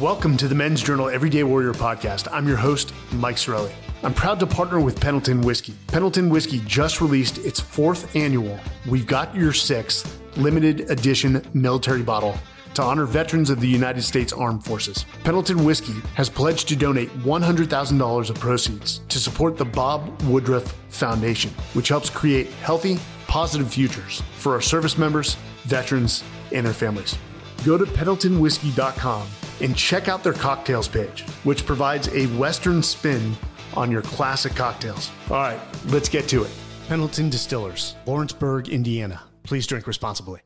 Welcome 0.00 0.36
to 0.36 0.46
the 0.48 0.54
Men's 0.54 0.82
Journal 0.82 1.08
Everyday 1.08 1.42
Warrior 1.42 1.72
podcast. 1.72 2.28
I'm 2.30 2.46
your 2.46 2.58
host, 2.58 2.92
Mike 3.12 3.36
Sarraille. 3.36 3.72
I'm 4.02 4.12
proud 4.12 4.38
to 4.40 4.46
partner 4.46 4.78
with 4.78 5.00
Pendleton 5.00 5.40
Whiskey. 5.40 5.72
Pendleton 5.86 6.28
Whiskey 6.28 6.60
just 6.66 7.00
released 7.00 7.38
its 7.38 7.60
fourth 7.60 8.14
annual 8.14 8.60
We've 8.86 9.06
Got 9.06 9.34
Your 9.34 9.54
Sixth 9.54 10.20
limited 10.36 10.90
edition 10.90 11.42
military 11.54 12.02
bottle 12.02 12.36
to 12.74 12.82
honor 12.82 13.06
veterans 13.06 13.48
of 13.48 13.58
the 13.60 13.68
United 13.68 14.02
States 14.02 14.34
Armed 14.34 14.62
Forces. 14.62 15.06
Pendleton 15.24 15.64
Whiskey 15.64 15.94
has 16.14 16.28
pledged 16.28 16.68
to 16.68 16.76
donate 16.76 17.08
$100,000 17.20 18.30
of 18.30 18.38
proceeds 18.38 18.98
to 19.08 19.18
support 19.18 19.56
the 19.56 19.64
Bob 19.64 20.20
Woodruff 20.24 20.74
Foundation, 20.90 21.50
which 21.72 21.88
helps 21.88 22.10
create 22.10 22.48
healthy, 22.60 22.98
positive 23.28 23.72
futures 23.72 24.22
for 24.36 24.52
our 24.52 24.60
service 24.60 24.98
members, 24.98 25.36
veterans, 25.64 26.22
and 26.52 26.66
their 26.66 26.74
families. 26.74 27.16
Go 27.64 27.78
to 27.78 27.86
pendletonwhiskey.com 27.86 29.26
and 29.60 29.76
check 29.76 30.08
out 30.08 30.22
their 30.22 30.32
cocktails 30.32 30.88
page, 30.88 31.22
which 31.44 31.66
provides 31.66 32.08
a 32.08 32.26
Western 32.38 32.82
spin 32.82 33.34
on 33.74 33.90
your 33.90 34.02
classic 34.02 34.54
cocktails. 34.54 35.10
All 35.30 35.36
right, 35.36 35.60
let's 35.86 36.08
get 36.08 36.28
to 36.28 36.44
it. 36.44 36.50
Pendleton 36.88 37.30
Distillers, 37.30 37.96
Lawrenceburg, 38.06 38.68
Indiana. 38.68 39.22
Please 39.42 39.66
drink 39.66 39.86
responsibly. 39.86 40.40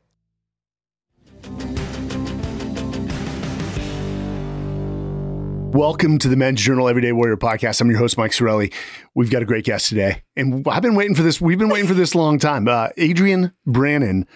Welcome 5.73 6.17
to 6.17 6.27
the 6.27 6.35
Men's 6.35 6.59
Journal 6.61 6.89
Everyday 6.89 7.13
Warrior 7.13 7.37
podcast. 7.37 7.79
I'm 7.79 7.89
your 7.89 7.97
host, 7.97 8.17
Mike 8.17 8.31
Sarraille. 8.31 8.73
We've 9.15 9.31
got 9.31 9.41
a 9.41 9.45
great 9.45 9.63
guest 9.63 9.87
today, 9.87 10.21
and 10.35 10.67
I've 10.67 10.81
been 10.81 10.95
waiting 10.95 11.15
for 11.15 11.21
this. 11.21 11.39
We've 11.39 11.57
been 11.57 11.69
waiting 11.69 11.87
for 11.87 11.93
this 11.93 12.13
long 12.13 12.39
time. 12.39 12.67
Uh, 12.67 12.89
Adrian 12.97 13.53
Brannan, 13.65 14.27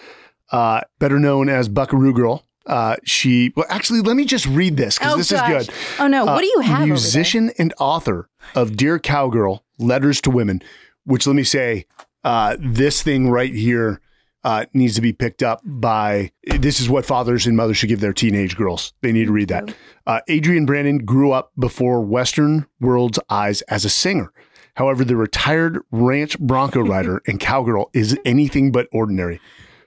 uh, 0.50 0.80
better 0.98 1.18
known 1.18 1.50
as 1.50 1.68
Buckaroo 1.68 2.14
Girl. 2.14 2.45
Uh, 2.66 2.96
she 3.04 3.52
well, 3.56 3.66
actually, 3.68 4.00
let 4.00 4.16
me 4.16 4.24
just 4.24 4.46
read 4.46 4.76
this 4.76 4.98
because 4.98 5.14
Oh, 5.14 5.16
this 5.16 5.30
gosh. 5.30 5.60
is 5.62 5.66
good. 5.68 5.74
Oh, 6.00 6.06
no. 6.08 6.24
What 6.24 6.40
do 6.40 6.46
you 6.46 6.60
have 6.60 6.72
over 6.78 6.78
there? 6.80 6.86
Musician 6.88 7.52
and 7.58 7.72
author 7.78 8.28
of 8.54 8.76
Dear 8.76 8.98
Cowgirl: 8.98 9.64
Letters 9.78 10.20
to 10.22 10.30
Women. 10.30 10.62
Which 11.04 11.26
let 11.26 11.36
me 11.36 11.44
say, 11.44 11.86
uh, 12.24 12.56
this 12.58 13.02
thing 13.02 13.30
right 13.30 13.54
here 13.54 14.00
uh, 14.42 14.64
needs 14.74 14.96
to 14.96 15.00
be 15.00 15.12
picked 15.12 15.42
up 15.44 15.60
by. 15.64 16.32
This 16.44 16.80
is 16.80 16.88
what 16.88 17.06
fathers 17.06 17.46
and 17.46 17.56
mothers 17.56 17.76
should 17.76 17.88
give 17.88 18.00
their 18.00 18.12
teenage 18.12 18.56
girls. 18.56 18.92
They 19.02 19.12
need 19.12 19.26
to 19.26 19.32
read 19.32 19.48
that. 19.48 19.72
Uh, 20.04 20.20
Adrian 20.26 20.66
Brannan 20.66 21.04
grew 21.04 21.30
up 21.30 21.52
before 21.58 22.00
Western 22.00 22.66
world's 22.80 23.20
eyes 23.30 23.62
as 23.62 23.84
a 23.84 23.88
singer. 23.90 24.32
However, 24.74 25.04
the 25.04 25.16
retired 25.16 25.78
ranch 25.92 26.38
bronco 26.40 26.80
rider 26.94 27.22
and 27.28 27.38
cowgirl 27.38 27.90
is 27.94 28.18
anything 28.24 28.72
but 28.72 28.88
ordinary. 28.92 29.40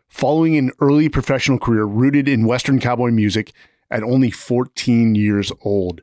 Following 0.09 0.57
an 0.57 0.71
early 0.81 1.07
professional 1.07 1.59
career 1.59 1.85
rooted 1.85 2.27
in 2.27 2.45
Western 2.45 2.79
cowboy 2.79 3.11
music 3.11 3.53
at 3.89 4.03
only 4.03 4.31
14 4.31 5.15
years 5.15 5.51
old, 5.61 6.01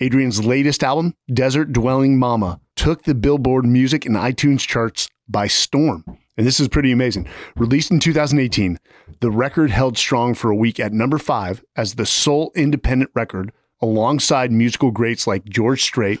Adrian's 0.00 0.44
latest 0.44 0.84
album, 0.84 1.14
Desert 1.32 1.72
Dwelling 1.72 2.18
Mama, 2.18 2.60
took 2.76 3.02
the 3.02 3.14
Billboard 3.14 3.64
music 3.64 4.06
and 4.06 4.14
iTunes 4.14 4.60
charts 4.60 5.08
by 5.28 5.46
storm. 5.46 6.04
And 6.36 6.46
this 6.46 6.60
is 6.60 6.68
pretty 6.68 6.92
amazing. 6.92 7.26
Released 7.56 7.90
in 7.90 7.98
2018, 7.98 8.78
the 9.20 9.30
record 9.30 9.70
held 9.70 9.98
strong 9.98 10.34
for 10.34 10.50
a 10.50 10.56
week 10.56 10.78
at 10.78 10.92
number 10.92 11.18
five 11.18 11.64
as 11.74 11.94
the 11.94 12.06
sole 12.06 12.52
independent 12.54 13.10
record 13.14 13.52
alongside 13.80 14.52
musical 14.52 14.92
greats 14.92 15.26
like 15.26 15.44
George 15.46 15.82
Strait, 15.82 16.20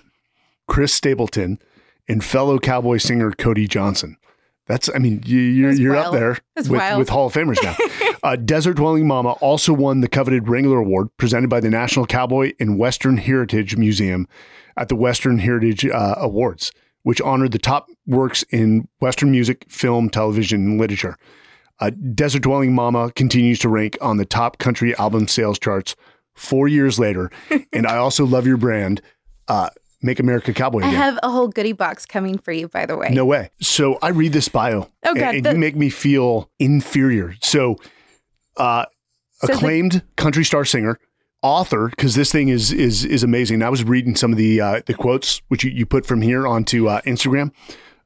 Chris 0.66 0.92
Stapleton, 0.92 1.60
and 2.08 2.24
fellow 2.24 2.58
cowboy 2.58 2.96
singer 2.96 3.30
Cody 3.30 3.68
Johnson. 3.68 4.16
That's, 4.68 4.90
I 4.94 4.98
mean, 4.98 5.22
you, 5.24 5.40
you're, 5.40 5.72
you're 5.72 5.96
up 5.96 6.12
there 6.12 6.38
That's 6.54 6.68
with, 6.68 6.78
wild. 6.78 6.98
with 6.98 7.08
Hall 7.08 7.26
of 7.26 7.32
Famers 7.32 7.56
now. 7.62 7.74
uh, 8.22 8.36
Desert 8.36 8.74
Dwelling 8.74 9.06
Mama 9.06 9.32
also 9.32 9.72
won 9.72 10.02
the 10.02 10.08
coveted 10.08 10.46
Wrangler 10.46 10.78
Award 10.78 11.08
presented 11.16 11.48
by 11.48 11.58
the 11.58 11.70
National 11.70 12.06
Cowboy 12.06 12.52
and 12.60 12.78
Western 12.78 13.16
Heritage 13.16 13.76
Museum 13.78 14.28
at 14.76 14.88
the 14.88 14.94
Western 14.94 15.38
Heritage 15.38 15.86
uh, 15.86 16.16
Awards, 16.18 16.70
which 17.02 17.20
honored 17.22 17.52
the 17.52 17.58
top 17.58 17.88
works 18.06 18.44
in 18.50 18.86
Western 19.00 19.30
music, 19.30 19.64
film, 19.70 20.10
television, 20.10 20.60
and 20.66 20.80
literature. 20.80 21.16
Uh, 21.80 21.90
Desert 22.14 22.42
Dwelling 22.42 22.74
Mama 22.74 23.10
continues 23.12 23.58
to 23.60 23.70
rank 23.70 23.96
on 24.02 24.18
the 24.18 24.26
top 24.26 24.58
country 24.58 24.94
album 24.96 25.28
sales 25.28 25.58
charts 25.58 25.96
four 26.34 26.68
years 26.68 26.98
later. 26.98 27.30
and 27.72 27.86
I 27.86 27.96
also 27.96 28.26
love 28.26 28.46
your 28.46 28.58
brand, 28.58 29.00
uh, 29.48 29.70
Make 30.00 30.20
America 30.20 30.52
Cowboy 30.54 30.82
I 30.82 30.88
have 30.90 31.18
a 31.24 31.30
whole 31.30 31.48
goodie 31.48 31.72
box 31.72 32.06
coming 32.06 32.38
for 32.38 32.52
you, 32.52 32.68
by 32.68 32.86
the 32.86 32.96
way. 32.96 33.08
No 33.10 33.24
way. 33.24 33.50
So 33.60 33.98
I 34.00 34.10
read 34.10 34.32
this 34.32 34.48
bio, 34.48 34.88
Oh, 35.04 35.10
and, 35.10 35.18
God, 35.18 35.34
and 35.34 35.44
the- 35.44 35.52
you 35.52 35.58
make 35.58 35.74
me 35.74 35.90
feel 35.90 36.50
inferior. 36.60 37.34
So, 37.42 37.76
uh, 38.56 38.84
So 39.40 39.48
the- 39.48 39.52
acclaimed 39.54 40.02
country 40.16 40.44
star 40.44 40.64
singer, 40.64 40.98
author, 41.42 41.88
because 41.88 42.14
this 42.14 42.30
thing 42.30 42.48
is 42.48 42.72
is 42.72 43.04
is 43.04 43.22
amazing. 43.24 43.62
I 43.62 43.68
was 43.70 43.82
reading 43.84 44.14
some 44.14 44.30
of 44.32 44.38
the 44.38 44.60
uh, 44.60 44.80
the 44.86 44.94
quotes 44.94 45.42
which 45.48 45.64
you, 45.64 45.70
you 45.70 45.84
put 45.86 46.06
from 46.06 46.22
here 46.22 46.46
onto 46.46 46.88
uh, 46.88 47.00
Instagram. 47.02 47.50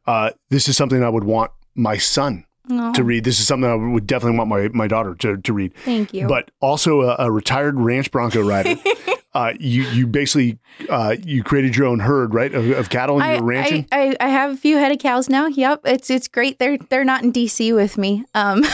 Uh, 0.07 0.31
this 0.51 0.69
is 0.69 0.77
something 0.79 1.03
I 1.05 1.09
would 1.11 1.25
want 1.25 1.51
my 1.75 1.97
son 1.99 2.45
Aw, 2.71 2.93
to 2.93 3.05
read. 3.05 3.25
This 3.25 3.39
is 3.39 3.47
something 3.47 3.69
I 3.71 3.75
would 3.75 4.07
definitely 4.07 4.39
want 4.39 4.49
my 4.51 4.69
my 4.69 4.87
daughter 4.89 5.15
to 5.17 5.37
to 5.37 5.53
read. 5.53 5.75
Thank 5.85 6.15
you. 6.15 6.27
But 6.27 6.51
also 6.61 7.03
a, 7.03 7.17
a 7.19 7.31
retired 7.31 7.79
ranch 7.79 8.11
bronco 8.11 8.41
rider. 8.43 8.77
uh, 9.35 9.55
you 9.59 9.85
you 9.85 10.07
basically 10.07 10.59
uh, 10.91 11.17
you 11.23 11.43
created 11.43 11.75
your 11.75 11.87
own 11.87 12.01
herd, 12.01 12.35
right, 12.35 12.53
of, 12.53 12.71
of 12.71 12.91
cattle 12.91 13.17
and 13.17 13.25
I, 13.25 13.35
you're 13.35 13.43
ranching. 13.43 13.87
I, 13.91 14.11
I, 14.21 14.27
I 14.27 14.29
have 14.29 14.51
a 14.53 14.57
few 14.57 14.77
head 14.77 14.93
of 14.93 14.99
cows 14.99 15.29
now. 15.29 15.47
Yep, 15.47 15.81
it's 15.85 16.11
it's 16.11 16.29
great. 16.29 16.59
They're 16.59 16.77
they're 16.91 17.05
not 17.05 17.23
in 17.23 17.33
DC 17.33 17.75
with 17.75 17.97
me. 17.97 18.25
Um, 18.35 18.63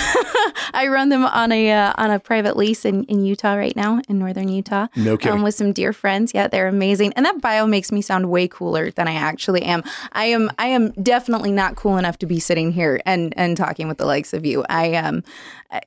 I 0.75 0.89
run 0.89 1.11
them 1.11 1.25
on 1.25 1.53
a 1.53 1.71
uh, 1.71 1.93
on 1.97 2.11
a 2.11 2.19
private 2.19 2.57
lease 2.57 2.85
in, 2.85 3.05
in 3.05 3.25
Utah 3.25 3.55
right 3.55 3.77
now, 3.77 4.01
in 4.09 4.19
northern 4.19 4.49
Utah. 4.49 4.89
no 4.97 5.17
kidding. 5.17 5.39
Um, 5.39 5.43
with 5.43 5.55
some 5.55 5.73
dear 5.73 5.93
friends. 5.93 6.33
Yeah, 6.35 6.49
they're 6.49 6.69
amazing. 6.69 7.13
And 7.15 7.25
that 7.25 7.41
bio 7.41 7.67
makes 7.67 7.93
me 7.93 8.03
sound 8.03 8.29
way 8.29 8.49
cooler 8.49 8.91
than 8.91 9.07
I 9.07 9.15
actually 9.15 9.63
am. 9.63 9.85
I 10.13 10.27
am 10.27 10.51
I 10.59 10.67
am 10.67 10.91
definitely 10.93 11.53
not 11.53 11.77
cool 11.77 11.99
enough 11.99 12.19
to 12.19 12.27
be 12.27 12.41
sitting 12.41 12.73
here 12.73 13.01
and 13.07 13.33
and 13.37 13.57
talking 13.57 13.87
with 13.87 13.99
the 13.99 14.07
likes 14.07 14.35
of 14.35 14.45
you. 14.45 14.65
I 14.69 14.87
am 14.87 15.23
um, 15.71 15.83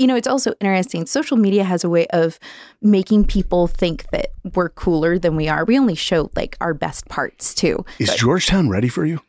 you 0.00 0.06
know, 0.06 0.16
it's 0.16 0.26
also 0.26 0.54
interesting. 0.60 1.04
Social 1.04 1.36
media 1.36 1.62
has 1.62 1.84
a 1.84 1.88
way 1.90 2.06
of 2.06 2.38
making 2.80 3.26
people 3.26 3.66
think 3.66 4.08
that 4.12 4.28
we're 4.54 4.70
cooler 4.70 5.18
than 5.18 5.36
we 5.36 5.46
are. 5.46 5.66
We 5.66 5.78
only 5.78 5.94
show 5.94 6.30
like 6.34 6.56
our 6.58 6.72
best 6.72 7.06
parts 7.08 7.52
too. 7.52 7.84
is 7.98 8.14
Georgetown 8.14 8.70
ready 8.70 8.88
for 8.88 9.04
you? 9.04 9.20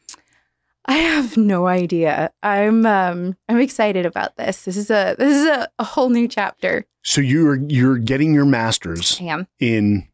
I 0.85 0.93
have 0.93 1.35
no 1.35 1.67
idea. 1.67 2.31
I'm 2.41 2.85
um 2.85 3.35
I'm 3.49 3.59
excited 3.59 4.05
about 4.05 4.37
this. 4.37 4.63
This 4.63 4.77
is 4.77 4.89
a 4.89 5.15
this 5.19 5.35
is 5.35 5.45
a, 5.45 5.67
a 5.77 5.83
whole 5.83 6.09
new 6.09 6.27
chapter. 6.29 6.85
So 7.03 7.19
you're 7.19 7.55
you're 7.55 7.97
getting 7.97 8.33
your 8.33 8.45
master's 8.45 9.19
I 9.19 9.25
am. 9.25 9.47
in 9.59 10.07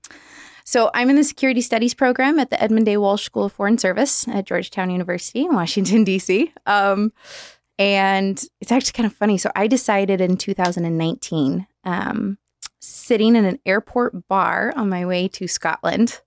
So 0.65 0.89
I'm 0.95 1.11
in 1.11 1.17
the 1.17 1.23
security 1.23 1.61
studies 1.61 1.93
program 1.93 2.39
at 2.39 2.49
the 2.49 2.61
Edmund 2.61 2.89
A. 2.89 2.97
Walsh 2.97 3.23
School 3.23 3.45
of 3.45 3.53
Foreign 3.53 3.77
Service 3.77 4.27
at 4.27 4.45
Georgetown 4.45 4.89
University 4.89 5.41
in 5.41 5.53
Washington, 5.53 6.03
D.C. 6.03 6.51
Um, 6.65 7.13
and 7.79 8.43
it's 8.61 8.71
actually 8.71 8.93
kind 8.93 9.07
of 9.07 9.13
funny. 9.13 9.37
So 9.37 9.51
I 9.55 9.67
decided 9.67 10.21
in 10.21 10.37
2019, 10.37 11.67
um, 11.83 12.37
sitting 12.79 13.35
in 13.35 13.45
an 13.45 13.59
airport 13.65 14.27
bar 14.27 14.73
on 14.75 14.89
my 14.89 15.05
way 15.05 15.27
to 15.29 15.47
Scotland, 15.47 16.21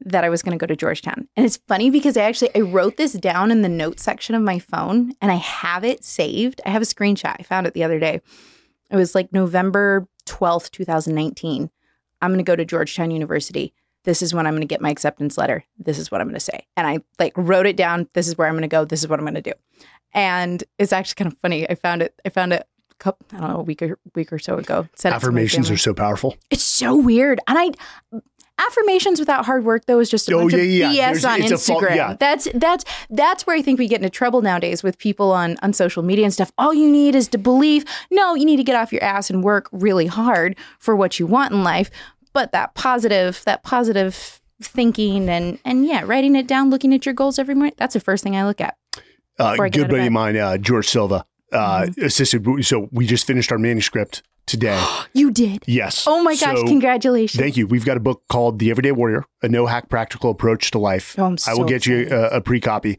that 0.00 0.24
I 0.24 0.28
was 0.28 0.42
going 0.42 0.56
to 0.56 0.62
go 0.62 0.66
to 0.66 0.76
Georgetown. 0.76 1.28
And 1.36 1.44
it's 1.44 1.56
funny 1.68 1.90
because 1.90 2.16
I 2.16 2.22
actually 2.22 2.54
I 2.54 2.60
wrote 2.60 2.96
this 2.96 3.14
down 3.14 3.50
in 3.50 3.62
the 3.62 3.68
notes 3.68 4.02
section 4.02 4.34
of 4.34 4.42
my 4.42 4.58
phone, 4.58 5.14
and 5.20 5.30
I 5.30 5.36
have 5.36 5.84
it 5.84 6.04
saved. 6.04 6.60
I 6.64 6.70
have 6.70 6.82
a 6.82 6.86
screenshot. 6.86 7.36
I 7.38 7.42
found 7.42 7.66
it 7.66 7.74
the 7.74 7.84
other 7.84 7.98
day. 7.98 8.20
It 8.90 8.96
was 8.96 9.14
like 9.14 9.32
November 9.32 10.08
12th, 10.26 10.70
2019. 10.70 11.70
I'm 12.20 12.30
going 12.30 12.38
to 12.38 12.44
go 12.44 12.56
to 12.56 12.64
Georgetown 12.64 13.10
University. 13.10 13.74
This 14.04 14.22
is 14.22 14.32
when 14.32 14.46
I'm 14.46 14.54
going 14.54 14.62
to 14.62 14.66
get 14.66 14.80
my 14.80 14.90
acceptance 14.90 15.36
letter. 15.36 15.64
This 15.78 15.98
is 15.98 16.10
what 16.10 16.20
I'm 16.20 16.28
going 16.28 16.34
to 16.34 16.40
say. 16.40 16.66
And 16.76 16.86
I 16.86 17.00
like 17.18 17.32
wrote 17.36 17.66
it 17.66 17.76
down. 17.76 18.08
This 18.14 18.28
is 18.28 18.38
where 18.38 18.48
I'm 18.48 18.54
going 18.54 18.62
to 18.62 18.68
go. 18.68 18.84
This 18.84 19.02
is 19.02 19.08
what 19.08 19.18
I'm 19.18 19.24
going 19.24 19.34
to 19.34 19.42
do. 19.42 19.52
And 20.14 20.64
it's 20.78 20.92
actually 20.92 21.14
kind 21.16 21.32
of 21.32 21.38
funny. 21.40 21.68
I 21.68 21.74
found 21.74 22.02
it. 22.02 22.14
I 22.24 22.28
found 22.30 22.52
it. 22.52 22.62
a 22.90 22.94
Couple, 22.98 23.26
I 23.32 23.40
don't 23.40 23.48
know, 23.50 23.58
a 23.58 23.62
week 23.62 23.82
or 23.82 23.98
week 24.14 24.32
or 24.32 24.38
so 24.38 24.56
ago. 24.56 24.88
Affirmations 25.04 25.70
are 25.70 25.76
so 25.76 25.94
powerful. 25.94 26.36
It's 26.50 26.64
so 26.64 26.96
weird. 26.96 27.38
And 27.46 27.56
I 27.58 27.70
affirmations 28.60 29.20
without 29.20 29.46
hard 29.46 29.64
work 29.64 29.84
though 29.86 30.00
is 30.00 30.10
just 30.10 30.28
a 30.28 30.34
Oh, 30.34 30.40
bunch 30.40 30.54
yeah, 30.54 30.58
of 30.58 30.66
yeah. 30.66 30.88
BS 31.12 31.22
There's- 31.22 31.24
on 31.24 31.40
a 31.42 31.56
fault- 31.58 31.82
Instagram. 31.84 31.94
yeah. 31.96 32.16
That's 32.18 32.48
that's 32.54 32.84
that's 33.10 33.46
where 33.46 33.54
I 33.56 33.62
think 33.62 33.78
we 33.78 33.86
get 33.86 33.96
into 33.98 34.10
trouble 34.10 34.42
nowadays 34.42 34.82
with 34.82 34.98
people 34.98 35.30
on 35.32 35.56
on 35.62 35.72
social 35.72 36.02
media 36.02 36.24
and 36.24 36.34
stuff. 36.34 36.50
All 36.58 36.74
you 36.74 36.90
need 36.90 37.14
is 37.14 37.28
to 37.28 37.38
believe. 37.38 37.84
No, 38.10 38.34
you 38.34 38.44
need 38.44 38.56
to 38.56 38.64
get 38.64 38.74
off 38.74 38.92
your 38.92 39.02
ass 39.04 39.30
and 39.30 39.44
work 39.44 39.68
really 39.70 40.06
hard 40.06 40.56
for 40.80 40.96
what 40.96 41.20
you 41.20 41.26
want 41.26 41.52
in 41.52 41.62
life. 41.62 41.90
But 42.32 42.50
that 42.52 42.74
positive, 42.74 43.42
that 43.46 43.62
positive 43.62 44.40
thinking 44.60 45.28
and 45.28 45.60
and 45.64 45.86
yeah, 45.86 46.02
writing 46.04 46.34
it 46.34 46.48
down, 46.48 46.68
looking 46.70 46.92
at 46.92 47.06
your 47.06 47.14
goals 47.14 47.38
every 47.38 47.54
morning. 47.54 47.74
That's 47.76 47.94
the 47.94 48.00
first 48.00 48.24
thing 48.24 48.34
I 48.36 48.44
look 48.44 48.60
at. 48.60 48.76
Uh, 49.38 49.52
Before 49.52 49.64
I 49.66 49.68
get 49.68 49.80
good 49.82 49.90
buddy 49.90 50.06
of 50.06 50.12
mine, 50.12 50.36
uh, 50.36 50.58
George 50.58 50.88
Silva, 50.88 51.24
uh, 51.52 51.82
Mm-hmm. 51.82 52.04
assisted. 52.04 52.64
So 52.64 52.88
we 52.92 53.06
just 53.06 53.26
finished 53.26 53.52
our 53.52 53.58
manuscript 53.58 54.22
today. 54.46 54.82
You 55.14 55.30
did. 55.30 55.64
yes. 55.66 56.04
Oh 56.06 56.22
my 56.22 56.36
gosh! 56.36 56.58
So, 56.58 56.64
congratulations. 56.66 57.40
Thank 57.40 57.56
you. 57.56 57.66
We've 57.66 57.84
got 57.84 57.96
a 57.96 58.00
book 58.00 58.22
called 58.28 58.58
The 58.58 58.70
Everyday 58.70 58.92
Warrior: 58.92 59.24
A 59.42 59.48
No 59.48 59.66
Hack 59.66 59.88
Practical 59.88 60.30
Approach 60.30 60.70
to 60.72 60.78
Life. 60.78 61.14
Oh, 61.18 61.24
I'm 61.24 61.36
I 61.46 61.52
will 61.54 61.60
so 61.62 61.64
get 61.64 61.86
you 61.86 62.08
a, 62.10 62.36
a 62.36 62.40
pre 62.40 62.60
copy. 62.60 62.98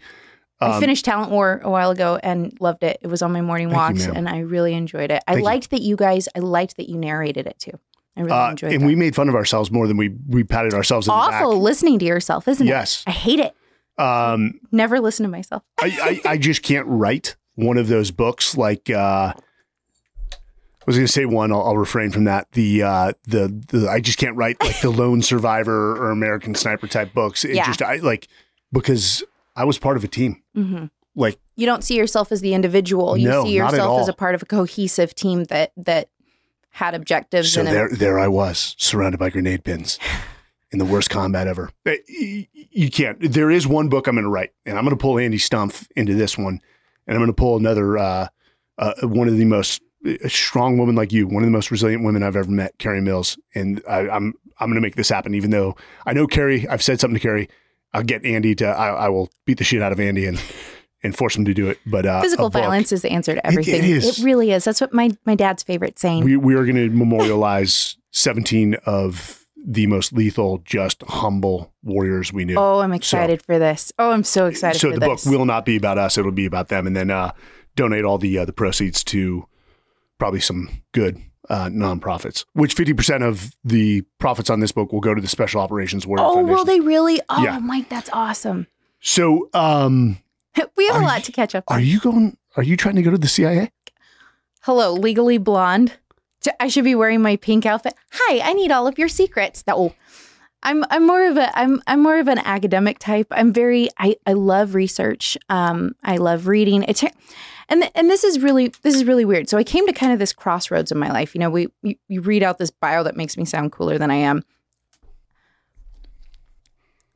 I 0.62 0.78
finished 0.82 1.06
Talent 1.06 1.32
War 1.32 1.62
a 1.64 1.70
while 1.70 1.90
ago 1.92 2.20
and 2.22 2.52
loved 2.60 2.84
it. 2.84 2.98
It 3.02 3.08
was 3.08 3.22
on 3.22 3.32
my 3.32 3.40
morning 3.40 3.70
Thank 3.70 4.00
you, 4.00 4.08
walks 4.08 4.18
and 4.18 4.28
I 4.28 4.40
really 4.40 4.74
enjoyed 4.74 5.10
it. 5.10 5.24
I 5.26 5.32
Thank 5.32 5.40
you. 5.40 5.46
liked 5.46 5.70
that 5.70 5.82
you 5.82 5.96
guys, 5.96 6.28
I 6.36 6.40
liked 6.40 6.76
that 6.76 6.90
you 6.90 6.98
narrated 6.98 7.48
it 7.48 7.58
too. 7.60 7.80
I 8.18 8.22
really 8.24 8.32
Uh, 8.38 8.50
enjoyed 8.50 8.74
and 8.74 8.82
that. 8.82 8.86
we 8.86 8.96
made 8.96 9.16
fun 9.16 9.30
of 9.30 9.36
ourselves 9.36 9.72
more 9.72 9.88
than 9.88 9.96
we 9.96 10.10
we 10.28 10.44
patted 10.44 10.74
ourselves 10.74 11.08
in 11.08 11.14
Awful 11.14 11.62
listening 11.62 11.98
to 12.00 12.06
yourself, 12.06 12.46
isn't 12.50 12.68
Yes. 12.68 13.04
it? 13.08 13.10
Yes. 13.10 13.16
I 13.16 13.18
hate 13.18 13.40
it. 13.40 13.56
Um, 14.00 14.60
Never 14.72 15.00
listen 15.00 15.24
to 15.24 15.30
myself. 15.30 15.64
I, 15.80 16.22
I, 16.26 16.32
I 16.32 16.38
just 16.38 16.64
can't 16.64 16.88
write 16.88 17.36
one 17.56 17.78
of 17.78 17.88
those 17.88 18.12
books 18.12 18.56
like 18.58 18.90
uh, 18.90 19.34
I 19.36 20.84
was 20.86 20.96
going 20.96 21.06
to 21.06 21.12
say 21.12 21.26
one. 21.26 21.52
I'll, 21.52 21.62
I'll 21.62 21.78
refrain 21.78 22.10
from 22.12 22.24
that. 22.24 22.52
The, 22.54 22.84
uh, 22.84 23.12
the 23.26 23.48
the 23.68 23.90
I 23.90 24.00
just 24.00 24.18
can't 24.18 24.36
write 24.36 24.62
like 24.64 24.80
the 24.82 24.90
Lone 24.90 25.22
Survivor 25.22 25.92
or 25.98 26.12
American 26.12 26.56
Sniper 26.56 26.88
type 26.88 27.14
books. 27.14 27.44
It 27.46 27.56
Yeah. 27.56 27.66
just 27.66 27.82
I 27.82 27.98
like 27.98 28.28
because 28.72 29.24
I 29.56 29.66
was 29.66 29.78
part 29.78 29.98
of 29.98 30.04
a 30.04 30.08
team. 30.08 30.42
hmm 30.56 30.86
Like 31.16 31.38
You 31.58 31.66
don't 31.66 31.84
see 31.84 31.96
yourself 31.96 32.32
as 32.32 32.42
the 32.42 32.54
individual. 32.54 33.18
You 33.18 33.28
No, 33.30 33.44
see 33.44 33.60
not 33.60 33.68
at 33.68 33.72
yourself 33.78 34.02
as 34.02 34.08
a 34.08 34.14
part 34.14 34.34
of 34.36 34.44
a 34.44 34.46
cohesive 34.46 35.14
team 35.14 35.44
that 35.46 35.74
that 35.78 36.10
had 36.72 36.96
objectives. 36.96 37.52
so 37.52 37.60
and 37.62 37.70
a- 37.70 37.74
there 37.74 37.90
there 37.90 38.20
I 38.20 38.28
was 38.30 38.76
surrounded 38.78 39.18
by 39.18 39.30
grenade 39.30 39.64
pins 39.66 40.00
in 40.72 40.80
the 40.80 40.86
worst 40.86 41.10
combat 41.10 41.48
ever. 41.48 41.72
Uh, 41.86 41.94
You 42.08 42.90
can't. 42.92 43.18
There 43.22 43.50
is 43.52 43.66
one 43.68 43.90
book 43.90 44.08
I'm 44.08 44.16
going 44.16 44.24
to 44.24 44.30
write, 44.30 44.52
and 44.66 44.78
I'm 44.78 44.84
going 44.86 44.96
to 44.96 45.02
pull 45.02 45.18
Andy 45.20 45.38
Stumpf 45.38 45.88
into 45.96 46.14
this 46.14 46.38
one, 46.38 46.62
and 47.08 47.16
I'm 47.16 47.20
going 47.20 47.28
to 47.28 47.34
pull 47.34 47.58
another 47.58 47.98
uh, 47.98 48.28
uh, 48.78 48.94
one 49.04 49.28
of 49.28 49.38
the 49.38 49.46
most 49.46 49.82
strong 50.28 50.78
woman 50.78 50.96
like 50.96 51.12
you, 51.12 51.28
one 51.28 51.44
of 51.44 51.48
the 51.48 51.52
most 51.52 51.72
resilient 51.72 52.04
women 52.04 52.24
I've 52.24 52.36
ever 52.36 52.50
met, 52.52 52.78
Carrie 52.78 53.02
Mills, 53.02 53.38
and 53.56 53.82
I, 53.88 54.10
I'm 54.10 54.34
I'm 54.60 54.68
going 54.70 54.76
to 54.76 54.82
make 54.82 54.96
this 54.96 55.10
happen. 55.10 55.34
Even 55.34 55.52
though 55.52 55.76
I 56.06 56.14
know 56.14 56.28
Carrie, 56.28 56.68
I've 56.68 56.84
said 56.84 57.00
something 57.00 57.16
to 57.16 57.22
Carrie. 57.22 57.50
I'll 57.94 58.04
get 58.04 58.24
Andy 58.24 58.54
to. 58.56 58.68
I, 58.68 58.90
I 59.06 59.10
will 59.10 59.30
beat 59.46 59.58
the 59.58 59.64
shit 59.64 59.82
out 59.82 59.92
of 59.92 60.00
Andy 60.00 60.26
and 60.26 60.40
and 61.02 61.16
force 61.16 61.36
him 61.36 61.46
to 61.46 61.54
do 61.54 61.68
it. 61.70 61.80
But 61.86 62.06
uh, 62.06 62.22
physical 62.22 62.50
violence 62.50 62.92
is 62.92 63.02
the 63.02 63.10
answer 63.10 63.34
to 63.36 63.46
everything. 63.46 63.84
it 63.84 63.90
is. 63.90 64.20
It 64.20 64.24
really 64.24 64.52
is. 64.52 64.64
That's 64.64 64.80
what 64.82 64.94
my 64.94 65.10
my 65.26 65.36
dad's 65.36 65.64
favorite 65.64 65.98
saying. 65.98 66.24
We 66.24 66.38
we 66.38 66.54
are 66.56 66.64
going 66.66 66.76
to 66.76 66.90
memorialize 66.90 67.98
17 68.12 68.76
of 68.86 69.39
the 69.66 69.88
most 69.88 70.14
lethal, 70.14 70.60
just 70.66 71.04
humble 71.04 71.74
warriors 71.84 72.32
we 72.34 72.46
knew. 72.46 72.56
oh, 72.58 72.80
I'm 72.80 72.94
excited 72.94 73.42
for 73.44 73.60
this. 73.60 73.92
Oh, 74.00 74.12
I'm 74.12 74.24
so 74.24 74.46
excited 74.48 74.80
so 74.80 74.90
for 74.90 75.00
the 75.00 75.08
this. 75.08 75.26
book 75.26 75.32
will 75.34 75.46
not 75.46 75.66
be 75.66 75.76
about 75.76 75.98
us; 75.98 76.18
it'll 76.18 76.32
be 76.32 76.46
about 76.46 76.70
them, 76.70 76.88
and 76.88 76.96
then 76.96 77.12
uh, 77.12 77.32
donate 77.76 78.06
all 78.06 78.18
the 78.18 78.38
uh, 78.40 78.46
the 78.46 78.54
proceeds 78.54 79.04
to 79.06 79.46
probably 80.18 80.40
some 80.40 80.70
good 80.92 81.22
uh, 81.50 81.66
nonprofits. 81.68 82.46
Which 82.54 82.74
50 82.74 82.94
percent 82.94 83.24
of 83.24 83.52
the 83.64 84.02
profits 84.20 84.50
on 84.50 84.60
this 84.60 84.72
book 84.72 84.92
will 84.92 85.00
go 85.02 85.14
to 85.14 85.22
the 85.22 85.28
Special 85.28 85.62
Operations 85.62 86.06
Warrior 86.06 86.26
oh, 86.26 86.34
Foundation. 86.36 86.56
will 86.56 86.66
they 86.66 86.80
really? 86.80 87.22
Oh, 87.30 87.44
Yeah. 87.44 87.60
Mike, 87.60 87.90
that's 87.90 88.10
awesome. 88.14 88.68
So, 89.02 89.50
um, 89.54 90.20
we 90.78 90.88
have 90.88 91.02
a 91.02 91.06
lot 91.06 91.20
you- 91.20 91.26
to 91.26 91.32
catch 91.32 91.56
up 91.56 91.64
on. 91.68 91.78
are 91.78 91.82
you 91.82 92.00
going? 92.00 92.38
Are 92.58 92.64
you 92.64 92.76
trying 92.78 92.96
to 92.96 93.02
go 93.02 93.12
to 93.12 93.18
the 93.18 93.28
CIA? 93.28 93.72
Hello, 94.64 94.94
legally 94.94 95.38
blonde. 95.38 95.94
J- 96.42 96.52
I 96.60 96.68
should 96.68 96.84
be 96.84 96.96
wearing 96.96 97.22
my 97.22 97.36
pink 97.36 97.66
outfit. 97.66 97.96
Hi, 98.12 98.40
I 98.50 98.54
need 98.54 98.72
all 98.72 98.88
of 98.88 98.98
your 98.98 99.10
secrets. 99.10 99.64
No, 99.68 99.94
I'm 100.64 100.84
I'm 100.90 101.06
more 101.06 101.26
of 101.26 101.38
a 101.38 101.58
I'm 101.58 101.82
I'm 101.88 102.02
more 102.02 102.20
of 102.20 102.28
an 102.28 102.40
academic 102.40 103.00
type. 103.00 103.28
I'm 103.32 103.54
very 103.54 103.90
I 103.98 104.16
I 104.26 104.34
love 104.34 104.76
research. 104.76 105.38
Um, 105.50 105.96
I 106.04 106.18
love 106.18 106.48
reading. 106.48 106.84
It's 106.84 107.04
and 107.70 107.82
th- 107.82 107.92
and 107.96 108.10
this 108.10 108.24
is 108.24 108.40
really 108.40 108.70
this 108.82 108.96
is 108.96 109.06
really 109.06 109.26
weird. 109.26 109.50
So 109.50 109.58
I 109.58 109.64
came 109.64 109.88
to 109.88 109.94
kind 109.94 110.12
of 110.12 110.20
this 110.20 110.34
crossroads 110.34 110.92
in 110.92 110.98
my 110.98 111.12
life. 111.12 111.34
You 111.34 111.40
know, 111.40 111.50
we 111.50 111.68
you 112.08 112.22
read 112.22 112.44
out 112.44 112.58
this 112.58 112.72
bio 112.72 113.04
that 113.04 113.16
makes 113.16 113.38
me 113.38 113.46
sound 113.46 113.72
cooler 113.72 113.98
than 113.98 114.12
I 114.12 114.16
am. 114.16 114.44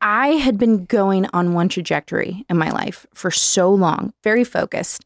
I 0.00 0.28
had 0.28 0.58
been 0.58 0.84
going 0.84 1.26
on 1.32 1.54
one 1.54 1.70
trajectory 1.70 2.44
in 2.50 2.58
my 2.58 2.70
life 2.70 3.06
for 3.14 3.30
so 3.30 3.72
long, 3.72 4.12
very 4.22 4.44
focused 4.44 5.02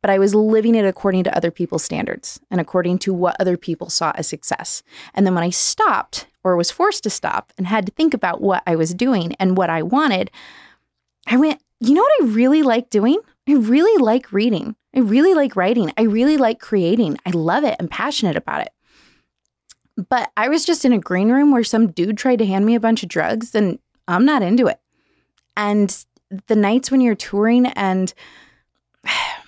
but 0.00 0.10
I 0.10 0.18
was 0.18 0.34
living 0.34 0.74
it 0.74 0.84
according 0.84 1.24
to 1.24 1.36
other 1.36 1.50
people's 1.50 1.84
standards 1.84 2.40
and 2.50 2.60
according 2.60 2.98
to 3.00 3.12
what 3.12 3.36
other 3.38 3.56
people 3.56 3.90
saw 3.90 4.12
as 4.14 4.26
success. 4.26 4.82
And 5.12 5.26
then 5.26 5.34
when 5.34 5.44
I 5.44 5.50
stopped 5.50 6.26
or 6.42 6.56
was 6.56 6.70
forced 6.70 7.02
to 7.04 7.10
stop 7.10 7.52
and 7.58 7.66
had 7.66 7.86
to 7.86 7.92
think 7.92 8.14
about 8.14 8.40
what 8.40 8.62
I 8.66 8.76
was 8.76 8.94
doing 8.94 9.34
and 9.38 9.56
what 9.56 9.70
I 9.70 9.82
wanted, 9.82 10.30
I 11.26 11.36
went, 11.36 11.60
you 11.80 11.94
know 11.94 12.02
what 12.02 12.22
I 12.22 12.26
really 12.32 12.62
like 12.62 12.90
doing? 12.90 13.18
I 13.48 13.54
really 13.54 14.02
like 14.02 14.32
reading. 14.32 14.74
I 14.94 15.00
really 15.00 15.34
like 15.34 15.56
writing. 15.56 15.92
I 15.98 16.02
really 16.02 16.36
like 16.38 16.60
creating. 16.60 17.18
I 17.26 17.30
love 17.30 17.64
it. 17.64 17.76
I'm 17.78 17.88
passionate 17.88 18.36
about 18.36 18.62
it. 18.62 18.70
But 20.08 20.32
I 20.36 20.48
was 20.48 20.64
just 20.64 20.84
in 20.84 20.92
a 20.92 20.98
green 20.98 21.30
room 21.30 21.52
where 21.52 21.64
some 21.64 21.92
dude 21.92 22.16
tried 22.16 22.38
to 22.38 22.46
hand 22.46 22.64
me 22.64 22.74
a 22.74 22.80
bunch 22.80 23.02
of 23.02 23.08
drugs 23.08 23.54
and 23.54 23.78
I'm 24.08 24.24
not 24.24 24.42
into 24.42 24.66
it. 24.66 24.80
And 25.56 26.04
the 26.46 26.56
nights 26.56 26.90
when 26.90 27.00
you're 27.00 27.14
touring 27.14 27.66
and 27.66 28.12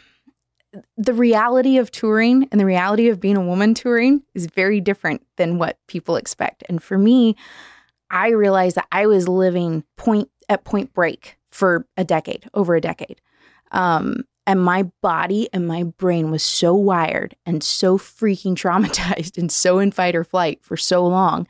the 0.96 1.14
reality 1.14 1.78
of 1.78 1.90
touring 1.90 2.48
and 2.50 2.60
the 2.60 2.66
reality 2.66 3.08
of 3.08 3.20
being 3.20 3.36
a 3.36 3.44
woman 3.44 3.74
touring 3.74 4.22
is 4.34 4.46
very 4.46 4.80
different 4.80 5.26
than 5.36 5.58
what 5.58 5.78
people 5.86 6.16
expect. 6.16 6.62
And 6.68 6.82
for 6.82 6.98
me, 6.98 7.36
I 8.10 8.30
realized 8.30 8.76
that 8.76 8.88
I 8.92 9.06
was 9.06 9.28
living 9.28 9.84
point 9.96 10.30
at 10.48 10.64
point 10.64 10.92
break 10.92 11.38
for 11.50 11.86
a 11.96 12.04
decade, 12.04 12.48
over 12.54 12.74
a 12.74 12.80
decade. 12.80 13.20
Um, 13.72 14.24
and 14.46 14.62
my 14.62 14.84
body 15.02 15.48
and 15.52 15.66
my 15.66 15.82
brain 15.82 16.30
was 16.30 16.42
so 16.42 16.74
wired 16.74 17.34
and 17.44 17.64
so 17.64 17.98
freaking 17.98 18.54
traumatized 18.54 19.38
and 19.38 19.50
so 19.50 19.78
in 19.78 19.90
fight 19.90 20.14
or 20.14 20.24
flight 20.24 20.62
for 20.62 20.76
so 20.76 21.04
long 21.06 21.46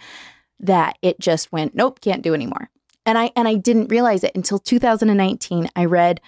that 0.59 0.97
it 1.03 1.21
just 1.21 1.53
went, 1.53 1.75
nope, 1.75 2.01
can't 2.01 2.23
do 2.23 2.33
anymore. 2.33 2.71
And 3.05 3.19
I 3.19 3.31
and 3.37 3.47
I 3.47 3.55
didn't 3.55 3.89
realize 3.89 4.25
it 4.25 4.35
until 4.35 4.59
2019. 4.59 5.69
I 5.77 5.85
read 5.85 6.21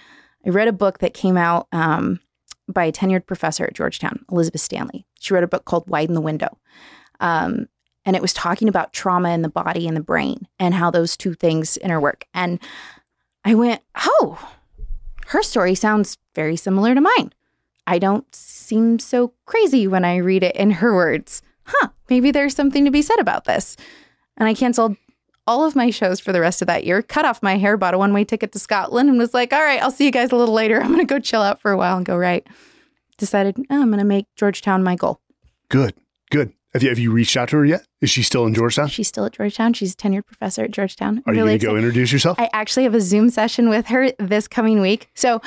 I 0.45 0.49
read 0.49 0.67
a 0.67 0.73
book 0.73 0.99
that 0.99 1.13
came 1.13 1.35
out 1.35 1.67
um, 1.73 2.19
by 2.71 2.85
a 2.85 2.91
tenured 2.91 3.25
professor 3.25 3.65
at 3.65 3.73
Georgetown, 3.73 4.25
Elizabeth 4.31 4.61
Stanley. 4.61 5.05
She 5.19 5.33
wrote 5.33 5.43
a 5.43 5.47
book 5.47 5.65
called 5.65 5.89
Widen 5.89 6.15
the 6.15 6.21
Window. 6.21 6.57
Um, 7.19 7.67
and 8.05 8.15
it 8.15 8.21
was 8.21 8.33
talking 8.33 8.69
about 8.69 8.93
trauma 8.93 9.31
in 9.31 9.41
the 9.41 9.49
body 9.49 9.87
and 9.87 9.95
the 9.95 10.01
brain 10.01 10.47
and 10.57 10.73
how 10.73 10.89
those 10.89 11.17
two 11.17 11.33
things 11.33 11.77
interwork. 11.83 12.23
And 12.33 12.59
I 13.43 13.55
went, 13.55 13.81
oh, 13.95 14.39
her 15.27 15.43
story 15.43 15.75
sounds 15.75 16.17
very 16.33 16.55
similar 16.55 16.95
to 16.95 17.01
mine. 17.01 17.33
I 17.85 17.99
don't 17.99 18.33
seem 18.33 18.99
so 18.99 19.33
crazy 19.45 19.87
when 19.87 20.05
I 20.05 20.17
read 20.17 20.43
it 20.43 20.55
in 20.55 20.71
her 20.71 20.93
words. 20.95 21.41
Huh, 21.63 21.89
maybe 22.09 22.31
there's 22.31 22.55
something 22.55 22.85
to 22.85 22.91
be 22.91 23.01
said 23.01 23.19
about 23.19 23.45
this. 23.45 23.75
And 24.37 24.47
I 24.47 24.53
canceled 24.53 24.95
all 25.49 25.65
of 25.65 25.75
my 25.75 25.89
shows 25.89 26.19
for 26.19 26.31
the 26.31 26.39
rest 26.39 26.61
of 26.61 26.67
that 26.67 26.83
year, 26.83 27.01
cut 27.01 27.25
off 27.25 27.41
my 27.41 27.57
hair, 27.57 27.75
bought 27.75 27.95
a 27.95 27.97
one 27.97 28.13
way 28.13 28.23
ticket 28.23 28.51
to 28.51 28.59
Scotland, 28.59 29.09
and 29.09 29.17
was 29.17 29.33
like, 29.33 29.51
all 29.51 29.63
right, 29.63 29.81
I'll 29.81 29.89
see 29.89 30.05
you 30.05 30.11
guys 30.11 30.31
a 30.31 30.35
little 30.35 30.53
later. 30.53 30.79
I'm 30.81 30.89
going 30.89 30.99
to 30.99 31.05
go 31.05 31.19
chill 31.19 31.41
out 31.41 31.59
for 31.59 31.71
a 31.71 31.77
while 31.77 31.97
and 31.97 32.05
go 32.05 32.15
right. 32.15 32.45
Decided, 33.17 33.57
oh, 33.57 33.81
I'm 33.81 33.87
going 33.87 33.97
to 33.97 34.05
make 34.05 34.27
Georgetown 34.35 34.83
my 34.83 34.95
goal. 34.95 35.19
Good, 35.69 35.95
good. 36.29 36.53
Have 36.73 36.83
you 36.83 36.89
have 36.89 36.99
you 36.99 37.11
reached 37.11 37.35
out 37.35 37.49
to 37.49 37.57
her 37.57 37.65
yet? 37.65 37.83
Is 37.99 38.11
she 38.11 38.21
still 38.21 38.45
in 38.45 38.53
Georgetown? 38.53 38.89
She's 38.89 39.07
still 39.07 39.25
at 39.25 39.33
Georgetown. 39.33 39.73
She's 39.73 39.93
a 39.93 39.97
tenured 39.97 40.27
professor 40.27 40.63
at 40.63 40.71
Georgetown. 40.71 41.23
Are 41.25 41.33
you 41.33 41.43
going 41.43 41.57
to 41.57 41.65
go 41.65 41.75
introduce 41.75 42.13
yourself? 42.13 42.39
I 42.39 42.47
actually 42.53 42.83
have 42.83 42.93
a 42.93 43.01
Zoom 43.01 43.31
session 43.31 43.69
with 43.69 43.87
her 43.87 44.11
this 44.19 44.47
coming 44.47 44.79
week. 44.79 45.09
So 45.15 45.41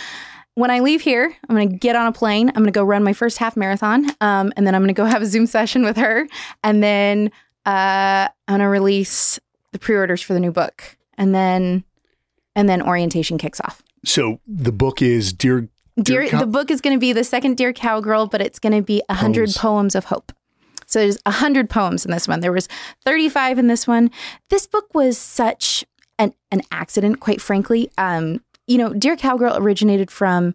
when 0.56 0.72
I 0.72 0.80
leave 0.80 1.00
here, 1.00 1.32
I'm 1.48 1.54
going 1.54 1.70
to 1.70 1.76
get 1.76 1.94
on 1.94 2.08
a 2.08 2.12
plane. 2.12 2.48
I'm 2.48 2.56
going 2.56 2.66
to 2.66 2.72
go 2.72 2.82
run 2.82 3.04
my 3.04 3.12
first 3.12 3.38
half 3.38 3.56
marathon. 3.56 4.10
Um, 4.20 4.52
and 4.56 4.66
then 4.66 4.74
I'm 4.74 4.80
going 4.80 4.88
to 4.88 4.94
go 4.94 5.04
have 5.04 5.22
a 5.22 5.26
Zoom 5.26 5.46
session 5.46 5.84
with 5.84 5.96
her. 5.96 6.26
And 6.64 6.82
then 6.82 7.30
uh, 7.66 8.26
I'm 8.48 8.58
going 8.58 8.60
to 8.60 8.66
release 8.66 9.38
the 9.72 9.78
pre 9.78 9.96
orders 9.96 10.22
for 10.22 10.32
the 10.34 10.40
new 10.40 10.52
book. 10.52 10.96
And 11.18 11.34
then, 11.34 11.84
and 12.56 12.68
then 12.68 12.82
orientation 12.82 13.38
kicks 13.38 13.60
off. 13.60 13.82
so 14.04 14.40
the 14.46 14.72
book 14.72 15.02
is 15.02 15.32
Dear 15.32 15.68
Dear, 16.00 16.22
Dear 16.22 16.28
Cow- 16.28 16.40
the 16.40 16.46
book 16.46 16.70
is 16.70 16.80
going 16.80 16.96
to 16.96 17.00
be 17.00 17.12
the 17.12 17.24
second 17.24 17.56
Dear 17.58 17.72
Cowgirl, 17.72 18.26
but 18.28 18.40
it's 18.40 18.58
going 18.58 18.72
to 18.72 18.82
be 18.82 19.02
a 19.08 19.14
hundred 19.14 19.48
Poems. 19.48 19.58
poems 19.58 19.94
of 19.94 20.04
hope. 20.06 20.32
So 20.86 20.98
there's 21.00 21.18
a 21.26 21.30
hundred 21.30 21.68
poems 21.70 22.04
in 22.04 22.10
this 22.10 22.26
one. 22.26 22.40
There 22.40 22.52
was 22.52 22.68
35 23.04 23.58
in 23.58 23.66
this 23.66 23.86
one. 23.86 24.10
This 24.48 24.66
book 24.66 24.94
was 24.94 25.16
such 25.18 25.84
an, 26.18 26.34
an 26.50 26.62
accident, 26.70 27.20
quite 27.20 27.40
frankly. 27.40 27.90
Um, 27.98 28.42
you 28.66 28.78
know, 28.78 28.92
Dear 28.92 29.16
Cowgirl 29.16 29.56
originated 29.58 30.10
from 30.10 30.54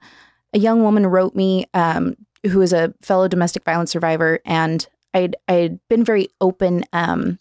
a 0.54 0.60
young 0.60 0.82
woman 0.84 1.06
wrote 1.08 1.36
me 1.36 1.66
um, 1.74 2.16
who 2.46 2.62
is 2.62 2.74
a 2.74 2.94
fellow 3.02 3.28
domestic 3.28 3.64
violence 3.64 3.92
survivor, 3.92 4.40
and 4.46 4.88
I'd 5.14 5.36
I'd 5.48 5.80
been 5.88 6.04
very 6.04 6.30
open 6.42 6.84
um, 6.94 7.38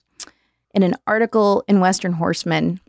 in 0.76 0.82
an 0.82 0.94
article 1.06 1.64
in 1.66 1.80
Western 1.80 2.12
Horseman 2.12 2.80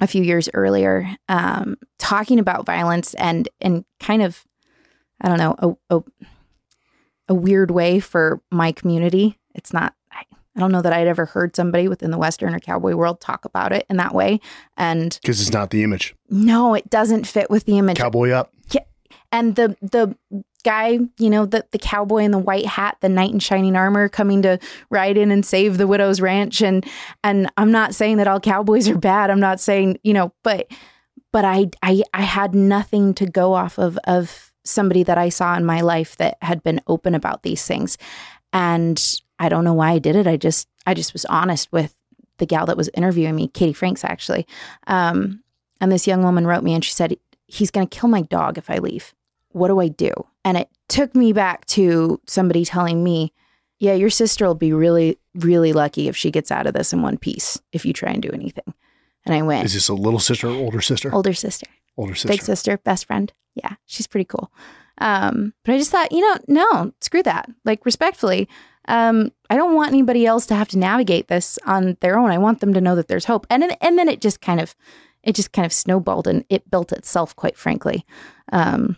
a 0.00 0.06
few 0.06 0.22
years 0.22 0.48
earlier, 0.54 1.16
um, 1.28 1.76
talking 1.98 2.38
about 2.38 2.64
violence 2.64 3.14
and 3.14 3.48
and 3.60 3.84
kind 4.00 4.22
of 4.22 4.46
I 5.20 5.28
don't 5.28 5.38
know 5.38 5.76
a, 5.90 5.96
a 5.96 6.02
a 7.28 7.34
weird 7.34 7.72
way 7.72 7.98
for 7.98 8.40
my 8.50 8.70
community. 8.72 9.38
It's 9.56 9.72
not. 9.72 9.94
I, 10.12 10.22
I 10.56 10.60
don't 10.60 10.70
know 10.70 10.82
that 10.82 10.92
I'd 10.92 11.08
ever 11.08 11.24
heard 11.26 11.56
somebody 11.56 11.88
within 11.88 12.12
the 12.12 12.18
Western 12.18 12.54
or 12.54 12.60
cowboy 12.60 12.94
world 12.94 13.20
talk 13.20 13.44
about 13.44 13.72
it 13.72 13.86
in 13.90 13.96
that 13.96 14.14
way. 14.14 14.38
And 14.76 15.18
because 15.20 15.40
it's 15.40 15.52
not 15.52 15.70
the 15.70 15.82
image. 15.82 16.14
no, 16.30 16.74
it 16.74 16.88
doesn't 16.90 17.26
fit 17.26 17.50
with 17.50 17.64
the 17.64 17.76
image 17.76 17.98
Cowboy 17.98 18.30
up. 18.30 18.52
Yeah. 18.70 18.84
And 19.32 19.56
the 19.56 19.76
the 19.82 20.16
guy, 20.62 20.98
you 21.18 21.30
know, 21.30 21.46
the 21.46 21.64
the 21.70 21.78
cowboy 21.78 22.18
in 22.18 22.30
the 22.30 22.38
white 22.38 22.66
hat, 22.66 22.96
the 23.00 23.08
knight 23.08 23.32
in 23.32 23.38
shining 23.38 23.76
armor, 23.76 24.08
coming 24.08 24.42
to 24.42 24.58
ride 24.90 25.16
in 25.16 25.30
and 25.30 25.44
save 25.44 25.78
the 25.78 25.86
widow's 25.86 26.20
ranch, 26.20 26.60
and 26.62 26.84
and 27.24 27.50
I'm 27.56 27.72
not 27.72 27.94
saying 27.94 28.18
that 28.18 28.28
all 28.28 28.40
cowboys 28.40 28.88
are 28.88 28.98
bad. 28.98 29.30
I'm 29.30 29.40
not 29.40 29.60
saying 29.60 29.98
you 30.02 30.12
know, 30.12 30.32
but 30.42 30.70
but 31.32 31.44
I 31.44 31.70
I 31.82 32.02
I 32.14 32.22
had 32.22 32.54
nothing 32.54 33.14
to 33.14 33.26
go 33.26 33.54
off 33.54 33.78
of 33.78 33.98
of 34.04 34.52
somebody 34.64 35.02
that 35.02 35.18
I 35.18 35.28
saw 35.28 35.56
in 35.56 35.64
my 35.64 35.80
life 35.80 36.16
that 36.16 36.38
had 36.42 36.62
been 36.62 36.80
open 36.86 37.14
about 37.14 37.42
these 37.42 37.66
things, 37.66 37.98
and 38.52 39.02
I 39.38 39.48
don't 39.48 39.64
know 39.64 39.74
why 39.74 39.92
I 39.92 39.98
did 39.98 40.16
it. 40.16 40.26
I 40.26 40.36
just 40.36 40.68
I 40.86 40.94
just 40.94 41.12
was 41.12 41.24
honest 41.26 41.70
with 41.72 41.94
the 42.38 42.46
gal 42.46 42.66
that 42.66 42.76
was 42.76 42.90
interviewing 42.94 43.36
me, 43.36 43.48
Katie 43.48 43.72
Franks, 43.72 44.04
actually. 44.04 44.46
Um, 44.86 45.42
and 45.80 45.90
this 45.90 46.06
young 46.06 46.22
woman 46.22 46.46
wrote 46.46 46.64
me 46.64 46.74
and 46.74 46.84
she 46.84 46.92
said, 46.92 47.16
He's 47.46 47.70
to 47.70 47.86
kill 47.86 48.08
my 48.08 48.22
dog 48.22 48.56
if 48.56 48.70
I 48.70 48.78
leave. 48.78 49.14
What 49.52 49.68
do 49.68 49.80
I 49.80 49.88
do? 49.88 50.10
And 50.44 50.56
it 50.56 50.68
took 50.88 51.14
me 51.14 51.32
back 51.32 51.64
to 51.66 52.20
somebody 52.26 52.64
telling 52.64 53.02
me, 53.04 53.32
Yeah, 53.78 53.94
your 53.94 54.10
sister 54.10 54.46
will 54.46 54.54
be 54.54 54.72
really, 54.72 55.18
really 55.34 55.72
lucky 55.72 56.08
if 56.08 56.16
she 56.16 56.30
gets 56.30 56.50
out 56.50 56.66
of 56.66 56.74
this 56.74 56.92
in 56.92 57.02
one 57.02 57.18
piece 57.18 57.60
if 57.72 57.84
you 57.84 57.92
try 57.92 58.10
and 58.10 58.22
do 58.22 58.30
anything. 58.32 58.74
And 59.24 59.34
I 59.34 59.42
went, 59.42 59.64
Is 59.64 59.74
this 59.74 59.88
a 59.88 59.94
little 59.94 60.18
sister 60.18 60.48
or 60.48 60.54
older 60.54 60.80
sister? 60.80 61.14
Older 61.14 61.32
sister, 61.32 61.66
older 61.96 62.14
sister. 62.14 62.28
big 62.28 62.42
sister, 62.42 62.78
best 62.78 63.06
friend. 63.06 63.32
Yeah, 63.54 63.74
she's 63.86 64.06
pretty 64.06 64.24
cool. 64.24 64.50
Um, 64.98 65.54
but 65.64 65.74
I 65.74 65.78
just 65.78 65.90
thought, 65.90 66.12
you 66.12 66.20
know, 66.20 66.38
no, 66.48 66.92
screw 67.00 67.22
that. 67.22 67.48
Like, 67.64 67.84
respectfully, 67.84 68.48
um, 68.88 69.32
I 69.50 69.56
don't 69.56 69.74
want 69.74 69.90
anybody 69.90 70.26
else 70.26 70.46
to 70.46 70.54
have 70.54 70.68
to 70.68 70.78
navigate 70.78 71.28
this 71.28 71.58
on 71.66 71.96
their 72.00 72.18
own. 72.18 72.30
I 72.30 72.38
want 72.38 72.60
them 72.60 72.74
to 72.74 72.80
know 72.80 72.94
that 72.96 73.08
there's 73.08 73.26
hope. 73.26 73.46
And 73.50 73.62
then, 73.62 73.72
and 73.80 73.98
then 73.98 74.08
it 74.08 74.20
just 74.20 74.40
kind 74.40 74.60
of, 74.60 74.74
it 75.22 75.34
just 75.34 75.52
kind 75.52 75.66
of 75.66 75.72
snowballed 75.72 76.26
and 76.26 76.44
it 76.48 76.70
built 76.70 76.92
itself, 76.92 77.34
quite 77.36 77.56
frankly. 77.56 78.04
Um, 78.52 78.96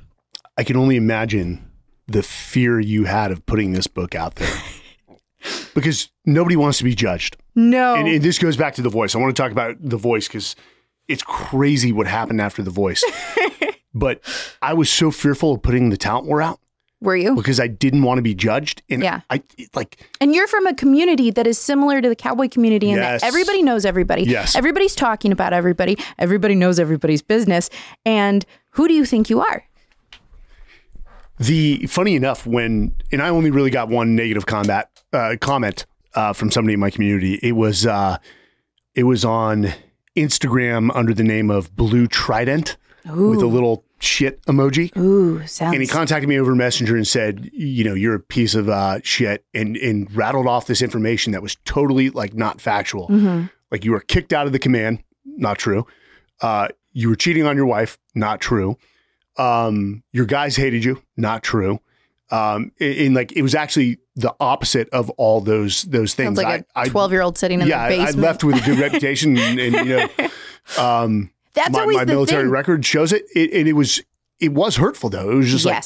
I 0.57 0.65
can 0.65 0.77
only 0.77 0.97
imagine 0.97 1.71
the 2.07 2.23
fear 2.23 2.79
you 2.79 3.05
had 3.05 3.33
of 3.33 3.45
putting 3.47 3.73
this 3.73 3.87
book 3.87 4.15
out 4.15 4.37
there 4.37 4.55
because 5.75 6.11
nobody 6.25 6.57
wants 6.57 6.79
to 6.79 6.85
be 6.85 6.95
judged. 6.95 7.37
no, 7.55 7.95
And, 7.95 8.07
and 8.09 8.23
this 8.23 8.39
goes 8.39 8.57
back 8.57 8.75
to 8.75 8.83
the 8.83 8.91
voice. 8.91 9.15
I 9.15 9.19
want 9.19 9.35
to 9.35 9.43
talk 9.43 9.53
about 9.53 9.77
the 9.81 9.97
voice 9.97 10.29
because 10.29 10.55
it's 11.09 11.23
crazy 11.23 11.93
what 11.93 12.07
happened 12.07 12.41
after 12.41 12.63
the 12.63 12.71
voice. 12.71 13.03
but 13.95 14.21
I 14.63 14.75
was 14.75 14.91
so 14.91 15.11
fearful 15.11 15.55
of 15.55 15.63
putting 15.63 15.91
the 15.91 15.97
talent 15.97 16.27
war 16.27 16.41
out 16.43 16.61
were 17.01 17.17
you? 17.17 17.35
because 17.35 17.61
I 17.61 17.67
didn't 17.67 18.03
want 18.03 18.19
to 18.19 18.23
be 18.23 18.35
judged. 18.35 18.83
And 18.89 19.03
Yeah. 19.03 19.21
I 19.31 19.43
like 19.75 19.99
And 20.21 20.35
you're 20.35 20.47
from 20.47 20.67
a 20.67 20.75
community 20.75 21.31
that 21.31 21.47
is 21.47 21.59
similar 21.59 22.01
to 22.01 22.09
the 22.09 22.17
cowboy 22.17 22.49
community 22.49 22.91
in 22.91 22.97
Yes. 22.97 23.21
that 23.21 23.27
everybody 23.27 23.63
knows 23.63 23.85
everybody. 23.85 24.23
Yes. 24.23 24.57
Everybody's 24.57 24.95
talking 24.95 25.33
about 25.33 25.53
everybody. 25.53 25.99
Everybody 26.19 26.55
knows 26.55 26.79
everybody's 26.79 27.23
business. 27.23 27.69
And 28.07 28.45
who 28.71 28.89
do 28.89 28.95
you 28.95 29.05
think 29.05 29.29
you 29.29 29.41
are? 29.41 29.65
The 31.47 31.87
funny 31.87 32.15
enough 32.17 32.47
when 32.47 32.95
and 33.13 33.23
I 33.23 33.29
only 33.29 33.51
really 33.51 33.71
got 33.71 33.89
one 33.89 34.15
negative 34.17 34.47
combat 34.47 34.91
uh, 35.13 35.37
comment 35.41 35.87
uh, 36.15 36.33
from 36.33 36.51
somebody 36.51 36.75
in 36.75 36.81
my 36.81 36.91
community. 36.91 37.35
It 37.43 37.53
was 37.53 37.87
uh, 37.87 38.19
it 38.95 39.05
was 39.05 39.25
on 39.25 39.73
Instagram 40.17 40.91
under 40.95 41.13
the 41.15 41.25
name 41.25 41.51
of 41.51 41.75
Blue 41.75 42.07
Trident 42.07 42.77
with 43.05 43.43
a 43.43 43.47
little 43.47 43.85
shit 43.99 44.41
emoji. 44.47 44.97
Ooh, 44.97 45.47
sounds. 45.47 45.75
And 45.75 45.83
he 45.83 45.89
contacted 45.89 46.29
me 46.29 46.39
over 46.39 46.55
Messenger 46.55 46.97
and 46.97 47.07
said, 47.07 47.51
you 47.53 47.85
know, 47.85 47.95
you're 47.95 48.15
a 48.15 48.21
piece 48.21 48.55
of 48.55 48.69
uh, 48.69 49.01
shit, 49.03 49.45
and 49.53 49.77
and 49.77 50.15
rattled 50.15 50.47
off 50.47 50.67
this 50.67 50.83
information 50.83 51.33
that 51.33 51.43
was 51.43 51.57
totally 51.65 52.11
like 52.11 52.35
not 52.35 52.61
factual. 52.61 53.09
Mhm. 53.09 53.51
Like 53.71 53.85
you 53.85 53.91
were 53.93 54.01
kicked 54.01 54.33
out 54.33 54.47
of 54.47 54.53
the 54.53 54.59
command, 54.59 55.03
not 55.25 55.59
true. 55.59 55.87
Uh, 56.41 56.69
you 56.93 57.09
were 57.09 57.17
cheating 57.17 57.45
on 57.45 57.57
your 57.57 57.67
wife, 57.67 57.99
not 58.15 58.41
true. 58.41 58.77
Um, 59.37 60.03
your 60.13 60.27
guys 60.27 60.57
hated 60.57 60.85
you, 60.85 61.03
not 61.17 61.43
true. 61.43 61.81
Um, 62.31 62.73
and, 62.81 62.95
and, 62.99 63.15
like 63.15 63.33
it 63.33 63.43
was 63.43 63.55
actually 63.55 63.99
the 64.17 64.35
opposite 64.41 64.89
of 64.91 65.11
all 65.11 65.41
those 65.41 65.83
those 65.83 66.15
things. 66.15 66.29
Sounds 66.37 66.39
like 66.39 66.61
a 66.63 66.79
I- 66.79 66.83
I- 66.83 66.89
12 66.89 67.13
year 67.13 67.21
old 67.23 67.37
sitting 67.37 67.61
in 67.61 67.69
yeah, 67.69 67.83
I- 67.83 67.89
the 67.89 67.95
I 68.03 68.05
basement. 68.07 68.23
left 68.23 68.45
with 68.45 68.57
a 68.57 68.67
good 68.67 68.79
reputation, 68.79 69.37
and, 69.39 69.59
and 69.61 69.75
you 69.75 69.97
know, 69.97 70.09
um, 70.79 71.31
That's 71.55 71.71
my, 71.71 71.81
always 71.81 71.97
my 71.97 72.05
military 72.05 72.45
thing. 72.45 72.51
record 72.51 72.85
shows 72.87 73.13
it. 73.13 73.25
it. 73.35 73.53
And 73.53 73.69
it 73.69 73.75
was 73.75 74.01
it 74.41 74.53
was 74.53 74.77
hurtful 74.77 75.11
though. 75.11 75.31
It 75.31 75.35
was 75.35 75.51
just 75.51 75.65
like 75.67 75.85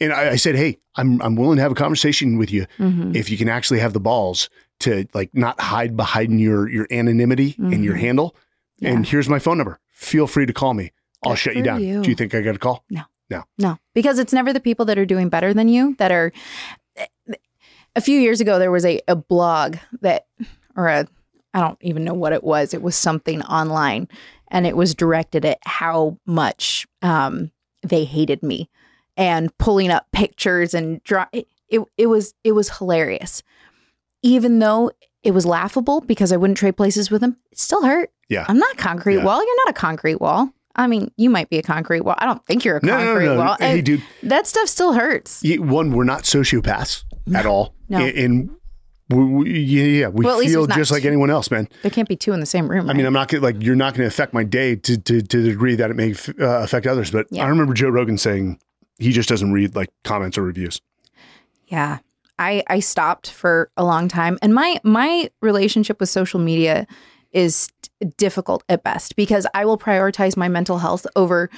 and 0.00 0.12
I, 0.12 0.30
I 0.30 0.36
said, 0.36 0.54
"Hey, 0.54 0.78
I'm 0.96 1.20
I'm 1.20 1.34
willing 1.36 1.56
to 1.56 1.62
have 1.62 1.72
a 1.72 1.76
conversation 1.76 2.38
with 2.38 2.50
you 2.52 2.66
Mhm. 2.78 3.14
if 3.16 3.28
you 3.30 3.36
can 3.36 3.48
actually 3.48 3.80
have 3.80 3.92
the 3.92 4.00
balls 4.00 4.48
to 4.80 5.06
like 5.14 5.30
not 5.34 5.60
hide 5.60 5.96
behind 5.96 6.40
your 6.40 6.68
your 6.68 6.86
anonymity 6.90 7.56
and 7.58 7.84
your 7.84 7.94
Mhm. 7.96 8.00
handle. 8.00 8.36
And 8.80 9.06
here's 9.06 9.28
my 9.28 9.38
phone 9.38 9.58
number. 9.58 9.78
Feel 9.90 10.26
free 10.26 10.44
to 10.46 10.52
call 10.52 10.74
me. 10.74 10.90
I'll 11.24 11.32
Good 11.32 11.38
shut 11.38 11.56
you 11.56 11.62
down. 11.62 11.82
you. 11.82 12.02
Do 12.02 12.10
you 12.10 12.16
think 12.16 12.34
I 12.34 12.40
got 12.40 12.56
a 12.56 12.58
call? 12.58 12.84
No, 12.90 13.02
No. 13.30 13.44
No. 13.58 13.78
because 13.94 14.18
it's 14.18 14.32
never 14.32 14.52
the 14.52 14.60
people 14.60 14.84
that 14.86 14.98
are 14.98 15.06
doing 15.06 15.28
better 15.28 15.54
than 15.54 15.68
you 15.68 15.94
that 15.98 16.10
are. 16.12 16.32
A 17.94 18.00
few 18.00 18.18
years 18.18 18.40
ago, 18.40 18.58
there 18.58 18.70
was 18.70 18.86
a, 18.86 19.00
a 19.06 19.14
blog 19.14 19.76
that, 20.00 20.26
or 20.76 20.88
a, 20.88 21.06
I 21.52 21.60
don't 21.60 21.76
even 21.82 22.04
know 22.04 22.14
what 22.14 22.32
it 22.32 22.42
was. 22.42 22.72
It 22.72 22.80
was 22.80 22.96
something 22.96 23.42
online, 23.42 24.08
and 24.48 24.66
it 24.66 24.76
was 24.76 24.94
directed 24.94 25.44
at 25.44 25.58
how 25.64 26.18
much 26.24 26.86
um, 27.02 27.50
they 27.82 28.04
hated 28.04 28.42
me, 28.42 28.70
and 29.18 29.56
pulling 29.58 29.90
up 29.90 30.06
pictures 30.10 30.72
and 30.72 31.02
draw. 31.04 31.26
It, 31.32 31.48
it 31.68 31.82
it 31.98 32.06
was 32.06 32.32
it 32.44 32.52
was 32.52 32.78
hilarious, 32.78 33.42
even 34.22 34.58
though 34.58 34.90
it 35.22 35.32
was 35.32 35.44
laughable 35.44 36.00
because 36.00 36.32
I 36.32 36.38
wouldn't 36.38 36.56
trade 36.56 36.78
places 36.78 37.10
with 37.10 37.20
them. 37.20 37.36
It 37.50 37.58
still 37.58 37.84
hurt. 37.84 38.10
Yeah. 38.30 38.46
I'm 38.48 38.58
not 38.58 38.72
a 38.72 38.76
concrete 38.78 39.16
Yeah. 39.16 39.24
wall. 39.24 39.44
You're 39.44 39.66
not 39.66 39.70
a 39.76 39.78
concrete 39.78 40.20
wall. 40.20 40.50
I 40.76 40.86
mean, 40.86 41.10
you 41.16 41.28
might 41.30 41.50
be 41.50 41.58
a 41.58 41.62
concrete 41.62 42.00
wall. 42.02 42.14
I 42.18 42.26
don't 42.26 42.44
think 42.46 42.64
you're 42.64 42.78
a 42.78 42.84
No, 42.84 42.96
concrete 42.96 43.26
no, 43.26 43.34
no. 43.34 43.40
wall. 43.40 43.56
Hey, 43.58 43.76
And 43.78 43.84
dude. 43.86 44.02
that 44.22 44.46
stuff 44.46 44.68
still 44.68 44.92
hurts. 44.92 45.42
One, 45.58 45.92
we're 45.92 46.04
not 46.04 46.22
sociopaths 46.22 47.04
at 47.34 47.46
all. 47.46 47.74
no. 47.88 47.98
And, 47.98 48.50
we, 49.10 49.24
we, 49.24 49.60
yeah, 49.60 49.84
yeah, 49.84 50.08
we 50.08 50.24
Well, 50.24 50.38
feel 50.40 50.66
just 50.66 50.90
like 50.90 51.02
two- 51.02 51.08
anyone 51.08 51.28
else, 51.28 51.50
man. 51.50 51.68
There 51.82 51.90
can't 51.90 52.08
be 52.08 52.16
two 52.16 52.32
in 52.32 52.40
the 52.40 52.46
same 52.46 52.66
room. 52.70 52.88
I 52.88 52.94
mean. 52.94 53.04
I'm 53.04 53.12
not 53.12 53.28
gonna 53.28 53.42
like 53.42 53.56
you're 53.62 53.76
not 53.76 53.92
gonna 53.94 54.06
affect 54.06 54.32
my 54.32 54.42
day 54.44 54.74
to 54.76 54.96
to, 54.96 55.20
to 55.20 55.42
the 55.42 55.50
degree 55.50 55.74
that 55.74 55.90
it 55.90 55.94
may 55.96 56.12
f- 56.12 56.30
uh, 56.40 56.60
affect 56.62 56.86
others. 56.86 57.10
But 57.10 57.26
Yeah. 57.30 57.44
I 57.44 57.48
remember 57.48 57.74
Joe 57.74 57.90
Rogan 57.90 58.16
saying 58.16 58.58
he 58.98 59.12
just 59.12 59.28
doesn't 59.28 59.52
read 59.52 59.74
like 59.76 59.90
comments 60.04 60.38
or 60.38 60.42
reviews. 60.42 60.80
yeah. 61.66 61.98
I 62.38 62.64
I 62.68 62.80
stopped 62.80 63.30
for 63.30 63.70
a 63.76 63.84
long 63.84 64.08
time, 64.08 64.38
and 64.40 64.54
my 64.54 64.80
my 64.82 65.28
relationship 65.42 66.00
with 66.00 66.08
social 66.08 66.40
media 66.40 66.86
is 67.32 67.68
difficult 68.16 68.62
at 68.68 68.82
best 68.82 69.16
because 69.16 69.46
I 69.54 69.64
will 69.64 69.78
prioritize 69.78 70.36
my 70.36 70.48
mental 70.48 70.78
health 70.78 71.06
over 71.16 71.50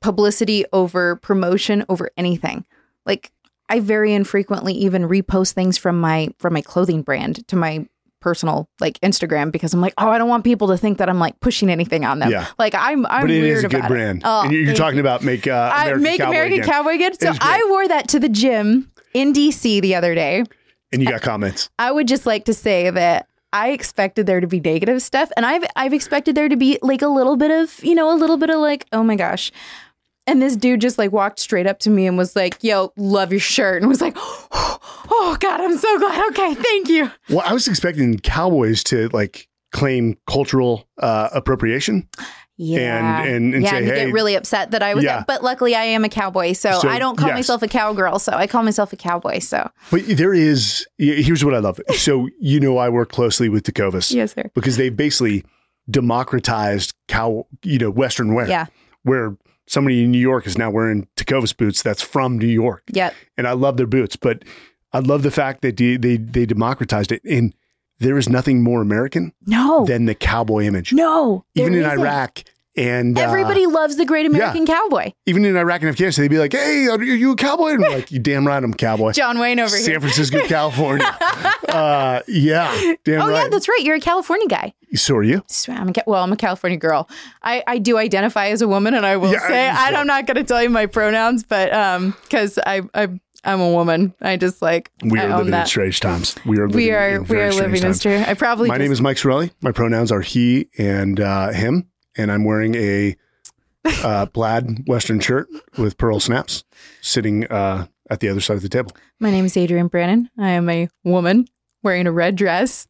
publicity, 0.00 0.64
over 0.72 1.16
promotion, 1.16 1.84
over 1.88 2.10
anything. 2.16 2.64
Like 3.04 3.32
I 3.68 3.80
very 3.80 4.12
infrequently 4.12 4.74
even 4.74 5.02
repost 5.02 5.52
things 5.52 5.78
from 5.78 6.00
my 6.00 6.28
from 6.38 6.54
my 6.54 6.62
clothing 6.62 7.02
brand 7.02 7.46
to 7.48 7.56
my 7.56 7.86
personal 8.20 8.68
like 8.80 8.98
Instagram 9.00 9.52
because 9.52 9.72
I'm 9.74 9.80
like, 9.80 9.94
oh, 9.98 10.08
I 10.08 10.18
don't 10.18 10.28
want 10.28 10.44
people 10.44 10.68
to 10.68 10.76
think 10.76 10.98
that 10.98 11.08
I'm 11.08 11.18
like 11.18 11.38
pushing 11.40 11.70
anything 11.70 12.04
on 12.04 12.18
them. 12.18 12.30
Yeah. 12.30 12.46
Like 12.58 12.74
I'm 12.74 13.06
I'm 13.06 13.22
but 13.22 13.30
it 13.30 13.40
weird 13.42 13.58
is 13.58 13.64
a 13.64 13.68
good 13.68 13.86
brand. 13.86 14.22
Oh, 14.24 14.42
and 14.42 14.52
you're, 14.52 14.74
talking 14.74 14.98
about 14.98 15.22
make 15.22 15.46
uh, 15.46 15.70
I 15.72 15.90
American 15.90 16.02
make 16.02 16.20
Cowboy 16.20 16.30
American 16.30 16.58
again. 16.60 16.68
Cowboy 16.68 16.98
good. 16.98 17.20
So. 17.20 17.32
I 17.40 17.66
wore 17.70 17.88
that 17.88 18.08
to 18.08 18.18
the 18.18 18.28
gym 18.28 18.90
in 19.14 19.32
DC 19.32 19.80
the 19.80 19.94
other 19.94 20.14
day. 20.14 20.44
and 20.92 21.02
you 21.02 21.08
got 21.08 21.22
comments. 21.22 21.70
I 21.78 21.90
would 21.90 22.08
just 22.08 22.26
like 22.26 22.44
to 22.46 22.54
say 22.54 22.90
that 22.90 23.28
I 23.56 23.70
expected 23.70 24.26
there 24.26 24.40
to 24.40 24.46
be 24.46 24.60
negative 24.60 25.00
stuff, 25.00 25.32
and 25.34 25.46
I've 25.46 25.64
I've 25.76 25.94
expected 25.94 26.34
there 26.34 26.46
to 26.46 26.56
be 26.56 26.78
like 26.82 27.00
a 27.00 27.08
little 27.08 27.36
bit 27.36 27.50
of 27.50 27.82
you 27.82 27.94
know 27.94 28.12
a 28.12 28.16
little 28.16 28.36
bit 28.36 28.50
of 28.50 28.58
like 28.58 28.84
oh 28.92 29.02
my 29.02 29.16
gosh. 29.16 29.50
And 30.26 30.42
this 30.42 30.56
dude 30.56 30.80
just 30.80 30.98
like 30.98 31.10
walked 31.10 31.38
straight 31.38 31.66
up 31.66 31.78
to 31.80 31.90
me 31.90 32.06
and 32.06 32.18
was 32.18 32.36
like, 32.36 32.58
"Yo, 32.60 32.92
love 32.98 33.30
your 33.32 33.40
shirt," 33.40 33.80
and 33.80 33.88
was 33.88 34.02
like, 34.02 34.14
"Oh 34.18 35.36
God, 35.40 35.60
I'm 35.62 35.78
so 35.78 35.98
glad. 35.98 36.28
Okay, 36.32 36.54
thank 36.54 36.88
you." 36.88 37.10
Well, 37.30 37.44
I 37.46 37.54
was 37.54 37.66
expecting 37.66 38.18
Cowboys 38.18 38.84
to 38.84 39.08
like 39.08 39.48
claim 39.72 40.18
cultural 40.28 40.86
uh, 40.98 41.30
appropriation. 41.32 42.08
Yeah, 42.58 43.22
and- 43.22 43.54
and 43.54 43.62
yeah, 43.62 43.70
say, 43.70 43.76
and 43.78 43.86
you 43.86 43.92
hey- 43.92 44.04
get 44.06 44.12
really 44.14 44.34
upset 44.34 44.70
that 44.70 44.82
I 44.82 44.94
was. 44.94 45.04
Yeah. 45.04 45.24
But 45.26 45.42
luckily, 45.44 45.74
I 45.74 45.84
am 45.84 46.04
a 46.04 46.08
cowboy, 46.08 46.52
so, 46.54 46.78
So, 46.80 46.88
I 46.88 46.98
don't 46.98 47.16
call 47.16 47.28
yes. 47.28 47.36
myself 47.36 47.62
a 47.62 47.68
cowgirl. 47.68 48.18
So 48.18 48.32
I 48.32 48.46
call 48.46 48.62
myself 48.62 48.92
a 48.92 48.96
cowboy. 48.96 49.40
So 49.40 49.70
But 49.90 50.06
there 50.06 50.32
is 50.32 50.86
here's 50.98 51.44
what 51.44 51.54
I 51.54 51.58
love. 51.58 51.80
So 51.96 52.28
you 52.40 52.58
know 52.60 52.78
I 52.78 52.88
work 52.88 53.10
closely 53.12 53.48
with 53.48 53.64
Tecovas 53.64 54.12
yes, 54.14 54.34
sir. 54.34 54.50
because 54.54 54.76
they 54.78 54.88
basically 54.88 55.44
democratized 55.90 56.94
cow 57.08 57.46
you 57.62 57.78
know 57.78 57.90
Western 57.90 58.34
wear. 58.34 58.48
Yeah. 58.48 58.66
Where 59.02 59.36
somebody 59.68 60.04
in 60.04 60.10
New 60.10 60.18
York 60.20 60.46
is 60.46 60.56
now 60.58 60.70
wearing 60.70 61.06
Tecovas 61.16 61.56
boots 61.56 61.82
that's 61.82 62.02
from 62.02 62.38
New 62.38 62.46
York. 62.46 62.82
Yep. 62.92 63.14
and 63.36 63.46
I 63.46 63.52
love 63.52 63.76
their 63.76 63.86
boots. 63.86 64.16
But 64.16 64.44
I 64.92 64.98
love 65.00 65.22
the 65.22 65.30
fact 65.30 65.62
that 65.62 65.76
they 65.76 65.96
they, 65.96 66.16
they 66.16 66.46
democratized 66.46 67.12
it, 67.12 67.22
and 67.24 67.54
there 67.98 68.18
is 68.18 68.28
nothing 68.28 68.62
more 68.62 68.82
American 68.82 69.32
No. 69.46 69.84
than 69.86 70.04
the 70.06 70.14
cowboy 70.14 70.64
image. 70.64 70.92
no. 70.92 71.44
even 71.54 71.74
in 71.74 71.80
isn't. 71.80 71.98
Iraq 72.00 72.44
and 72.78 73.16
uh, 73.16 73.22
Everybody 73.22 73.64
loves 73.64 73.96
the 73.96 74.04
great 74.04 74.26
American 74.26 74.66
cowboy. 74.66 75.12
even 75.24 75.46
in 75.46 75.56
Iraq 75.56 75.80
and 75.80 75.88
Afghanistan, 75.88 76.24
they'd 76.24 76.28
be 76.28 76.38
like, 76.38 76.52
"Hey, 76.52 76.88
are 76.88 77.02
you 77.02 77.32
a 77.32 77.36
cowboy?" 77.36 77.70
And 77.70 77.80
we're 77.80 77.88
like, 77.88 78.12
"You 78.12 78.18
damn 78.18 78.46
right, 78.46 78.62
I'm 78.62 78.72
a 78.74 78.76
cowboy." 78.76 79.12
John 79.12 79.38
Wayne 79.38 79.58
over 79.58 79.70
San 79.70 79.78
here. 79.78 79.94
San 79.94 80.00
Francisco, 80.02 80.40
California. 80.46 81.06
uh, 81.70 82.20
yeah, 82.28 82.92
damn 83.04 83.22
Oh 83.22 83.28
right. 83.28 83.44
yeah, 83.44 83.48
that's 83.48 83.66
right. 83.68 83.80
You're 83.82 83.96
a 83.96 84.00
California 84.00 84.46
guy. 84.46 84.74
so 84.94 85.16
are 85.16 85.22
you? 85.22 85.42
So 85.46 85.72
I'm 85.72 85.88
a, 85.88 85.92
well, 86.06 86.22
I'm 86.22 86.32
a 86.32 86.36
California 86.36 86.78
girl. 86.78 87.08
I, 87.42 87.62
I 87.66 87.78
do 87.78 87.96
identify 87.96 88.48
as 88.48 88.60
a 88.60 88.68
woman, 88.68 88.92
and 88.92 89.06
I 89.06 89.16
will 89.16 89.32
Yeah, 89.32 89.48
say 89.48 89.68
I- 89.70 89.92
I'm 89.92 90.06
not 90.06 90.26
going 90.26 90.36
to 90.36 90.44
tell 90.44 90.62
you 90.62 90.68
my 90.68 90.84
pronouns, 90.84 91.44
but 91.44 91.72
um, 91.72 92.14
because 92.24 92.58
I 92.66 92.82
I 92.94 93.08
I'm 93.46 93.60
a 93.60 93.70
woman. 93.70 94.12
I 94.20 94.36
just 94.36 94.60
like 94.60 94.90
We 95.02 95.18
are 95.20 95.38
living 95.38 95.54
in 95.54 95.66
strange 95.66 96.00
times. 96.00 96.34
We 96.44 96.58
are 96.58 96.66
living 96.68 96.76
We 96.76 96.90
are 96.90 97.08
in 97.16 97.24
we 97.24 97.40
are 97.40 97.52
living 97.52 97.76
in 97.76 97.82
times. 97.82 97.98
strange. 97.98 98.26
I 98.26 98.34
probably 98.34 98.68
My 98.68 98.74
just, 98.74 98.82
name 98.82 98.92
is 98.92 99.00
Mike 99.00 99.16
Sarraille. 99.16 99.50
My 99.62 99.72
pronouns 99.72 100.10
are 100.12 100.20
he 100.20 100.68
and 100.78 101.20
uh, 101.20 101.50
him, 101.52 101.88
and 102.16 102.30
I'm 102.32 102.44
wearing 102.44 102.74
a 102.74 103.16
uh, 103.84 104.26
plaid 104.34 104.86
Western 104.88 105.20
shirt 105.20 105.46
with 105.78 105.96
pearl 105.96 106.18
snaps, 106.20 106.64
sitting 107.00 107.46
uh, 107.46 107.86
at 108.10 108.20
the 108.20 108.28
other 108.28 108.40
side 108.40 108.56
of 108.56 108.62
the 108.62 108.68
table. 108.68 108.92
my 109.20 109.30
name 109.30 109.44
is 109.44 109.56
Adrian 109.56 109.86
Brannan. 109.88 110.28
I 110.38 110.50
am 110.50 110.68
a 110.68 110.88
woman 111.04 111.46
wearing 111.82 112.06
a 112.06 112.12
red 112.12 112.34
dress 112.36 112.86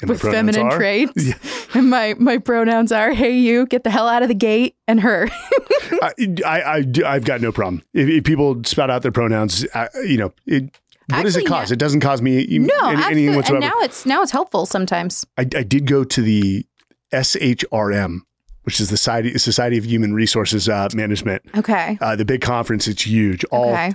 And 0.00 0.10
with 0.10 0.20
feminine 0.20 0.66
are- 0.68 0.76
traits. 0.76 1.12
Yeah. 1.24 1.34
And 1.74 1.90
my 1.90 2.14
my 2.18 2.38
pronouns 2.38 2.92
are 2.92 3.12
hey 3.12 3.36
you, 3.36 3.66
get 3.66 3.84
the 3.84 3.90
hell 3.90 4.08
out 4.08 4.22
of 4.22 4.28
the 4.28 4.34
gate, 4.34 4.74
and 4.88 5.00
her. 5.02 5.28
I, 6.02 6.12
I, 6.46 6.60
I, 6.62 6.84
I've 7.04 7.24
got 7.26 7.42
no 7.42 7.52
problem. 7.52 7.82
If, 7.92 8.08
if 8.08 8.24
people 8.24 8.62
spout 8.64 8.88
out 8.88 9.02
their 9.02 9.12
pronouns, 9.12 9.66
I, 9.74 9.88
you 10.06 10.16
know, 10.16 10.32
it, 10.46 10.62
what 11.10 11.24
does 11.24 11.36
it 11.36 11.40
Actually, 11.40 11.44
cause? 11.44 11.70
It 11.70 11.78
doesn't 11.78 12.00
cause 12.00 12.22
me 12.22 12.46
no, 12.58 12.88
any- 12.88 13.02
anything 13.28 13.34
And 13.54 13.60
now 13.60 13.78
it's 13.80 14.06
now 14.06 14.22
it's 14.22 14.32
helpful 14.32 14.64
sometimes. 14.64 15.26
I, 15.36 15.42
I 15.42 15.62
did 15.62 15.86
go 15.86 16.04
to 16.04 16.22
the 16.22 16.64
SHRM, 17.12 18.20
which 18.62 18.80
is 18.80 18.88
the 18.90 18.96
Society, 18.96 19.36
Society 19.38 19.76
of 19.78 19.84
Human 19.84 20.14
Resources 20.14 20.68
uh, 20.70 20.88
Management, 20.94 21.42
Okay. 21.56 21.98
uh, 22.00 22.16
the 22.16 22.24
big 22.24 22.40
conference. 22.40 22.88
It's 22.88 23.06
huge. 23.06 23.44
All 23.46 23.70
Okay. 23.74 23.92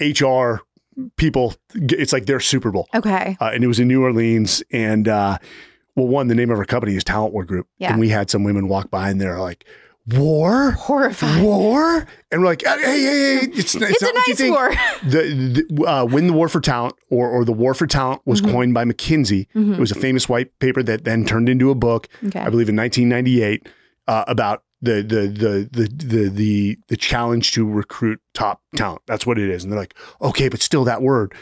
HR 0.00 0.60
people, 1.16 1.54
it's 1.74 2.12
like 2.12 2.26
their 2.26 2.40
Super 2.40 2.70
Bowl. 2.70 2.88
Okay. 2.94 3.36
uh, 3.40 3.50
and 3.54 3.62
it 3.64 3.66
was 3.66 3.78
in 3.80 3.88
New 3.88 4.02
Orleans. 4.02 4.62
And 4.72 5.08
uh, 5.08 5.38
well, 5.96 6.06
one, 6.06 6.28
the 6.28 6.34
name 6.34 6.50
of 6.50 6.58
our 6.58 6.64
company 6.64 6.94
is 6.96 7.04
Talent 7.04 7.32
War 7.32 7.44
Group, 7.44 7.66
Yeah. 7.78 7.90
and 7.92 8.00
we 8.00 8.08
had 8.08 8.30
some 8.30 8.44
women 8.44 8.68
walk 8.68 8.90
by, 8.90 9.10
and 9.10 9.20
they're 9.20 9.38
like, 9.40 9.64
"War, 10.14 10.70
Horrifying. 10.72 11.42
war," 11.44 12.06
and 12.30 12.40
we're 12.40 12.46
like, 12.46 12.62
"Hey, 12.64 12.80
hey, 12.80 13.00
hey, 13.02 13.38
it's, 13.52 13.74
it's, 13.74 13.76
It's, 13.76 14.02
not 14.02 14.12
a 14.14 14.22
nice 14.28 14.42
war. 14.50 14.72
The, 15.10 15.64
the 15.68 15.84
uh, 15.84 16.04
win 16.04 16.26
the 16.28 16.32
war 16.32 16.48
for 16.48 16.60
talent, 16.60 16.94
or 17.10 17.28
or 17.28 17.44
the 17.44 17.52
war 17.52 17.74
for 17.74 17.86
talent, 17.86 18.22
was 18.24 18.40
Mhm. 18.40 18.52
coined 18.52 18.74
by 18.74 18.84
McKinsey. 18.84 19.46
Mhm. 19.54 19.74
It 19.74 19.80
was 19.80 19.90
a 19.90 19.94
famous 19.96 20.28
white 20.28 20.56
paper 20.60 20.82
that 20.82 21.04
then 21.04 21.24
turned 21.24 21.48
into 21.48 21.70
a 21.70 21.74
book, 21.74 22.08
Okay. 22.26 22.40
I 22.40 22.48
believe, 22.50 22.68
in 22.68 22.76
1998, 22.76 23.68
uh, 24.06 24.24
about 24.28 24.62
the 24.80 25.02
the 25.02 25.26
the 25.28 25.68
the 25.72 25.88
the 25.88 26.28
the 26.28 26.78
the 26.88 26.96
challenge 26.96 27.52
to 27.52 27.66
recruit 27.68 28.20
top 28.34 28.62
talent. 28.76 29.02
That's 29.06 29.26
what 29.26 29.38
it 29.38 29.50
is. 29.50 29.64
And 29.64 29.72
they're 29.72 29.78
like, 29.80 29.94
okay, 30.22 30.48
but 30.48 30.62
still 30.62 30.84
that 30.84 31.02
word. 31.02 31.34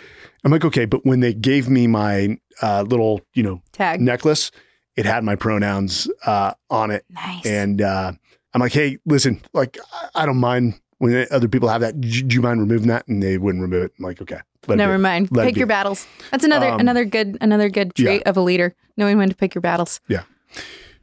I'm 0.45 0.53
like, 0.53 0.65
okay, 0.65 0.85
but 0.85 1.05
when 1.05 1.21
they 1.21 1.35
gave 1.35 1.69
me 1.69 1.87
my 1.87 2.39
uh, 2.63 2.83
little, 2.83 3.21
you 3.35 3.43
know, 3.43 3.61
Tag. 3.73 4.01
necklace, 4.01 4.51
it 4.97 5.05
had 5.05 5.25
my 5.25 5.35
pronouns 5.37 6.09
uh, 6.25 6.53
on 6.71 6.91
it, 6.91 7.05
Nice. 7.11 7.45
and 7.45 7.83
uh, 7.83 8.13
I'm 8.55 8.61
like, 8.61 8.73
hey, 8.73 8.99
listen, 9.07 9.43
like 9.53 9.77
I- 10.15 10.25
don't 10.25 10.39
mind 10.39 10.81
when 10.99 11.27
other 11.31 11.49
people 11.49 11.69
have 11.69 11.83
that. 11.83 12.01
Do 12.01 12.09
you 12.09 12.41
mind 12.41 12.61
removing 12.61 12.89
that? 12.89 13.07
And 13.09 13.23
they 13.23 13.37
wouldn't 13.39 13.61
remove 13.61 13.83
it. 13.85 13.93
I'm 13.99 14.05
like, 14.05 14.23
okay, 14.23 14.41
Never 14.69 14.99
mind. 14.99 15.29
Let 15.31 15.47
Pick 15.47 15.57
your 15.57 15.67
battles. 15.67 16.07
That's 16.31 16.43
another 16.45 16.69
Um, 16.71 16.81
another 16.81 17.05
good 17.05 17.37
another 17.41 17.69
good 17.69 17.93
yeah. 17.97 18.05
trait 18.05 18.23
of 18.25 18.37
a 18.37 18.41
leader, 18.41 18.75
knowing 18.97 19.17
when 19.19 19.29
to 19.29 19.35
pick 19.37 19.55
your 19.55 19.63
battles. 19.63 20.01
Yeah. 20.09 20.23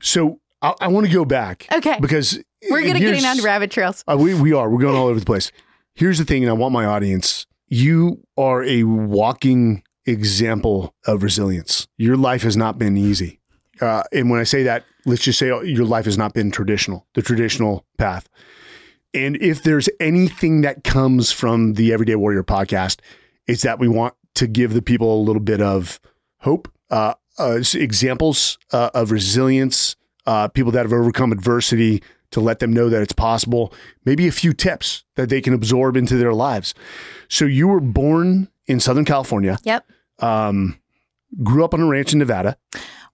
So 0.02 0.40
I, 0.64 0.74
I 0.82 0.88
want 0.88 1.06
to 1.06 1.14
go 1.14 1.26
back 1.26 1.68
Okay. 1.72 1.98
because 2.00 2.42
We're 2.70 2.82
gonna 2.82 2.98
here's- 3.00 3.22
getting 3.22 3.40
to 3.42 3.46
rabbit 3.46 3.70
trails. 3.70 4.04
Uh, 4.08 4.18
we 4.20 4.34
we 4.34 4.54
are. 4.54 4.70
We're 4.70 4.82
going 4.82 4.96
all 4.96 5.08
over 5.08 5.20
the 5.20 5.26
place. 5.26 5.52
Here's 5.94 6.18
the 6.18 6.26
thing, 6.26 6.42
and 6.44 6.50
I 6.50 6.54
want 6.54 6.74
my 6.74 6.86
audience. 6.86 7.46
You 7.68 8.24
are 8.38 8.64
a 8.64 8.84
walking 8.84 9.84
example 10.06 10.96
of 11.06 11.22
resilience. 11.24 11.88
Your 11.98 12.18
life 12.18 12.42
has 12.44 12.56
not 12.58 12.78
been 12.80 12.98
easy, 12.98 13.40
uh, 13.82 14.04
and 14.12 14.30
when 14.30 14.40
I 14.40 14.44
say 14.44 14.64
that, 14.64 14.86
let's 15.06 15.22
just 15.24 15.38
say 15.40 15.48
your 15.48 15.86
life 15.86 16.06
has 16.06 16.18
not 16.18 16.34
been 16.34 16.50
traditional, 16.52 17.06
the 17.14 17.22
traditional 17.22 17.86
path. 17.98 18.28
And 19.14 19.36
if 19.42 19.64
there's 19.64 19.90
anything 20.00 20.62
that 20.62 20.84
comes 20.84 21.32
from 21.32 21.74
the 21.74 21.94
Everyday 21.94 22.16
Warrior 22.16 22.44
podcast, 22.44 23.00
it's 23.48 23.62
that 23.64 23.78
we 23.80 23.88
want 23.88 24.16
to 24.36 24.48
give 24.48 24.74
the 24.74 24.82
people 24.82 25.16
a 25.16 25.22
little 25.22 25.42
bit 25.42 25.62
of 25.62 26.00
hope, 26.40 26.68
uh, 26.90 27.14
uh, 27.38 27.60
examples 27.76 28.58
uh, 28.72 28.90
of 28.96 29.12
resilience, 29.12 29.96
uh, 30.26 30.48
people 30.50 30.72
that 30.72 30.84
have 30.84 30.94
overcome 30.94 31.32
adversity, 31.32 32.02
to 32.34 32.42
let 32.42 32.60
them 32.60 32.74
know 32.74 32.90
that 32.90 33.02
it's 33.02 33.14
possible. 33.14 33.74
Maybe 34.06 34.28
a 34.28 34.32
few 34.32 34.54
tips 34.54 35.04
that 35.16 35.30
they 35.30 35.40
can 35.40 35.54
absorb 35.54 35.96
into 35.96 36.18
their 36.18 36.34
lives. 36.34 36.74
So 37.30 37.46
you 37.46 37.68
were 37.68 37.80
born 37.80 38.50
in 38.66 38.80
Southern 38.80 39.06
California. 39.06 39.58
Yep. 39.64 39.86
Um, 40.20 40.80
grew 41.44 41.64
up 41.64 41.74
on 41.74 41.82
a 41.82 41.86
ranch 41.86 42.12
in 42.12 42.20
Nevada. 42.20 42.58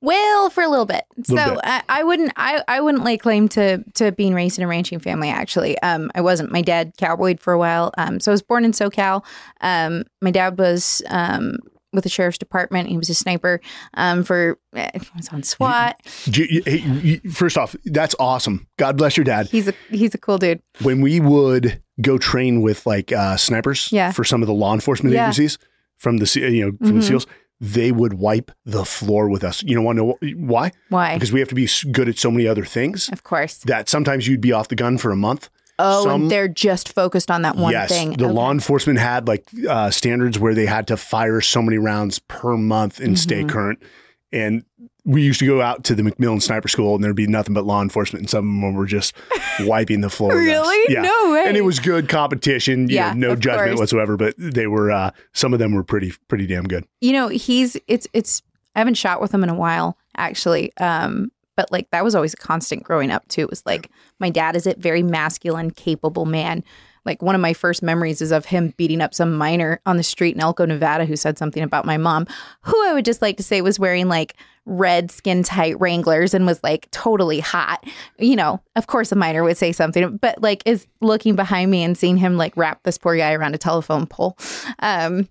Well, 0.01 0.49
for 0.49 0.63
a 0.63 0.69
little 0.69 0.85
bit. 0.85 1.03
So 1.23 1.35
bit. 1.35 1.59
I, 1.63 1.83
I 1.89 2.03
wouldn't 2.03 2.31
I, 2.37 2.63
I 2.69 2.79
wouldn't 2.79 3.03
lay 3.03 3.17
claim 3.17 3.49
to 3.49 3.83
to 3.95 4.13
being 4.13 4.33
raised 4.33 4.57
in 4.57 4.63
a 4.63 4.67
ranching 4.67 4.99
family 4.99 5.29
actually. 5.29 5.77
Um 5.79 6.09
I 6.15 6.21
wasn't. 6.21 6.51
My 6.51 6.61
dad 6.61 6.93
cowboyed 6.97 7.41
for 7.41 7.51
a 7.51 7.57
while. 7.57 7.91
Um 7.97 8.21
so 8.21 8.31
I 8.31 8.33
was 8.33 8.41
born 8.41 8.63
in 8.63 8.71
SoCal. 8.71 9.25
Um 9.59 10.05
my 10.21 10.31
dad 10.31 10.57
was 10.57 11.01
um 11.09 11.57
with 11.93 12.03
the 12.03 12.09
sheriff's 12.09 12.37
department. 12.37 12.89
He 12.89 12.97
was 12.97 13.09
a 13.09 13.13
sniper 13.15 13.59
um 13.95 14.23
for 14.23 14.57
eh, 14.75 14.89
he 14.93 15.09
was 15.15 15.29
on 15.29 15.43
SWAT. 15.43 15.99
Do 16.25 16.43
you- 16.43 16.61
hey, 16.65 16.77
you- 16.77 17.31
First 17.31 17.57
off, 17.57 17.75
that's 17.85 18.15
awesome. 18.19 18.67
God 18.77 18.97
bless 18.97 19.17
your 19.17 19.23
dad. 19.23 19.47
He's 19.47 19.67
a 19.67 19.73
he's 19.89 20.13
a 20.13 20.17
cool 20.17 20.37
dude. 20.37 20.61
When 20.81 21.01
we 21.01 21.19
would 21.19 21.81
go 22.01 22.17
train 22.17 22.61
with 22.61 22.85
like 22.85 23.11
uh, 23.11 23.37
snipers 23.37 23.91
Yeah. 23.91 24.11
for 24.11 24.23
some 24.23 24.41
of 24.41 24.47
the 24.47 24.53
law 24.53 24.73
enforcement 24.73 25.13
Yeah. 25.15 25.25
agencies 25.25 25.57
from 25.97 26.17
the 26.17 26.39
you 26.39 26.65
know 26.65 26.77
from 26.87 26.99
the 26.99 27.03
Mhm. 27.05 27.07
SEALs, 27.07 27.27
they 27.59 27.91
would 27.91 28.13
wipe 28.13 28.51
the 28.65 28.85
floor 28.85 29.27
with 29.29 29.43
us. 29.43 29.61
You 29.63 29.75
know, 29.75 29.81
want 29.81 29.97
to 29.99 30.05
know 30.05 30.17
why? 30.47 30.71
Why? 30.89 31.15
Because 31.15 31.33
we 31.33 31.39
have 31.41 31.49
to 31.49 31.55
be 31.55 31.67
good 31.91 32.07
at 32.07 32.17
so 32.17 32.31
many 32.31 32.47
other 32.47 32.63
things 32.63 33.09
Of 33.11 33.23
course. 33.23 33.57
that 33.65 33.89
sometimes 33.89 34.27
you'd 34.27 34.39
be 34.41 34.53
off 34.53 34.69
the 34.69 34.75
gun 34.77 34.97
for 34.97 35.11
a 35.11 35.15
month. 35.17 35.49
Oh, 35.79 36.03
Some- 36.03 36.23
and 36.23 36.31
they're 36.31 36.47
just 36.47 36.93
focused 36.93 37.31
on 37.31 37.41
that 37.43 37.55
one 37.55 37.71
yes, 37.71 37.89
thing. 37.89 38.11
the 38.13 38.25
Okay. 38.25 38.33
law 38.33 38.51
enforcement 38.51 38.99
had 38.99 39.27
like 39.27 39.45
uh, 39.67 39.89
standards 39.89 40.37
where 40.37 40.53
they 40.53 40.65
had 40.65 40.87
to 40.87 40.97
fire 40.97 41.41
so 41.41 41.61
many 41.61 41.77
rounds 41.77 42.19
per 42.19 42.57
month 42.57 42.99
and 42.99 43.17
stay 43.17 43.43
Mhm. 43.43 43.49
current. 43.49 43.83
And 44.31 44.63
we 45.05 45.23
used 45.23 45.39
to 45.39 45.47
go 45.47 45.59
out 45.59 45.85
to 45.85 45.95
the 45.95 46.03
McMillan 46.03 46.39
Sniper 46.39 46.67
School, 46.67 46.93
and 46.93 47.03
there'd 47.03 47.15
be 47.15 47.25
nothing 47.25 47.55
but 47.55 47.65
law 47.65 47.81
enforcement, 47.81 48.21
and 48.23 48.29
some 48.29 48.39
of 48.39 48.61
them 48.61 48.73
were 48.75 48.85
just 48.85 49.13
wiping 49.61 50.01
the 50.01 50.09
floor. 50.09 50.29
with 50.35 50.41
us. 50.41 50.45
Really? 50.45 50.93
Yeah. 50.93 51.01
No 51.01 51.31
way. 51.31 51.45
And 51.47 51.57
it 51.57 51.61
was 51.61 51.79
good 51.79 52.07
competition, 52.09 52.89
you 52.89 52.95
Yeah, 52.95 53.13
know, 53.13 53.29
no 53.29 53.35
judgment 53.35 53.69
course. 53.69 53.79
whatsoever. 53.79 54.17
But 54.17 54.35
they 54.37 54.67
were 54.67 54.91
uh, 54.91 55.11
some 55.33 55.53
of 55.53 55.59
them 55.59 55.73
were 55.73 55.83
pretty 55.83 56.13
pretty 56.27 56.45
damn 56.45 56.65
good. 56.65 56.85
you 57.01 57.13
know 57.13 57.27
he's 57.29 57.75
it's 57.87 58.05
it's 58.13 58.43
i 58.75 58.79
haven't 58.79 58.95
shot 58.95 59.19
with 59.19 59.33
him 59.33 59.41
in 59.43 59.49
a 59.49 59.55
while 59.55 59.97
actually 60.15 60.71
um 60.77 61.31
but 61.59 61.69
like 61.73 61.91
that 61.91 62.05
was 62.05 62.15
always 62.15 62.33
a 62.33 62.37
constant 62.37 62.83
growing 62.83 63.11
up 63.11 63.27
too. 63.27 63.41
It 63.41 63.49
was 63.49 63.65
like 63.65 63.89
my 64.17 64.29
dad 64.29 64.55
is 64.55 64.65
a 64.65 64.75
very 64.75 65.03
masculine 65.03 65.71
capable 65.71 66.23
man. 66.25 66.63
Like 67.03 67.21
one 67.21 67.35
of 67.35 67.41
my 67.41 67.51
first 67.51 67.83
memories 67.83 68.21
is 68.21 68.31
of 68.31 68.45
him 68.45 68.73
beating 68.77 69.01
up 69.01 69.13
some 69.13 69.35
minor 69.35 69.81
on 69.85 69.97
the 69.97 70.03
street 70.03 70.35
in 70.35 70.41
elko 70.41 70.65
nevada 70.65 71.03
who 71.03 71.17
said 71.17 71.37
something 71.37 71.61
about 71.61 71.85
my 71.85 71.97
mom 71.97 72.27
who 72.61 72.81
i 72.85 72.93
would 72.93 73.03
just 73.03 73.21
like 73.21 73.35
to 73.35 73.43
say 73.43 73.61
was 73.61 73.77
wearing 73.77 74.07
like 74.07 74.37
red 74.65 75.11
skin 75.11 75.43
tight 75.43 75.77
wranglers 75.81 76.33
and 76.33 76.45
was 76.45 76.63
like 76.63 76.89
totally 76.91 77.41
hot. 77.41 77.83
You 78.17 78.37
know 78.37 78.61
of 78.77 78.87
course 78.87 79.11
a 79.11 79.15
minor 79.17 79.43
would 79.43 79.57
say 79.57 79.73
something 79.73 80.15
but 80.15 80.41
like 80.41 80.63
is 80.65 80.87
looking 81.01 81.35
behind 81.35 81.71
me 81.71 81.83
and 81.83 81.97
seeing 81.97 82.15
him 82.15 82.37
like 82.37 82.55
wrap 82.55 82.83
this 82.83 82.97
poor 82.97 83.17
guy 83.17 83.33
around 83.33 83.53
a 83.53 83.57
telephone 83.57 84.07
pole. 84.07 84.37
Um 84.79 85.27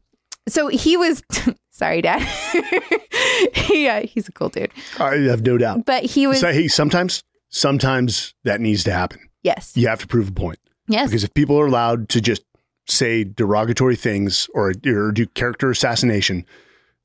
so 0.47 0.69
he 0.69 0.99
was 0.99 1.23
sorry 1.79 2.03
dad 2.03 2.21
yeah 3.71 4.01
he's 4.01 4.29
a 4.29 4.33
cool 4.33 4.49
dude 4.49 4.71
I 4.99 5.17
have 5.31 5.43
no 5.45 5.57
doubt. 5.59 5.85
but 5.87 6.05
he 6.05 6.27
was 6.27 6.41
So, 6.41 6.53
hey, 6.53 6.69
sometimes 6.69 7.23
sometimes 7.51 8.35
that 8.45 8.61
needs 8.61 8.85
to 8.85 8.93
happen. 8.93 9.21
yes 9.43 9.73
You 9.77 9.89
have 9.89 10.01
to 10.01 10.07
prove 10.07 10.29
a 10.29 10.33
point. 10.33 10.59
yes 10.89 11.09
Because 11.09 11.25
if 11.25 11.33
people 11.35 11.59
are 11.59 11.67
allowed 11.67 12.09
to 12.11 12.21
just 12.21 12.43
say 12.87 13.23
derogatory 13.25 13.97
things 13.97 14.49
or, 14.55 14.73
or 14.87 15.13
do 15.13 15.27
character 15.27 15.71
assassination 15.71 16.45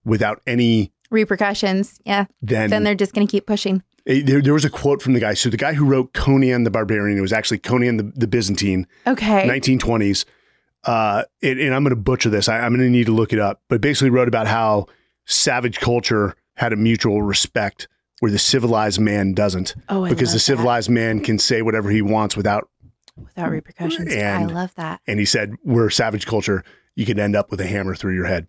without 0.06 0.42
any, 0.48 0.92
repercussions 1.12 2.00
yeah 2.06 2.26
then, 2.42 2.70
then 2.72 2.84
they're 2.84 2.96
just 2.96 3.14
gonna 3.14 3.28
keep 3.28 3.46
pushing 3.46 3.84
there, 4.06 4.42
there 4.42 4.54
was 4.54 4.66
a 4.66 4.70
quote 4.70 5.02
from 5.02 5.14
the 5.14 5.22
guy. 5.22 5.34
So 5.34 5.50
the 5.50 5.56
guy 5.56 5.74
who 5.76 5.86
wrote 5.86 6.12
Conan 6.12 6.64
the 6.66 6.70
Barbarian, 6.72 7.18
it 7.18 7.22
was 7.22 7.32
actually 7.32 7.60
Conan 7.60 7.96
the, 7.96 8.04
the 8.16 8.28
Byzantine, 8.28 8.86
okay 9.08 9.48
1920s. 9.48 10.26
Uh, 10.86 11.24
and, 11.42 11.60
and 11.60 11.74
I'm 11.74 11.84
going 11.84 11.96
to 11.96 12.02
butcher 12.02 12.30
this. 12.30 12.50
I, 12.50 12.60
I'm 12.60 12.72
going 12.76 12.86
to 12.86 12.90
need 12.90 13.06
to 13.06 13.14
look 13.14 13.32
it 13.34 13.40
up. 13.40 13.62
But 13.70 13.80
basically 13.82 14.10
wrote 14.10 14.28
about 14.28 14.48
how 14.48 14.88
savage 15.26 15.80
culture 15.80 16.36
had 16.56 16.74
a 16.74 16.76
mutual 16.76 17.22
respect 17.22 17.88
where 18.20 18.32
the 18.32 18.40
civilized 18.40 19.00
man 19.00 19.34
doesn't. 19.34 19.76
oh 19.90 20.06
I 20.06 20.10
because 20.10 20.30
the 20.30 20.34
love 20.34 20.34
that. 20.34 20.40
civilized 20.40 20.90
man 20.90 21.20
can 21.22 21.40
say 21.40 21.62
whatever 21.62 21.90
he 21.90 22.02
wants 22.02 22.36
without 22.38 22.70
without 23.18 23.52
repercussions 23.52 24.12
i 24.16 24.44
love 24.46 24.74
that 24.76 25.00
and 25.06 25.20
he 25.20 25.26
said 25.26 25.54
we're 25.64 25.90
savage 25.92 26.26
culture 26.26 26.64
you 26.96 27.06
could 27.06 27.20
end 27.20 27.36
up 27.36 27.52
with 27.52 27.62
a 27.62 27.66
hammer 27.68 27.94
through 27.96 28.16
your 28.16 28.26
head 28.26 28.48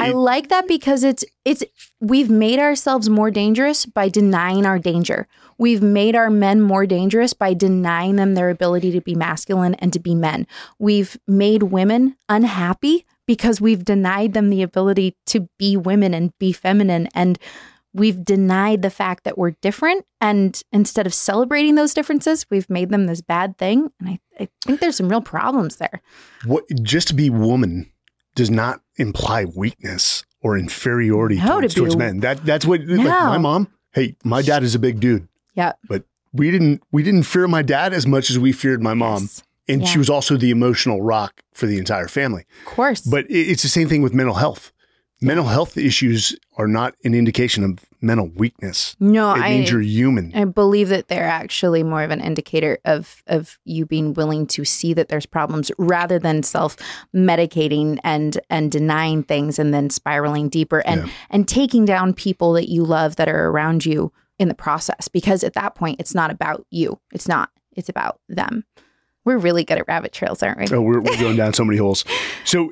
I 0.00 0.10
It- 0.10 0.14
like 0.16 0.48
that 0.48 0.66
because 0.68 1.02
it's 1.04 1.24
it's 1.44 1.64
we've 2.00 2.30
made 2.30 2.60
ourselves 2.60 3.08
more 3.10 3.30
dangerous 3.30 3.84
by 3.84 4.08
denying 4.08 4.64
our 4.64 4.78
danger. 4.78 5.26
We've 5.58 5.82
made 5.82 6.14
our 6.14 6.30
men 6.30 6.60
more 6.62 6.86
dangerous 6.86 7.32
by 7.32 7.52
denying 7.54 8.16
them 8.16 8.34
their 8.34 8.48
ability 8.50 8.92
to 8.92 9.00
be 9.00 9.14
masculine 9.14 9.74
and 9.74 9.92
to 9.92 9.98
be 9.98 10.14
men. 10.14 10.46
We've 10.78 11.18
made 11.26 11.64
women 11.64 12.16
unhappy 12.28 13.04
because 13.26 13.60
we've 13.60 13.84
denied 13.84 14.32
them 14.32 14.50
the 14.50 14.62
ability 14.62 15.16
to 15.26 15.48
be 15.58 15.76
women 15.76 16.14
and 16.14 16.32
be 16.38 16.52
feminine. 16.52 17.08
And 17.14 17.38
we've 17.92 18.24
denied 18.24 18.82
the 18.82 18.90
fact 18.90 19.24
that 19.24 19.36
we're 19.36 19.50
different. 19.60 20.06
And 20.20 20.62
instead 20.72 21.06
of 21.06 21.12
celebrating 21.12 21.74
those 21.74 21.92
differences, 21.92 22.46
we've 22.50 22.70
made 22.70 22.90
them 22.90 23.06
this 23.06 23.20
bad 23.20 23.58
thing. 23.58 23.90
And 24.00 24.08
I, 24.10 24.18
I 24.40 24.48
think 24.64 24.80
there's 24.80 24.96
some 24.96 25.08
real 25.08 25.20
problems 25.20 25.76
there. 25.76 26.00
what 26.46 26.64
just 26.82 27.08
to 27.08 27.14
be 27.14 27.28
woman 27.28 27.90
does 28.34 28.50
not 28.50 28.80
imply 28.96 29.44
weakness 29.44 30.24
or 30.40 30.56
inferiority 30.56 31.36
No, 31.36 31.58
towards, 31.60 31.74
be 31.74 31.80
towards 31.80 31.94
a- 31.96 31.98
men. 31.98 32.20
That 32.20 32.44
that's 32.46 32.64
what 32.64 32.80
like 32.86 33.04
my 33.06 33.38
mom 33.38 33.68
hey 33.92 34.16
my 34.24 34.42
dad 34.42 34.62
is 34.62 34.74
a 34.74 34.78
big 34.78 35.00
dude 35.00 35.27
Yeah. 35.58 35.72
but 35.88 36.02
we 36.32 36.50
didn't 36.50 36.82
we 36.92 37.02
didn't 37.02 37.24
fear 37.24 37.46
my 37.48 37.62
dad 37.62 37.92
as 37.92 38.06
much 38.06 38.30
as 38.30 38.38
we 38.38 38.52
feared 38.52 38.82
my 38.82 38.94
mom 38.94 39.22
Yes, 39.22 39.42
and 39.70 39.80
Yeah. 39.82 39.88
she 39.88 39.98
was 39.98 40.08
also 40.10 40.36
the 40.36 40.50
emotional 40.50 41.02
rock 41.02 41.32
for 41.52 41.66
the 41.66 41.78
entire 41.78 42.08
family 42.08 42.44
of 42.60 42.74
course. 42.76 43.00
but 43.14 43.24
it- 43.30 43.48
it's 43.50 43.62
the 43.62 43.68
same 43.78 43.88
thing 43.88 44.02
with 44.02 44.14
mental 44.14 44.36
health 44.36 44.72
Mental 45.20 45.46
health 45.46 45.76
issues 45.76 46.20
are 46.58 46.68
not 46.68 46.94
an 47.02 47.12
indication 47.12 47.64
of 47.64 47.80
mental 48.00 48.28
weakness. 48.36 48.94
No, 49.00 49.32
It 49.34 49.40
I 49.42 49.48
means 49.50 49.68
you're 49.72 49.80
human. 49.82 50.30
I 50.32 50.44
believe 50.44 50.90
that 50.90 51.08
they're 51.08 51.26
actually 51.42 51.82
more 51.82 52.04
of 52.04 52.12
an 52.12 52.20
indicator 52.20 52.78
of 52.84 53.20
of 53.26 53.58
you 53.64 53.84
being 53.84 54.14
willing 54.14 54.46
to 54.54 54.64
see 54.64 54.94
that 54.94 55.08
there's 55.08 55.26
problems 55.26 55.72
rather 55.76 56.20
than 56.20 56.44
self 56.44 56.76
medicating 57.28 57.98
and 58.04 58.38
and 58.48 58.70
denying 58.70 59.24
things 59.24 59.58
and 59.58 59.74
then 59.74 59.90
spiraling 59.90 60.48
deeper 60.48 60.80
and 60.86 61.06
Yeah. 61.06 61.12
and 61.30 61.48
taking 61.48 61.84
down 61.84 62.14
people 62.14 62.52
that 62.52 62.68
you 62.68 62.84
love 62.84 63.16
that 63.16 63.28
are 63.28 63.46
around 63.48 63.84
you 63.84 64.12
in 64.38 64.48
the 64.48 64.54
process 64.54 65.08
because 65.08 65.42
at 65.44 65.54
that 65.54 65.74
point 65.74 66.00
it's 66.00 66.14
not 66.14 66.30
about 66.30 66.66
you. 66.70 66.98
It's 67.12 67.28
not. 67.28 67.50
It's 67.76 67.88
about 67.88 68.20
them. 68.28 68.64
We're 69.24 69.38
really 69.38 69.62
good 69.64 69.78
at 69.78 69.86
rabbit 69.88 70.12
trails, 70.12 70.42
aren't 70.42 70.58
we? 70.70 70.76
Oh, 70.76 70.80
we're, 70.80 71.00
we're 71.00 71.18
going 71.18 71.36
down 71.36 71.52
so 71.54 71.64
many 71.64 71.76
holes. 71.78 72.04
So, 72.44 72.70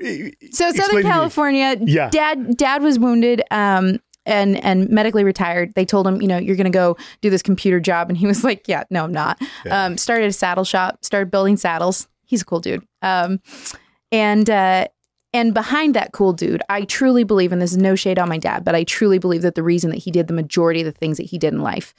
So 0.52 0.72
Southern 0.72 1.02
California, 1.02 1.76
Yeah. 1.80 2.08
dad 2.08 2.56
dad 2.56 2.82
was 2.82 2.98
wounded 2.98 3.42
um 3.50 4.00
and 4.24 4.56
and 4.64 4.88
medically 4.88 5.22
retired. 5.22 5.72
They 5.74 5.84
told 5.84 6.06
him, 6.06 6.22
you 6.22 6.28
know, 6.28 6.38
you're 6.38 6.56
going 6.56 6.64
to 6.64 6.70
go 6.70 6.96
do 7.20 7.28
this 7.30 7.42
computer 7.42 7.78
job 7.78 8.08
and 8.08 8.16
he 8.16 8.26
was 8.26 8.42
like, 8.48 8.66
yeah, 8.68 8.84
no, 8.90 9.04
I'm 9.04 9.12
not. 9.12 9.40
Yeah. 9.66 9.84
Um 9.84 9.98
started 9.98 10.28
a 10.28 10.32
saddle 10.32 10.64
shop, 10.64 11.04
started 11.04 11.30
building 11.30 11.56
saddles. 11.58 12.08
He's 12.24 12.40
a 12.42 12.44
cool 12.46 12.60
dude. 12.60 12.86
Um 13.02 13.40
and 14.10 14.48
uh 14.48 14.86
and 15.32 15.52
behind 15.54 15.94
that 15.94 16.12
cool 16.12 16.32
dude, 16.32 16.62
I 16.68 16.82
truly 16.82 17.24
believe, 17.24 17.52
and 17.52 17.60
this 17.60 17.72
is 17.72 17.78
no 17.78 17.94
shade 17.94 18.18
on 18.18 18.28
my 18.28 18.38
dad, 18.38 18.64
but 18.64 18.74
I 18.74 18.84
truly 18.84 19.18
believe 19.18 19.42
that 19.42 19.54
the 19.54 19.62
reason 19.62 19.90
that 19.90 19.98
he 19.98 20.10
did 20.10 20.28
the 20.28 20.34
majority 20.34 20.80
of 20.80 20.86
the 20.86 20.92
things 20.92 21.16
that 21.18 21.24
he 21.26 21.38
did 21.38 21.52
in 21.52 21.60
life 21.60 21.94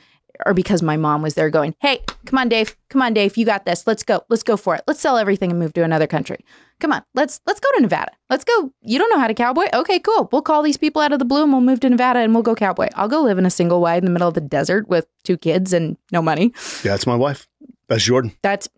are 0.46 0.54
because 0.54 0.82
my 0.82 0.98
mom 0.98 1.22
was 1.22 1.34
there 1.34 1.50
going, 1.50 1.76
Hey, 1.80 2.04
come 2.26 2.38
on, 2.38 2.50
Dave. 2.50 2.76
Come 2.90 3.02
on, 3.02 3.14
Dave. 3.14 3.38
You 3.38 3.46
got 3.46 3.66
this. 3.66 3.88
Let's 3.88 4.04
go. 4.04 4.24
Let's 4.30 4.44
go 4.44 4.58
for 4.58 4.76
it. 4.76 4.84
Let's 4.88 5.00
sell 5.00 5.18
everything 5.18 5.50
and 5.50 5.60
move 5.60 5.74
to 5.74 5.84
another 5.84 6.08
country. 6.08 6.46
Come 6.80 6.92
on. 6.92 7.04
Let's 7.16 7.42
let's 7.46 7.60
go 7.60 7.70
to 7.76 7.82
Nevada. 7.82 8.12
Let's 8.30 8.44
go. 8.44 8.72
You 8.82 9.00
don't 9.00 9.10
know 9.10 9.20
how 9.20 9.28
to 9.28 9.34
cowboy? 9.34 9.66
Okay, 9.74 10.00
cool. 10.00 10.30
We'll 10.32 10.42
call 10.42 10.62
these 10.62 10.78
people 10.78 11.02
out 11.02 11.12
of 11.12 11.20
the 11.20 11.26
blue 11.26 11.44
and 11.44 11.52
we'll 11.52 11.62
move 11.62 11.80
to 11.82 11.90
Nevada 11.90 12.20
and 12.20 12.34
we'll 12.34 12.44
go 12.44 12.56
cowboy. 12.56 12.90
I'll 12.96 13.08
go 13.08 13.22
live 13.22 13.38
in 13.38 13.46
a 13.46 13.52
single 13.52 13.82
wide 13.82 14.00
in 14.00 14.06
the 14.06 14.12
middle 14.12 14.28
of 14.28 14.34
the 14.34 14.42
desert 14.42 14.88
with 14.88 15.08
two 15.24 15.38
kids 15.38 15.74
and 15.74 15.98
no 16.12 16.22
money. 16.22 16.54
yeah, 16.84 16.92
that's 16.92 17.08
my 17.08 17.16
wife. 17.16 17.48
That's 17.88 18.04
Jordan. 18.04 18.34
That's 18.42 18.70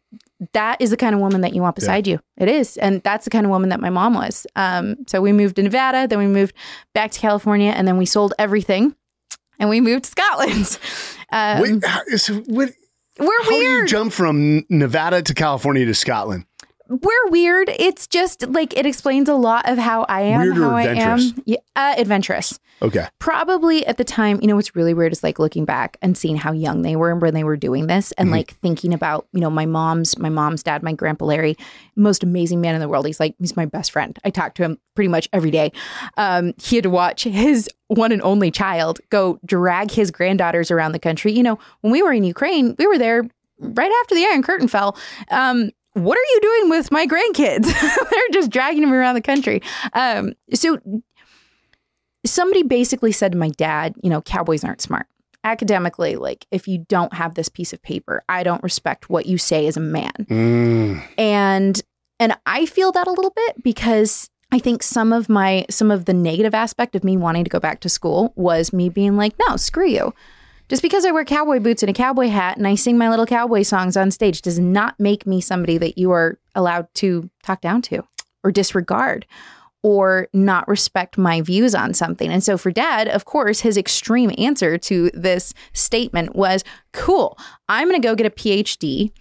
that 0.53 0.81
is 0.81 0.89
the 0.89 0.97
kind 0.97 1.13
of 1.13 1.21
woman 1.21 1.41
that 1.41 1.53
you 1.53 1.61
want 1.61 1.75
beside 1.75 2.07
you. 2.07 2.19
It 2.37 2.47
is, 2.47 2.77
and 2.77 3.01
that's 3.03 3.25
the 3.25 3.29
kind 3.29 3.45
of 3.45 3.49
woman 3.49 3.69
that 3.69 3.79
my 3.79 3.89
mom 3.89 4.13
was. 4.13 4.47
Um, 4.55 4.95
so 5.07 5.21
we 5.21 5.31
moved 5.31 5.57
to 5.57 5.63
Nevada, 5.63 6.07
then 6.07 6.19
we 6.19 6.27
moved 6.27 6.55
back 6.93 7.11
to 7.11 7.19
California, 7.19 7.71
and 7.71 7.87
then 7.87 7.97
we 7.97 8.05
sold 8.05 8.33
everything, 8.39 8.95
and 9.59 9.69
we 9.69 9.81
moved 9.81 10.05
to 10.05 10.11
Scotland. 10.11 10.79
Um, 11.31 11.61
Wait, 11.61 11.85
how, 11.85 12.01
so 12.15 12.37
what, 12.47 12.71
we're 13.19 13.43
how 13.43 13.49
do 13.51 13.55
you 13.55 13.85
jump 13.85 14.11
from 14.13 14.65
Nevada 14.67 15.21
to 15.21 15.33
California 15.35 15.85
to 15.85 15.93
Scotland? 15.93 16.45
We're 16.89 17.27
weird. 17.29 17.69
It's 17.69 18.07
just 18.07 18.47
like 18.47 18.75
it 18.75 18.85
explains 18.85 19.29
a 19.29 19.35
lot 19.35 19.69
of 19.69 19.77
how 19.77 20.03
I 20.09 20.21
am, 20.21 20.41
Weird 20.41 20.57
or 20.57 20.61
how 20.71 20.75
I 20.75 20.83
am. 20.83 21.19
Yeah, 21.45 21.57
uh, 21.75 21.93
adventurous. 21.97 22.59
Okay. 22.81 23.05
Probably 23.19 23.85
at 23.85 23.97
the 23.97 24.03
time, 24.05 24.39
you 24.41 24.47
know, 24.47 24.55
what's 24.55 24.75
really 24.75 24.93
weird 24.93 25.11
is 25.11 25.21
like 25.21 25.37
looking 25.37 25.65
back 25.65 25.97
and 26.01 26.17
seeing 26.17 26.37
how 26.37 26.51
young 26.53 26.81
they 26.81 26.95
were 26.95 27.13
when 27.15 27.33
they 27.33 27.43
were 27.43 27.57
doing 27.57 27.87
this, 27.87 28.11
and 28.13 28.29
Mhm. 28.29 28.31
like 28.33 28.53
thinking 28.61 28.93
about, 28.93 29.27
you 29.33 29.39
know, 29.41 29.49
my 29.49 29.65
mom's, 29.65 30.17
my 30.17 30.29
mom's 30.29 30.63
dad, 30.63 30.81
my 30.81 30.93
grandpa 30.93 31.25
Larry, 31.25 31.55
most 31.95 32.23
amazing 32.23 32.61
man 32.61 32.73
in 32.75 32.81
the 32.81 32.87
world. 32.87 33.05
He's 33.05 33.19
like, 33.19 33.35
he's 33.39 33.55
my 33.57 33.65
best 33.65 33.91
friend. 33.91 34.17
I 34.23 34.29
talk 34.29 34.55
to 34.55 34.63
him 34.63 34.77
pretty 34.95 35.09
much 35.09 35.27
every 35.33 35.51
day. 35.51 35.71
Um, 36.17 36.53
he 36.61 36.77
had 36.77 36.83
to 36.83 36.89
watch 36.89 37.23
his 37.25 37.69
one 37.87 38.11
and 38.11 38.21
only 38.21 38.49
child 38.51 38.99
go 39.09 39.39
drag 39.45 39.91
his 39.91 40.09
granddaughters 40.09 40.71
around 40.71 40.93
the 40.93 40.99
country. 40.99 41.33
You 41.33 41.43
know, 41.43 41.59
when 41.81 41.91
we 41.91 42.01
were 42.01 42.13
in 42.13 42.23
Ukraine, 42.23 42.75
we 42.79 42.87
were 42.87 42.97
there 42.97 43.27
right 43.59 43.91
after 44.01 44.15
the 44.15 44.23
Iron 44.25 44.41
Curtain 44.41 44.69
fell. 44.69 44.97
Um, 45.31 45.71
what 45.93 46.17
are 46.17 46.33
you 46.33 46.39
doing 46.41 46.69
with 46.69 46.91
my 46.91 47.05
grandkids? 47.07 47.65
They're 48.11 48.29
just 48.31 48.49
dragging 48.51 48.81
them 48.81 48.93
around 48.93 49.15
the 49.15 49.21
country. 49.21 49.61
Um, 49.93 50.33
so 50.53 50.77
somebody 52.25 52.63
basically 52.63 53.11
said 53.11 53.31
to 53.33 53.37
my 53.37 53.49
dad, 53.49 53.95
you 54.03 54.09
know, 54.09 54.21
cowboys 54.21 54.63
aren't 54.63 54.81
smart. 54.81 55.07
Academically, 55.43 56.15
like 56.17 56.45
if 56.51 56.67
you 56.67 56.79
don't 56.89 57.13
have 57.13 57.35
this 57.35 57.47
piece 57.47 57.71
of 57.71 57.81
paper, 57.81 58.23
I 58.27 58.43
don't 58.43 58.61
respect 58.61 59.09
what 59.09 59.25
you 59.25 59.37
say 59.37 59.67
as 59.67 59.77
a 59.77 59.81
man. 59.81 60.11
Mm, 60.29 61.03
And 61.17 61.81
and 62.19 62.37
I 62.45 62.65
feel 62.65 62.91
that 62.91 63.07
a 63.07 63.11
little 63.11 63.31
bit 63.31 63.63
because 63.63 64.29
I 64.51 64.59
think 64.59 64.83
some 64.83 65.13
of 65.13 65.29
my 65.29 65.65
some 65.69 65.91
of 65.91 66.05
the 66.05 66.13
negative 66.13 66.53
aspect 66.53 66.93
of 66.95 67.05
me 67.05 67.15
wanting 67.15 67.45
to 67.45 67.49
go 67.49 67.59
back 67.59 67.79
to 67.81 67.89
school 67.89 68.33
was 68.35 68.73
me 68.73 68.89
being 68.89 69.15
like, 69.15 69.33
no, 69.47 69.55
screw 69.55 69.87
you. 69.87 70.13
Just 70.69 70.83
because 70.83 71.03
I 71.03 71.09
wear 71.09 71.25
cowboy 71.25 71.59
boots 71.59 71.81
and 71.81 71.89
a 71.89 71.93
cowboy 71.93 72.27
hat 72.27 72.57
and 72.57 72.67
I 72.67 72.75
sing 72.75 72.95
my 72.95 73.09
little 73.09 73.25
cowboy 73.25 73.63
songs 73.63 73.97
on 73.97 74.11
stage 74.11 74.43
does 74.43 74.59
not 74.59 74.99
make 74.99 75.25
me 75.25 75.41
somebody 75.41 75.79
that 75.79 75.97
you 75.97 76.11
are 76.11 76.37
allowed 76.53 76.87
to 76.95 77.27
talk 77.41 77.59
down 77.59 77.81
to 77.83 78.03
or 78.43 78.51
disregard 78.51 79.25
or 79.81 80.27
not 80.31 80.67
respect 80.67 81.17
my 81.17 81.41
views 81.41 81.73
on 81.73 81.95
something. 81.95 82.29
And 82.31 82.43
so 82.43 82.55
for 82.55 82.69
dad, 82.69 83.07
of 83.07 83.25
course, 83.25 83.61
his 83.61 83.77
extreme 83.77 84.31
answer 84.37 84.77
to 84.77 85.09
this 85.13 85.55
statement 85.73 86.35
was, 86.35 86.63
cool, 86.93 87.39
I'm 87.67 87.87
going 87.89 87.99
to 87.99 88.07
go 88.07 88.13
get 88.13 88.27
a 88.27 88.29
PhD 88.29 89.11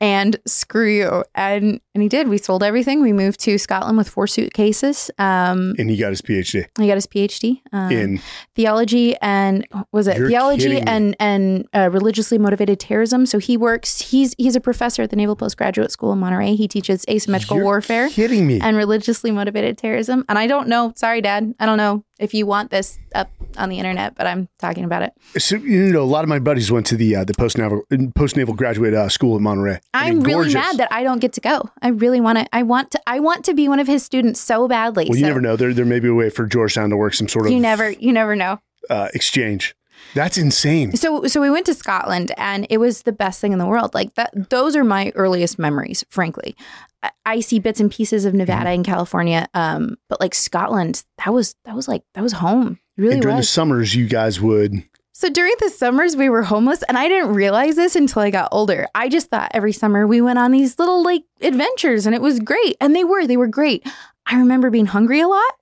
and 0.00 0.36
screw 0.46 0.88
you. 0.90 1.24
And 1.34 1.80
and 1.94 2.02
he 2.02 2.08
did. 2.08 2.28
We 2.28 2.38
sold 2.38 2.62
everything. 2.62 3.00
We 3.00 3.12
moved 3.12 3.40
to 3.40 3.56
Scotland 3.58 3.96
with 3.96 4.08
four 4.08 4.26
suitcases. 4.26 5.10
Um, 5.18 5.74
and 5.78 5.88
he 5.88 5.96
got 5.96 6.10
his 6.10 6.20
PhD 6.22 6.66
he 6.78 6.86
got 6.86 6.94
his 6.94 7.06
PhD 7.06 7.62
um, 7.72 7.90
in 7.90 8.20
theology 8.54 9.16
and 9.22 9.66
was 9.92 10.06
it 10.06 10.18
theology 10.18 10.78
and 10.78 11.16
and 11.18 11.66
uh, 11.74 11.88
religiously 11.90 12.38
motivated 12.38 12.78
terrorism. 12.80 13.26
So 13.26 13.38
he 13.38 13.56
works. 13.56 14.00
He's 14.00 14.34
he's 14.38 14.56
a 14.56 14.60
professor 14.60 15.02
at 15.02 15.10
the 15.10 15.16
Naval 15.16 15.36
Postgraduate 15.36 15.90
School 15.90 16.12
in 16.12 16.18
Monterey. 16.18 16.54
He 16.54 16.68
teaches 16.68 17.04
asymmetrical 17.08 17.56
You're 17.56 17.64
warfare 17.64 18.08
Kidding 18.10 18.46
me? 18.46 18.60
and 18.60 18.76
religiously 18.76 19.30
motivated 19.30 19.78
terrorism. 19.78 20.24
And 20.28 20.38
I 20.38 20.46
don't 20.46 20.68
know. 20.68 20.92
Sorry, 20.96 21.20
Dad. 21.20 21.54
I 21.58 21.66
don't 21.66 21.78
know 21.78 22.04
if 22.18 22.32
you 22.34 22.46
want 22.46 22.70
this 22.70 22.98
up 23.14 23.30
on 23.58 23.68
the 23.68 23.78
internet, 23.78 24.14
but 24.16 24.26
I'm 24.26 24.48
talking 24.58 24.84
about 24.84 25.02
it. 25.02 25.12
So 25.42 25.56
you 25.56 25.92
know, 25.92 26.02
a 26.02 26.04
lot 26.04 26.22
of 26.24 26.28
my 26.28 26.38
buddies 26.38 26.70
went 26.70 26.86
to 26.86 26.96
the 26.96 27.16
uh, 27.16 27.24
the 27.24 27.34
post 27.34 27.58
naval 27.58 27.82
post 28.14 28.36
naval 28.36 28.54
graduate 28.54 28.94
uh, 28.94 29.08
school 29.08 29.36
in 29.36 29.42
Monterey. 29.42 29.80
I 29.94 30.08
I'm 30.08 30.16
mean, 30.16 30.22
really 30.24 30.34
gorgeous. 30.34 30.54
mad 30.54 30.76
that 30.78 30.88
I 30.92 31.02
don't 31.02 31.18
get 31.20 31.32
to 31.34 31.40
go. 31.40 31.70
I 31.82 31.88
really 31.88 32.20
want 32.20 32.38
to. 32.38 32.46
I 32.52 32.62
want 32.62 32.90
to. 32.92 33.00
I 33.06 33.20
want 33.20 33.44
to 33.46 33.54
be 33.54 33.68
one 33.68 33.80
of 33.80 33.86
his 33.86 34.02
students 34.04 34.40
so 34.40 34.66
badly. 34.68 35.06
Well, 35.08 35.16
you 35.16 35.22
so 35.22 35.28
never 35.28 35.40
know. 35.40 35.56
There 35.56 35.72
there 35.74 35.84
may 35.84 36.00
be 36.00 36.08
a 36.08 36.14
way 36.14 36.30
for 36.30 36.46
Georgetown 36.46 36.90
to 36.90 36.96
work 36.96 37.14
some 37.14 37.28
sort 37.28 37.46
of 37.46 37.52
You 37.52 37.60
never. 37.60 37.90
You 37.90 38.12
never 38.12 38.34
know. 38.36 38.60
uh, 38.90 39.08
exchange. 39.14 39.74
That's 40.14 40.38
insane. 40.38 40.96
So 40.96 41.26
so 41.26 41.40
we 41.40 41.50
went 41.50 41.66
to 41.66 41.74
Scotland 41.74 42.32
and 42.38 42.66
it 42.70 42.78
was 42.78 43.02
the 43.02 43.12
best 43.12 43.40
thing 43.40 43.52
in 43.52 43.58
the 43.58 43.66
world. 43.66 43.94
Like 43.94 44.14
that 44.14 44.50
those 44.50 44.74
are 44.76 44.84
my 44.84 45.12
earliest 45.14 45.58
memories, 45.58 46.04
frankly. 46.08 46.56
I, 47.02 47.10
I 47.26 47.40
see 47.40 47.58
bits 47.58 47.80
and 47.80 47.90
pieces 47.90 48.24
of 48.24 48.32
Nevada 48.34 48.66
Mm-hmm. 48.70 48.74
and 48.74 48.84
California 48.86 49.48
um 49.54 49.96
but 50.08 50.20
like 50.20 50.34
Scotland, 50.34 51.04
that 51.24 51.32
was 51.34 51.54
that 51.64 51.74
was 51.74 51.88
like 51.88 52.02
that 52.14 52.22
was 52.22 52.32
home. 52.32 52.78
It 52.96 53.00
really 53.02 53.14
and 53.14 53.22
during 53.22 53.36
was. 53.36 53.46
the 53.46 53.52
summers, 53.52 53.94
you 53.94 54.06
guys 54.08 54.40
would. 54.40 54.72
so 55.12 55.28
during 55.28 55.54
the 55.60 55.68
summers 55.70 56.16
we 56.16 56.28
were 56.30 56.42
homeless 56.42 56.82
and 56.84 56.96
I 56.96 57.08
didn't 57.08 57.34
realize 57.34 57.76
this 57.76 57.94
until 57.96 58.22
I 58.22 58.30
got 58.30 58.48
older. 58.52 58.86
I 58.94 59.08
just 59.08 59.28
thought 59.28 59.50
every 59.54 59.72
summer 59.72 60.06
we 60.06 60.20
went 60.22 60.38
on 60.38 60.50
these 60.50 60.78
little 60.78 61.02
like 61.02 61.24
adventures 61.42 62.06
and 62.06 62.14
it 62.14 62.22
was 62.22 62.40
great. 62.40 62.76
And 62.80 62.96
they 62.96 63.04
were 63.04 63.26
they 63.26 63.36
were 63.36 63.48
great. 63.48 63.86
I 64.24 64.38
remember 64.38 64.70
being 64.70 64.86
hungry 64.86 65.20
a 65.20 65.28
lot 65.28 65.52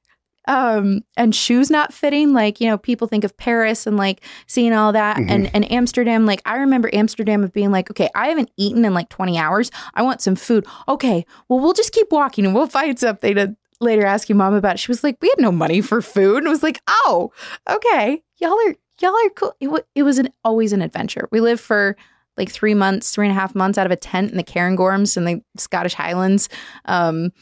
um 0.46 1.00
and 1.16 1.34
shoes 1.34 1.70
not 1.70 1.92
fitting 1.92 2.32
like 2.32 2.60
you 2.60 2.68
know 2.68 2.76
people 2.76 3.08
think 3.08 3.24
of 3.24 3.36
paris 3.36 3.86
and 3.86 3.96
like 3.96 4.22
seeing 4.46 4.72
all 4.74 4.92
that 4.92 5.16
Mhm. 5.16 5.30
and 5.30 5.50
and 5.54 5.72
amsterdam. 5.72 6.26
Like 6.26 6.42
i 6.44 6.56
remember 6.56 6.90
amsterdam 6.92 7.42
of 7.42 7.52
being 7.52 7.70
like 7.70 7.90
okay 7.90 8.08
i 8.14 8.28
haven't 8.28 8.50
eaten 8.56 8.84
in 8.84 8.92
like 8.94 9.08
20 9.08 9.38
hours. 9.38 9.70
I 9.94 10.02
want 10.02 10.20
some 10.20 10.36
food. 10.36 10.66
Okay 10.88 11.24
well 11.48 11.60
we'll 11.60 11.72
just 11.72 11.92
keep 11.92 12.08
walking 12.10 12.44
and 12.44 12.54
we'll 12.54 12.66
find 12.66 12.98
something 12.98 13.34
to 13.36 13.56
later 13.80 14.04
ask 14.06 14.28
your 14.28 14.36
mom 14.36 14.54
about. 14.54 14.74
It. 14.76 14.80
she 14.80 14.90
was 14.90 15.02
like 15.02 15.16
we 15.20 15.28
had 15.28 15.40
no 15.42 15.50
money 15.52 15.80
for 15.80 16.00
food. 16.02 16.38
And 16.38 16.46
I 16.48 16.50
was 16.50 16.62
like 16.62 16.80
oh 16.88 17.32
okay. 17.68 18.22
Y'all 18.38 18.52
are 18.68 18.74
y'all 19.00 19.14
are 19.14 19.30
cool. 19.30 19.54
It, 19.60 19.68
wa- 19.68 19.80
it 19.94 20.02
was 20.02 20.18
an 20.18 20.28
always 20.44 20.72
an 20.72 20.82
adventure. 20.82 21.28
We 21.32 21.40
lived 21.40 21.60
for 21.60 21.96
like 22.36 22.50
three 22.50 22.74
months 22.74 23.12
three 23.12 23.26
and 23.26 23.36
a 23.36 23.40
half 23.40 23.54
months 23.54 23.78
out 23.78 23.86
of 23.86 23.92
a 23.92 23.96
tent 23.96 24.30
in 24.30 24.36
the 24.36 24.44
cairngorms 24.44 25.16
in 25.16 25.24
the 25.24 25.42
scottish 25.56 25.94
highlands. 25.94 26.48
Um 26.84 27.32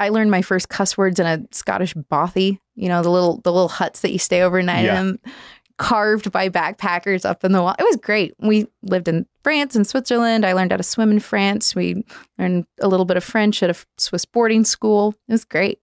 I 0.00 0.08
learned 0.08 0.30
my 0.32 0.42
first 0.42 0.68
cuss 0.68 0.96
words 0.98 1.20
in 1.20 1.26
a 1.26 1.40
Scottish 1.52 1.94
bothy, 1.94 2.58
you 2.74 2.88
know, 2.88 3.02
the 3.02 3.10
little 3.10 3.40
the 3.42 3.52
little 3.52 3.68
huts 3.68 4.00
that 4.00 4.10
you 4.12 4.18
stay 4.18 4.42
overnight 4.42 4.84
Yeah. 4.86 5.00
in, 5.00 5.18
carved 5.78 6.30
by 6.32 6.48
backpackers 6.48 7.24
up 7.24 7.44
in 7.44 7.52
the 7.52 7.62
wall. 7.62 7.74
It 7.78 7.84
was 7.84 7.96
great. 7.96 8.34
We 8.38 8.66
lived 8.82 9.08
in 9.08 9.26
France 9.42 9.74
and 9.76 9.86
Switzerland. 9.86 10.44
I 10.44 10.52
learned 10.52 10.72
how 10.72 10.76
to 10.76 10.82
swim 10.82 11.10
in 11.10 11.20
France. 11.20 11.74
We 11.74 12.04
learned 12.38 12.66
a 12.80 12.88
little 12.88 13.06
bit 13.06 13.16
of 13.16 13.24
French 13.24 13.62
at 13.62 13.70
a 13.70 13.76
Swiss 13.96 14.24
boarding 14.26 14.64
school. 14.64 15.14
It 15.28 15.32
was 15.32 15.44
great. 15.44 15.78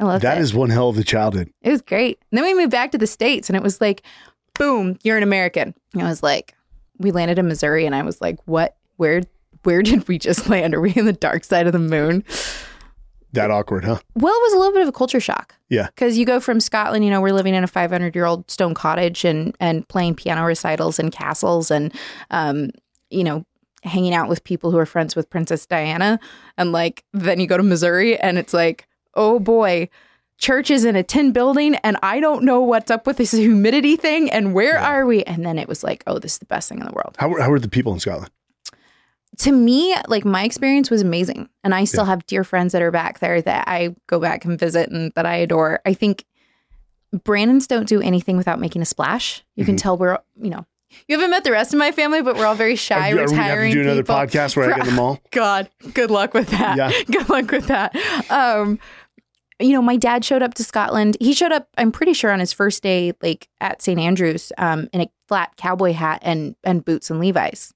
I 0.00 0.04
loved 0.04 0.24
That 0.24 0.38
it. 0.38 0.42
is 0.42 0.54
one 0.54 0.70
hell 0.70 0.88
of 0.88 0.96
a 0.98 1.04
childhood. 1.04 1.50
it 1.62 1.70
was 1.70 1.82
great. 1.82 2.18
And 2.30 2.38
then 2.38 2.44
we 2.44 2.54
moved 2.54 2.70
back 2.72 2.92
to 2.92 2.98
the 2.98 3.06
States 3.06 3.48
and 3.50 3.56
it 3.56 3.62
was 3.62 3.80
like, 3.80 4.02
boom, 4.58 4.96
you're 5.02 5.16
an 5.18 5.22
American. 5.22 5.74
And 5.92 6.02
I 6.02 6.08
was 6.08 6.22
like, 6.22 6.54
we 6.98 7.10
landed 7.10 7.38
in 7.38 7.46
Missouri 7.46 7.84
and 7.86 7.94
I 7.94 8.02
was 8.02 8.20
like, 8.20 8.38
what? 8.46 8.76
Where 8.96 9.22
where 9.64 9.82
did 9.82 10.08
we 10.08 10.18
just 10.18 10.48
land? 10.48 10.74
Are 10.74 10.80
we 10.80 10.92
in 10.92 11.04
the 11.06 11.12
dark 11.12 11.44
side 11.44 11.66
of 11.66 11.72
the 11.72 11.78
moon? 11.78 12.24
That 13.32 13.50
awkward, 13.50 13.84
huh? 13.84 13.98
Well, 14.14 14.32
it 14.34 14.42
was 14.42 14.52
a 14.52 14.58
little 14.58 14.72
bit 14.72 14.82
of 14.82 14.88
a 14.88 14.92
culture 14.92 15.20
shock. 15.20 15.54
Yeah. 15.70 15.86
Because 15.86 16.18
you 16.18 16.26
go 16.26 16.38
from 16.38 16.60
Scotland, 16.60 17.04
you 17.04 17.10
know, 17.10 17.20
we're 17.20 17.32
living 17.32 17.54
in 17.54 17.64
a 17.64 17.66
500 17.68 18.14
year 18.14 18.26
old 18.26 18.50
stone 18.50 18.74
cottage 18.74 19.24
and, 19.24 19.56
and 19.58 19.88
playing 19.88 20.16
piano 20.16 20.44
recitals 20.44 20.98
and 20.98 21.10
castles 21.10 21.70
and, 21.70 21.94
um, 22.30 22.70
you 23.10 23.24
know, 23.24 23.44
hanging 23.84 24.14
out 24.14 24.28
with 24.28 24.44
people 24.44 24.70
who 24.70 24.78
are 24.78 24.86
friends 24.86 25.16
with 25.16 25.30
Princess 25.30 25.64
Diana. 25.66 26.20
And 26.58 26.72
like, 26.72 27.04
then 27.12 27.40
you 27.40 27.46
go 27.46 27.56
to 27.56 27.62
Missouri 27.62 28.18
and 28.18 28.36
it's 28.38 28.52
like, 28.54 28.86
oh 29.14 29.38
boy, 29.40 29.88
church 30.38 30.70
is 30.70 30.84
in 30.84 30.94
a 30.94 31.02
tin 31.02 31.32
building 31.32 31.74
and 31.76 31.96
I 32.02 32.20
don't 32.20 32.44
know 32.44 32.60
what's 32.60 32.90
up 32.90 33.06
with 33.06 33.16
this 33.16 33.32
humidity 33.32 33.96
thing 33.96 34.30
and 34.30 34.52
where 34.54 34.74
Yeah. 34.74 34.88
are 34.90 35.06
we? 35.06 35.22
And 35.24 35.44
then 35.44 35.58
it 35.58 35.68
was 35.68 35.82
like, 35.82 36.02
oh, 36.06 36.18
this 36.18 36.32
is 36.34 36.38
the 36.38 36.44
best 36.46 36.68
thing 36.68 36.80
in 36.80 36.86
the 36.86 36.92
world. 36.92 37.16
How, 37.18 37.34
how 37.40 37.50
are 37.50 37.58
the 37.58 37.68
people 37.68 37.92
in 37.94 37.98
Scotland? 38.00 38.30
To 39.38 39.52
me, 39.52 39.94
like 40.08 40.24
my 40.24 40.44
experience 40.44 40.90
was 40.90 41.00
amazing. 41.02 41.48
And 41.64 41.74
I 41.74 41.84
still 41.84 42.04
have 42.04 42.26
dear 42.26 42.44
friends 42.44 42.72
that 42.72 42.82
are 42.82 42.90
back 42.90 43.18
there 43.20 43.40
that 43.42 43.66
I 43.66 43.94
go 44.06 44.20
back 44.20 44.44
and 44.44 44.58
visit 44.58 44.90
and 44.90 45.10
that 45.14 45.24
I 45.26 45.36
adore. 45.36 45.80
I 45.86 45.94
think 45.94 46.24
Brannans 47.14 47.66
don't 47.66 47.88
do 47.88 48.00
anything 48.00 48.36
without 48.36 48.60
making 48.60 48.82
a 48.82 48.86
splash. 48.86 49.42
You 49.56 49.64
can 49.64 49.76
Mhm. 49.76 49.80
tell 49.82 49.98
we're, 49.98 50.18
you 50.40 50.50
know, 50.50 50.66
you 51.08 51.16
haven't 51.16 51.30
met 51.30 51.44
the 51.44 51.50
rest 51.50 51.72
of 51.72 51.78
my 51.78 51.92
family, 51.92 52.20
but 52.22 52.36
we're 52.36 52.44
all 52.46 52.54
very 52.54 52.76
shy, 52.76 53.10
are, 53.10 53.14
you- 53.14 53.20
are 53.20 53.24
we 53.24 53.30
gonna 53.30 53.42
have 53.42 53.58
to 53.58 53.72
do 53.72 53.80
another 53.82 54.02
people. 54.02 54.14
podcast 54.14 54.56
where 54.56 54.72
I 54.72 54.76
get 54.76 54.84
them 54.86 54.98
all? 54.98 55.18
God, 55.30 55.70
good 55.94 56.10
luck 56.10 56.34
with 56.34 56.48
that. 56.50 56.76
Yeah. 56.76 56.90
Good 57.10 57.28
luck 57.30 57.50
with 57.50 57.66
that. 57.68 57.96
Um, 58.30 58.78
you 59.58 59.72
know, 59.72 59.80
my 59.82 59.96
dad 59.96 60.24
showed 60.24 60.42
up 60.42 60.54
to 60.54 60.64
Scotland. 60.64 61.16
He 61.20 61.32
showed 61.32 61.52
up, 61.52 61.68
I'm 61.78 61.92
pretty 61.92 62.12
sure, 62.12 62.30
on 62.32 62.40
his 62.40 62.52
first 62.52 62.82
day, 62.82 63.12
like 63.22 63.48
at 63.60 63.80
St. 63.80 63.98
Andrews, 63.98 64.52
um, 64.58 64.88
in 64.92 65.00
a 65.02 65.10
flat 65.28 65.56
cowboy 65.56 65.92
hat 65.92 66.18
and 66.22 66.56
and 66.64 66.84
boots 66.84 67.10
and 67.10 67.20
Levi's. 67.20 67.72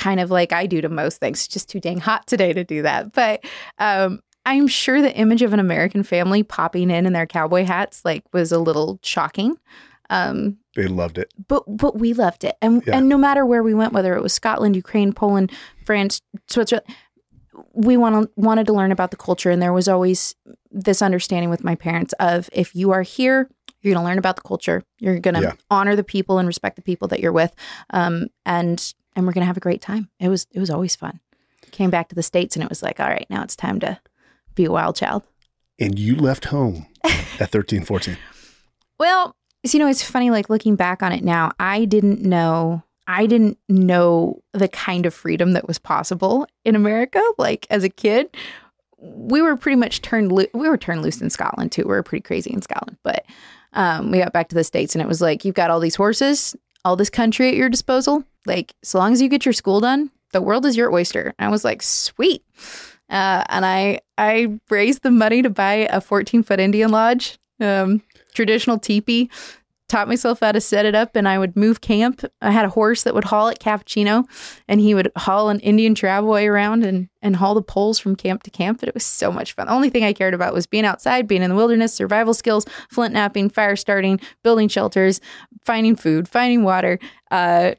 Kind 0.00 0.18
of 0.20 0.30
like 0.30 0.52
I 0.52 0.66
do 0.66 0.80
to 0.80 0.88
most 0.88 1.18
things. 1.18 1.40
It's 1.40 1.48
just 1.48 1.68
too 1.68 1.78
dang 1.80 1.98
hot 1.98 2.26
today 2.26 2.52
to 2.54 2.64
do 2.64 2.82
that. 2.82 3.12
But 3.12 3.44
um, 3.78 4.20
I'm 4.46 4.66
sure 4.66 5.02
the 5.02 5.14
image 5.14 5.42
of 5.42 5.52
an 5.52 5.60
American 5.60 6.02
family 6.02 6.42
popping 6.42 6.90
in 6.90 7.04
in 7.06 7.12
their 7.12 7.26
cowboy 7.26 7.64
hats 7.64 8.02
like 8.04 8.24
was 8.32 8.50
a 8.52 8.58
little 8.58 8.98
shocking. 9.02 9.56
Um, 10.08 10.56
They 10.74 10.86
loved 10.86 11.18
it. 11.18 11.32
but 11.48 11.64
but 11.68 11.98
we 11.98 12.14
loved 12.14 12.44
it 12.44 12.56
and 12.62 12.82
Yeah. 12.86 12.96
and 12.96 13.08
no 13.08 13.18
matter 13.18 13.44
where 13.46 13.62
we 13.62 13.74
went 13.74 13.92
whether 13.92 14.14
it 14.16 14.22
was 14.22 14.32
Scotland 14.32 14.74
Ukraine 14.74 15.12
Poland 15.12 15.52
France 15.86 16.20
Switzerland 16.48 16.84
we 17.74 17.96
want 17.96 18.14
to, 18.24 18.30
wanted 18.36 18.66
to 18.66 18.72
learn 18.72 18.90
about 18.92 19.10
the 19.10 19.16
culture 19.16 19.50
and 19.50 19.60
there 19.62 19.72
was 19.72 19.86
always 19.86 20.34
this 20.70 21.02
understanding 21.02 21.50
with 21.50 21.62
my 21.62 21.74
parents 21.74 22.12
of 22.18 22.48
if 22.52 22.74
you 22.74 22.90
are 22.90 23.02
here 23.02 23.48
you're 23.82 23.94
going 23.94 24.02
to 24.02 24.08
learn 24.08 24.18
about 24.18 24.36
the 24.36 24.42
culture 24.42 24.82
you're 24.98 25.20
going 25.20 25.34
to 25.34 25.42
Yeah. 25.42 25.52
honor 25.70 25.94
the 25.94 26.04
people 26.04 26.38
and 26.38 26.46
respect 26.48 26.74
the 26.76 26.82
people 26.82 27.06
that 27.08 27.20
you're 27.20 27.32
with 27.42 27.52
um 27.90 28.26
and 28.46 28.94
and 29.16 29.26
we're 29.26 29.32
going 29.32 29.42
to 29.42 29.46
have 29.46 29.56
a 29.56 29.60
great 29.60 29.80
time 29.80 30.08
it 30.18 30.28
was 30.28 30.46
it 30.52 30.60
was 30.60 30.70
always 30.70 30.96
fun 30.96 31.20
came 31.70 31.90
back 31.90 32.08
to 32.08 32.14
the 32.14 32.22
states 32.22 32.56
and 32.56 32.62
it 32.62 32.68
was 32.68 32.82
like 32.82 32.98
all 33.00 33.08
right 33.08 33.26
now 33.30 33.42
it's 33.42 33.56
time 33.56 33.78
to 33.80 33.98
be 34.54 34.64
a 34.64 34.70
wild 34.70 34.96
child 34.96 35.22
And 35.78 35.98
you 35.98 36.16
left 36.16 36.46
home 36.46 36.86
at 37.04 37.50
13, 37.50 37.84
14. 37.84 38.16
Well, 38.98 39.34
so, 39.64 39.78
you 39.78 39.82
know, 39.82 39.88
it's 39.90 40.02
funny, 40.02 40.30
like 40.30 40.50
looking 40.50 40.76
back 40.76 41.02
on 41.02 41.10
it 41.12 41.24
now, 41.24 41.52
I 41.58 41.86
didn't 41.86 42.20
know. 42.22 42.82
I 43.06 43.24
didn't 43.24 43.56
know 43.66 44.42
the 44.52 44.68
kind 44.68 45.06
of 45.06 45.14
freedom 45.14 45.52
that 45.54 45.66
was 45.66 45.78
possible 45.78 46.46
in 46.66 46.76
America. 46.76 47.22
Like 47.38 47.66
as 47.70 47.82
a 47.82 47.88
kid, 47.88 48.28
we 48.98 49.40
were 49.40 49.56
pretty 49.56 49.76
much 49.76 50.02
turned. 50.02 50.30
Lo- 50.32 50.44
we 50.52 50.68
were 50.68 50.76
turned 50.76 51.00
loose 51.00 51.20
in 51.22 51.30
Scotland 51.30 51.72
too. 51.72 51.82
We 51.84 51.88
were 51.88 52.02
pretty 52.02 52.22
crazy 52.22 52.52
in 52.52 52.60
Scotland, 52.60 52.98
but 53.02 53.24
um, 53.72 54.10
we 54.10 54.18
got 54.18 54.34
back 54.34 54.48
to 54.50 54.54
the 54.54 54.64
states, 54.64 54.94
and 54.94 55.00
it 55.00 55.08
was 55.08 55.22
like 55.22 55.44
you've 55.46 55.54
got 55.54 55.70
all 55.70 55.80
these 55.80 55.96
horses, 55.96 56.54
all 56.84 56.94
this 56.96 57.08
country 57.10 57.48
at 57.48 57.54
your 57.56 57.70
disposal. 57.70 58.22
Like 58.46 58.74
so 58.82 58.98
long 58.98 59.12
as 59.12 59.20
you 59.20 59.28
get 59.28 59.44
your 59.44 59.52
school 59.52 59.80
done, 59.80 60.10
the 60.32 60.42
world 60.42 60.66
is 60.66 60.76
your 60.76 60.92
oyster. 60.92 61.34
I 61.38 61.48
was 61.48 61.64
like, 61.64 61.82
sweet. 61.82 62.44
Uh, 63.08 63.44
and 63.48 63.66
I 63.66 64.00
I 64.16 64.58
raised 64.70 65.02
the 65.02 65.10
money 65.10 65.42
to 65.42 65.50
buy 65.50 65.88
a 65.90 66.00
14 66.00 66.42
foot 66.42 66.60
Indian 66.60 66.90
lodge, 66.90 67.38
um, 67.60 68.02
traditional 68.34 68.78
teepee. 68.78 69.30
Taught 69.88 70.06
myself 70.06 70.38
how 70.38 70.52
to 70.52 70.60
set 70.60 70.86
it 70.86 70.94
up, 70.94 71.16
and 71.16 71.26
I 71.26 71.36
would 71.36 71.56
move 71.56 71.80
camp. 71.80 72.22
I 72.40 72.52
had 72.52 72.64
a 72.64 72.68
horse 72.68 73.02
that 73.02 73.12
would 73.12 73.24
haul 73.24 73.48
at 73.48 73.58
Cappuccino, 73.58 74.24
and 74.68 74.80
he 74.80 74.94
would 74.94 75.10
haul 75.16 75.48
an 75.48 75.58
Indian 75.58 75.96
travois 75.96 76.48
around 76.48 76.84
and 76.84 77.08
and 77.20 77.34
haul 77.34 77.56
the 77.56 77.62
poles 77.62 77.98
from 77.98 78.14
camp 78.14 78.44
to 78.44 78.50
camp. 78.50 78.78
But 78.78 78.88
it 78.88 78.94
was 78.94 79.04
so 79.04 79.32
much 79.32 79.54
fun. 79.54 79.66
The 79.66 79.72
only 79.72 79.90
thing 79.90 80.04
I 80.04 80.12
cared 80.12 80.32
about 80.32 80.54
was 80.54 80.68
being 80.68 80.84
outside, 80.84 81.26
being 81.26 81.42
in 81.42 81.50
the 81.50 81.56
wilderness, 81.56 81.92
survival 81.92 82.34
skills, 82.34 82.66
flint 82.88 83.14
knapping, 83.14 83.50
fire 83.50 83.74
starting, 83.74 84.20
building 84.44 84.68
shelters, 84.68 85.20
finding 85.64 85.96
food, 85.96 86.28
finding 86.28 86.62
water, 86.62 87.00
uh, 87.32 87.72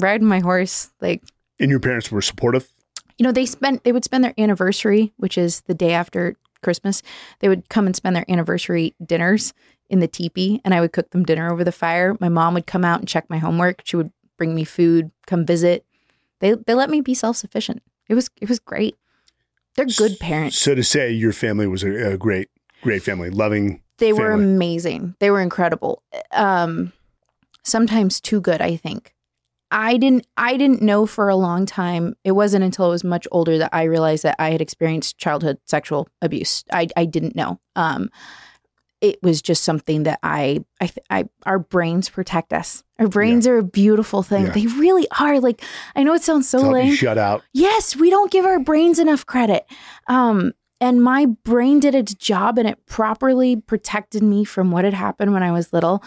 riding 0.00 0.26
my 0.26 0.40
horse. 0.40 0.90
Like 1.00 1.22
And 1.58 1.70
your 1.70 1.80
parents 1.80 2.10
were 2.10 2.22
supportive? 2.22 2.68
you 3.16 3.22
know 3.22 3.30
they 3.30 3.46
spent 3.46 3.84
they 3.84 3.92
would 3.92 4.02
spend 4.04 4.24
their 4.24 4.34
anniversary 4.38 5.12
which 5.18 5.38
is 5.38 5.60
the 5.68 5.74
day 5.74 5.92
after 5.92 6.34
christmas 6.62 7.00
they 7.38 7.48
would 7.48 7.68
come 7.68 7.86
and 7.86 7.94
spend 7.94 8.16
their 8.16 8.28
anniversary 8.28 8.92
dinners 9.06 9.54
in 9.88 10.00
the 10.00 10.08
teepee 10.08 10.60
and 10.64 10.74
i 10.74 10.80
would 10.80 10.92
cook 10.92 11.10
them 11.10 11.22
dinner 11.24 11.52
over 11.52 11.62
the 11.62 11.70
fire. 11.70 12.16
My 12.18 12.28
mom 12.28 12.54
would 12.54 12.66
come 12.66 12.84
out 12.84 12.98
and 12.98 13.06
check 13.08 13.30
my 13.30 13.38
homework. 13.38 13.82
She 13.84 13.94
would 13.94 14.10
bring 14.36 14.52
me 14.52 14.64
food 14.64 15.12
come 15.28 15.46
visit. 15.46 15.84
They 16.40 16.54
they 16.54 16.74
let 16.74 16.90
me 16.90 17.00
be 17.02 17.14
self-sufficient. 17.14 17.82
It 18.08 18.14
was 18.14 18.30
it 18.40 18.48
was 18.48 18.58
great. 18.58 18.96
They're 19.76 19.86
good 19.86 20.18
parents. 20.18 20.58
So 20.58 20.74
to 20.74 20.82
say, 20.82 21.12
your 21.12 21.32
family 21.32 21.66
was 21.68 21.84
a, 21.84 22.14
a 22.14 22.16
great, 22.16 22.48
great 22.82 23.02
family, 23.02 23.30
loving. 23.30 23.80
they 23.98 24.12
were 24.12 24.32
amazing. 24.32 25.14
They 25.20 25.30
were 25.30 25.40
incredible. 25.40 26.02
Um 26.32 26.92
sometimes 27.62 28.20
too 28.20 28.40
good 28.40 28.60
i 28.60 28.76
think 28.76 29.13
i 29.70 29.96
didn't 29.96 30.26
i 30.36 30.56
didn't 30.56 30.82
know 30.82 31.06
for 31.06 31.28
a 31.28 31.36
long 31.36 31.66
time 31.66 32.14
it 32.24 32.32
wasn't 32.32 32.64
until 32.64 32.86
i 32.86 32.88
was 32.88 33.04
much 33.04 33.26
older 33.32 33.58
that 33.58 33.70
i 33.72 33.82
realized 33.84 34.22
that 34.22 34.36
i 34.38 34.50
had 34.50 34.60
experienced 34.60 35.18
childhood 35.18 35.58
sexual 35.66 36.08
abuse 36.22 36.64
i, 36.72 36.86
I 36.96 37.04
didn't 37.04 37.36
know 37.36 37.58
um 37.76 38.10
it 39.04 39.22
was 39.22 39.42
just 39.42 39.64
something 39.64 40.04
that 40.04 40.18
I, 40.22 40.64
I, 40.80 40.90
I, 41.10 41.24
our 41.44 41.58
brains 41.58 42.08
protect 42.08 42.54
us. 42.54 42.82
Our 42.98 43.06
brains 43.06 43.46
are 43.46 43.58
a 43.58 43.62
beautiful 43.62 44.22
thing. 44.22 44.46
Yeah. 44.46 44.52
They 44.52 44.66
really 44.66 45.06
are. 45.20 45.40
Like, 45.40 45.62
I 45.94 46.02
know 46.04 46.14
it 46.14 46.22
sounds 46.22 46.48
so 46.48 46.70
lame. 46.70 46.94
shut 46.94 47.18
out. 47.18 47.42
Yes, 47.52 47.94
we 47.94 48.08
don't 48.08 48.30
give 48.30 48.46
our 48.46 48.58
brains 48.58 48.98
enough 48.98 49.26
credit. 49.26 49.66
Um, 50.06 50.52
and 50.80 51.02
my 51.02 51.26
brain 51.26 51.80
did 51.80 51.94
its 51.94 52.14
job 52.14 52.56
and 52.56 52.66
it 52.66 52.84
properly 52.86 53.56
protected 53.56 54.22
me 54.22 54.42
from 54.42 54.70
what 54.70 54.86
had 54.86 54.94
happened 54.94 55.34
when 55.34 55.42
I 55.42 55.52
was 55.52 55.74
little. 55.74 56.02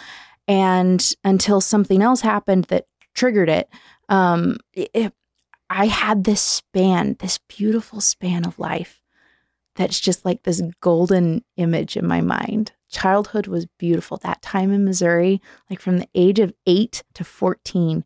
And 0.47 1.13
until 1.23 1.61
something 1.61 2.01
else 2.01 2.21
happened 2.21 2.65
that 2.65 2.87
triggered 3.17 3.49
it, 3.49 3.67
um, 4.07 4.57
it- 4.73 4.91
it- 4.93 5.13
I 5.69 5.87
had 5.87 6.23
this 6.23 6.39
span, 6.41 7.17
this 7.19 7.39
beautiful 7.49 7.99
span 7.99 8.45
of 8.45 8.57
life 8.57 9.01
that's 9.75 9.99
just 9.99 10.23
like 10.23 10.43
this 10.43 10.61
golden 10.79 11.43
image 11.57 11.97
in 11.97 12.07
my 12.07 12.21
mind. 12.21 12.71
Childhood 12.89 13.47
was 13.47 13.65
beautiful. 13.77 14.15
That 14.17 14.41
time 14.41 14.71
in 14.71 14.85
Missouri, 14.85 15.41
like 15.69 15.81
from 15.81 15.97
the 15.99 16.07
age 16.15 16.39
of 16.39 16.53
eight 16.65 17.03
to 17.15 17.25
14, 17.25 18.05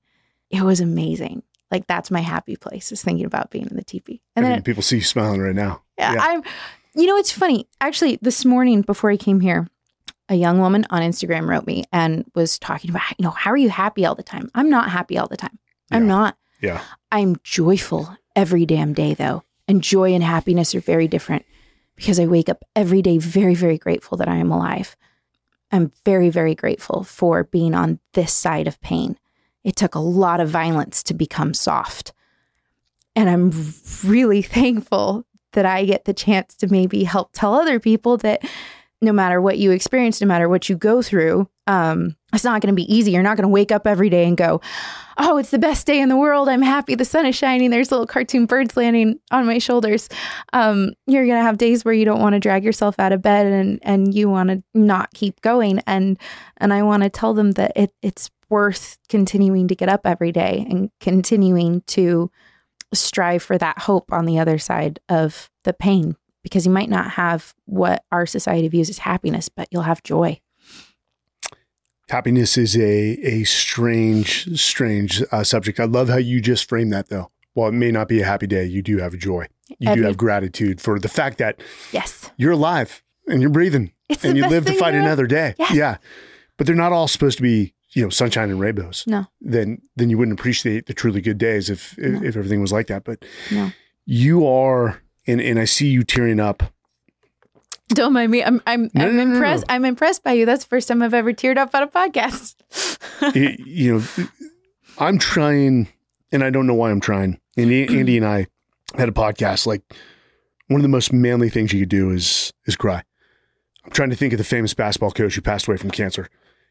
it 0.50 0.64
was 0.64 0.80
amazing 0.80 1.44
like 1.72 1.88
that's 1.88 2.12
my 2.12 2.20
happy 2.20 2.58
place 2.58 2.92
is 2.92 3.02
thinking 3.02 3.26
about 3.26 3.50
being 3.50 3.66
in 3.66 3.78
the 3.78 3.84
teepee. 3.84 4.22
And 4.36 4.46
I 4.46 4.50
then 4.50 4.56
mean, 4.58 4.64
people 4.64 4.84
see 4.84 4.98
you 4.98 5.02
smiling 5.04 5.40
right 5.40 5.56
now. 5.56 5.82
yeah, 5.98 6.14
yeah. 6.16 6.20
I'm 6.22 6.44
you 6.94 7.06
know 7.06 7.16
it's 7.16 7.32
funny. 7.32 7.68
Actually, 7.80 8.20
this 8.22 8.44
morning 8.44 8.82
before 8.82 9.10
I 9.10 9.16
came 9.18 9.40
here, 9.40 9.68
a 10.32 10.36
young 10.36 10.60
woman 10.60 10.86
on 10.90 11.02
Instagram 11.02 11.48
wrote 11.48 11.68
me 11.68 11.84
and 11.92 12.26
was 12.34 12.58
talking 12.58 12.90
about, 12.90 13.04
you 13.18 13.24
know, 13.24 13.32
how 13.32 13.52
are 13.52 13.58
you 13.58 13.70
happy 13.70 14.06
all 14.06 14.16
the 14.16 14.24
time? 14.24 14.50
I'm 14.56 14.70
not 14.70 14.90
happy 14.90 15.18
all 15.18 15.28
the 15.28 15.36
time. 15.36 15.60
I'm 15.92 16.08
not. 16.08 16.38
Yeah. 16.62 16.82
I'm 17.12 17.36
joyful 17.44 18.16
every 18.34 18.66
damn 18.66 18.94
day 18.94 19.14
though. 19.14 19.44
And 19.68 19.84
joy 19.84 20.14
and 20.14 20.24
happiness 20.24 20.74
are 20.74 20.80
very 20.80 21.10
different 21.10 21.46
because 21.98 22.18
I 22.18 22.28
wake 22.28 22.48
up 22.48 22.64
every 22.78 23.02
day 23.02 23.18
very, 23.18 23.56
very 23.56 23.78
grateful 23.78 24.18
that 24.20 24.30
I 24.30 24.38
am 24.38 24.52
alive. 24.52 24.96
I'm 25.70 25.92
very, 26.06 26.30
very 26.30 26.56
grateful 26.56 27.04
for 27.04 27.44
being 27.44 27.76
on 27.76 28.00
this 28.14 28.32
side 28.32 28.68
of 28.68 28.80
pain. 28.80 29.18
It 29.66 29.76
took 29.76 29.96
a 29.96 30.00
lot 30.00 30.40
of 30.40 30.50
violence 30.50 31.04
to 31.04 31.14
become 31.14 31.54
soft. 31.54 32.14
And 33.18 33.30
I'm 33.30 33.52
really 34.06 34.42
thankful 34.42 35.26
that 35.52 35.66
I 35.66 35.84
get 35.84 36.06
the 36.06 36.14
chance 36.14 36.56
to 36.56 36.68
maybe 36.68 37.04
help 37.04 37.32
tell 37.34 37.54
other 37.54 37.82
people 37.82 38.16
that 38.18 38.46
no 39.02 39.12
matter 39.12 39.42
what 39.42 39.58
you 39.58 39.72
experience, 39.72 40.22
no 40.22 40.28
matter 40.28 40.48
what 40.48 40.70
you 40.70 40.76
go 40.76 41.02
through, 41.02 41.50
um, 41.68 42.16
it's 42.34 42.44
not 42.44 42.62
going 42.62 42.74
to 42.74 42.76
be 42.76 42.94
easy. 42.94 43.12
You're 43.12 43.24
not 43.24 43.36
going 43.36 43.48
to 43.48 43.54
wake 43.54 43.72
up 43.72 43.88
every 43.88 44.10
day 44.10 44.28
and 44.28 44.38
go, 44.38 44.62
oh, 45.18 45.38
it's 45.38 45.50
the 45.50 45.60
best 45.60 45.88
day 45.88 46.00
in 46.00 46.10
the 46.10 46.18
world. 46.18 46.48
I'm 46.48 46.62
happy. 46.62 46.96
The 46.96 47.06
sun 47.06 47.26
is 47.26 47.36
shining. 47.36 47.72
There's 47.72 47.92
little 47.92 48.08
cartoon 48.08 48.46
birds 48.46 48.78
landing 48.78 49.20
on 49.32 49.46
my 49.46 49.58
shoulders. 49.58 50.08
Um, 50.54 50.94
you're 51.08 51.26
going 51.26 51.38
to 51.38 51.44
have 51.44 51.58
days 51.58 51.84
where 51.84 51.94
you 51.94 52.06
don't 52.06 52.22
want 52.22 52.34
to 52.34 52.40
drag 52.40 52.64
yourself 52.64 53.00
out 53.00 53.12
of 53.12 53.22
bed 53.22 53.48
and, 53.48 53.80
and 53.82 54.14
you 54.14 54.30
want 54.30 54.50
to 54.50 54.64
not 54.74 55.14
keep 55.14 55.42
going. 55.42 55.80
And, 55.88 56.20
and 56.58 56.74
I 56.74 56.84
want 56.84 57.04
to 57.04 57.10
tell 57.10 57.34
them 57.34 57.52
that 57.54 57.74
it, 57.76 57.94
it's 58.02 58.30
worth 58.50 58.98
continuing 59.10 59.68
to 59.68 59.76
get 59.76 59.90
up 59.90 60.02
every 60.06 60.32
day 60.32 60.66
and 60.70 60.92
continuing 61.00 61.82
to 61.88 62.30
strive 62.94 63.42
for 63.42 63.58
that 63.58 63.80
hope 63.80 64.12
on 64.12 64.26
the 64.26 64.38
other 64.38 64.58
side 64.58 65.00
of 65.10 65.50
the 65.64 65.74
pain 65.74 66.16
because 66.44 66.66
you 66.66 66.72
might 66.72 66.90
not 66.90 67.12
have 67.12 67.54
what 67.66 68.04
our 68.12 68.26
society 68.26 68.68
views 68.68 68.90
as 68.90 69.00
happiness, 69.00 69.50
but 69.50 69.68
you'll 69.72 69.84
have 69.84 70.04
joy. 70.04 70.40
Happiness 72.10 72.58
is 72.58 72.76
a 72.76 72.82
a 73.26 73.44
strange, 73.46 74.60
strange 74.60 75.24
uh, 75.32 75.44
subject. 75.44 75.80
I 75.80 75.86
love 75.86 76.10
how 76.10 76.18
you 76.18 76.42
just 76.42 76.68
framed 76.68 76.92
that, 76.92 77.08
though. 77.10 77.32
While 77.54 77.70
it 77.70 77.74
may 77.74 77.92
not 77.92 78.08
be 78.10 78.22
a 78.22 78.26
happy 78.26 78.48
day, 78.48 78.66
you 78.66 78.82
do 78.82 78.98
have 78.98 79.18
joy. 79.18 79.48
You 79.80 79.96
do 79.96 80.04
have 80.04 80.18
gratitude 80.18 80.82
for 80.82 81.00
the 81.00 81.08
fact 81.08 81.38
that 81.38 81.62
Yes. 81.94 82.30
you're 82.38 82.52
alive 82.52 83.02
and 83.28 83.42
you're 83.42 83.50
breathing 83.52 83.94
It's 84.10 84.24
and 84.26 84.36
you 84.38 84.46
live 84.48 84.66
to 84.66 84.74
fight 84.74 84.94
in 84.94 85.00
the 85.02 85.06
world. 85.06 85.20
another 85.20 85.28
day. 85.28 85.56
Yes. 85.58 85.72
Yeah, 85.74 85.98
but 86.58 86.68
they're 86.68 86.76
not 86.76 86.92
all 86.92 87.08
supposed 87.08 87.38
to 87.38 87.42
be, 87.44 87.74
you 87.92 88.04
know, 88.04 88.10
sunshine 88.10 88.50
and 88.50 88.60
rainbows. 88.60 89.06
No. 89.08 89.28
Then 89.40 89.82
then 89.96 90.10
you 90.10 90.18
wouldn't 90.18 90.38
appreciate 90.38 90.88
the 90.88 90.94
truly 90.94 91.22
good 91.22 91.38
days 91.38 91.70
if 91.70 91.98
if, 91.98 92.12
No. 92.12 92.24
if 92.28 92.36
everything 92.36 92.60
was 92.62 92.74
like 92.74 92.88
that. 92.88 93.06
But 93.06 93.24
No. 93.52 93.72
you 94.06 94.46
are, 94.46 95.02
and 95.28 95.40
and 95.42 95.60
I 95.60 95.66
see 95.66 95.88
you 95.88 96.04
tearing 96.04 96.40
up 96.40 96.64
Don't 97.90 98.14
mind 98.14 98.32
me. 98.32 98.44
I'm 98.44 98.62
I'm, 98.66 98.90
No, 98.94 99.06
I'm 99.06 99.16
no, 99.18 99.24
no, 99.24 99.26
no. 99.26 99.34
impressed. 99.36 99.66
I'm 99.70 99.86
impressed 99.86 100.24
by 100.24 100.34
you. 100.34 100.46
That's 100.46 100.64
the 100.64 100.70
first 100.70 100.88
time 100.88 101.02
I've 101.02 101.14
ever 101.14 101.34
teared 101.34 101.58
up 101.58 101.74
on 101.76 101.84
a 101.84 101.88
podcast. 101.88 102.56
It- 103.36 103.60
you 103.60 103.94
know, 104.18 104.26
I'm 104.98 105.20
trying, 105.20 105.88
and 106.32 106.44
I 106.44 106.50
don't 106.50 106.66
know 106.66 106.74
why 106.74 106.90
I'm 106.92 107.00
trying. 107.02 107.40
And 107.58 107.72
Andy 108.00 108.18
and 108.18 108.26
I 108.26 108.48
had 108.98 109.10
a 109.10 109.12
podcast. 109.12 109.68
Like 109.68 109.82
one 110.68 110.80
of 110.80 110.84
the 110.84 110.88
most 110.90 111.12
manly 111.14 111.50
things 111.50 111.72
you 111.74 111.82
could 111.82 111.90
do 111.90 112.10
is 112.12 112.52
is 112.66 112.76
cry. 112.76 113.04
I'm 113.86 113.92
trying 113.92 114.10
to 114.12 114.16
think 114.16 114.34
of 114.34 114.38
the 114.38 114.44
famous 114.44 114.74
basketball 114.74 115.12
coach 115.12 115.36
who 115.36 115.42
passed 115.42 115.68
away 115.68 115.78
from 115.78 115.92
cancer. 115.92 116.30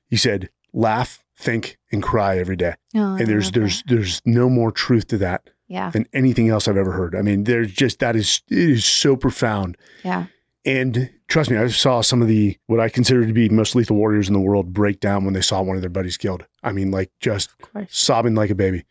He 0.08 0.16
said, 0.16 0.48
"Laugh, 0.72 1.22
think, 1.36 1.78
and 1.92 2.02
cry 2.02 2.38
every 2.38 2.56
day." 2.56 2.74
Oh, 2.94 3.14
And 3.16 3.26
there's 3.26 3.50
there's 3.52 3.82
that. 3.82 3.88
there's 3.94 4.22
no 4.24 4.48
more 4.48 4.72
truth 4.72 5.06
to 5.08 5.18
that 5.18 5.50
yeah 5.70 5.90
than 5.90 6.06
anything 6.12 6.50
else 6.50 6.68
I've 6.68 6.76
ever 6.76 6.92
heard. 6.92 7.14
I 7.14 7.22
mean, 7.22 7.44
there's 7.44 7.72
just 7.72 8.00
that 8.00 8.16
is 8.16 8.42
it 8.50 8.58
is 8.58 8.84
so 8.84 9.16
profound. 9.16 9.78
yeah 10.04 10.26
And 10.66 11.08
trust 11.28 11.50
me, 11.50 11.56
I 11.56 11.68
saw 11.68 12.02
some 12.02 12.20
of 12.20 12.28
the 12.28 12.58
what 12.66 12.80
I 12.80 12.90
consider 12.90 13.26
to 13.26 13.32
be 13.32 13.48
most 13.48 13.74
lethal 13.74 13.96
warriors 13.96 14.28
in 14.28 14.34
the 14.34 14.40
world 14.40 14.74
break 14.74 15.00
down 15.00 15.24
when 15.24 15.32
they 15.32 15.40
saw 15.40 15.62
one 15.62 15.76
of 15.76 15.82
their 15.82 15.88
buddies 15.88 16.18
killed. 16.18 16.44
I 16.62 16.72
mean, 16.72 16.90
like 16.90 17.10
just 17.20 17.50
sobbing 17.88 18.34
like 18.34 18.50
a 18.50 18.54
baby. 18.54 18.84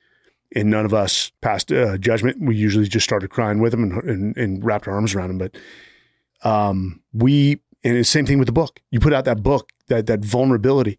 And 0.55 0.71
none 0.71 0.83
of 0.83 0.95
us 0.95 1.31
passed 1.41 1.71
uh, 1.71 1.99
judgment. 1.99 2.37
We 2.41 2.55
usually 2.55 2.87
just 2.87 3.03
started 3.03 3.29
crying 3.29 3.59
with 3.59 3.71
them 3.71 3.83
and, 3.83 4.03
and, 4.03 4.37
and 4.37 4.65
wrapped 4.65 4.87
our 4.87 4.95
arms 4.95 5.13
around 5.13 5.27
them. 5.29 5.37
But 5.37 6.49
um, 6.49 7.01
we, 7.13 7.59
and 7.83 7.95
the 7.95 8.03
same 8.03 8.25
thing 8.25 8.39
with 8.39 8.47
the 8.47 8.51
book. 8.51 8.81
You 8.89 8.99
put 8.99 9.13
out 9.13 9.25
that 9.25 9.43
book, 9.43 9.69
that 9.89 10.07
that 10.07 10.25
vulnerability. 10.25 10.97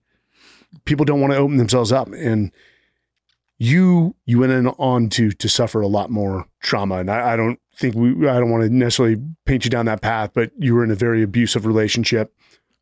People 0.84 1.04
don't 1.04 1.20
want 1.20 1.32
to 1.32 1.38
open 1.38 1.56
themselves 1.56 1.90
up, 1.90 2.06
and 2.12 2.52
you 3.60 4.16
you 4.24 4.38
went 4.38 4.66
on 4.78 5.10
to 5.10 5.30
to 5.30 5.48
suffer 5.48 5.82
a 5.82 5.86
lot 5.86 6.10
more 6.10 6.46
trauma. 6.60 6.96
And 6.96 7.10
I, 7.10 7.34
I 7.34 7.36
don't 7.36 7.60
think 7.76 7.94
we. 7.94 8.26
I 8.26 8.40
don't 8.40 8.50
want 8.50 8.64
to 8.64 8.70
necessarily 8.70 9.22
paint 9.44 9.64
you 9.64 9.70
down 9.70 9.84
that 9.84 10.00
path, 10.00 10.30
but 10.34 10.50
you 10.58 10.74
were 10.74 10.82
in 10.82 10.90
a 10.90 10.96
very 10.96 11.22
abusive 11.22 11.66
relationship 11.66 12.34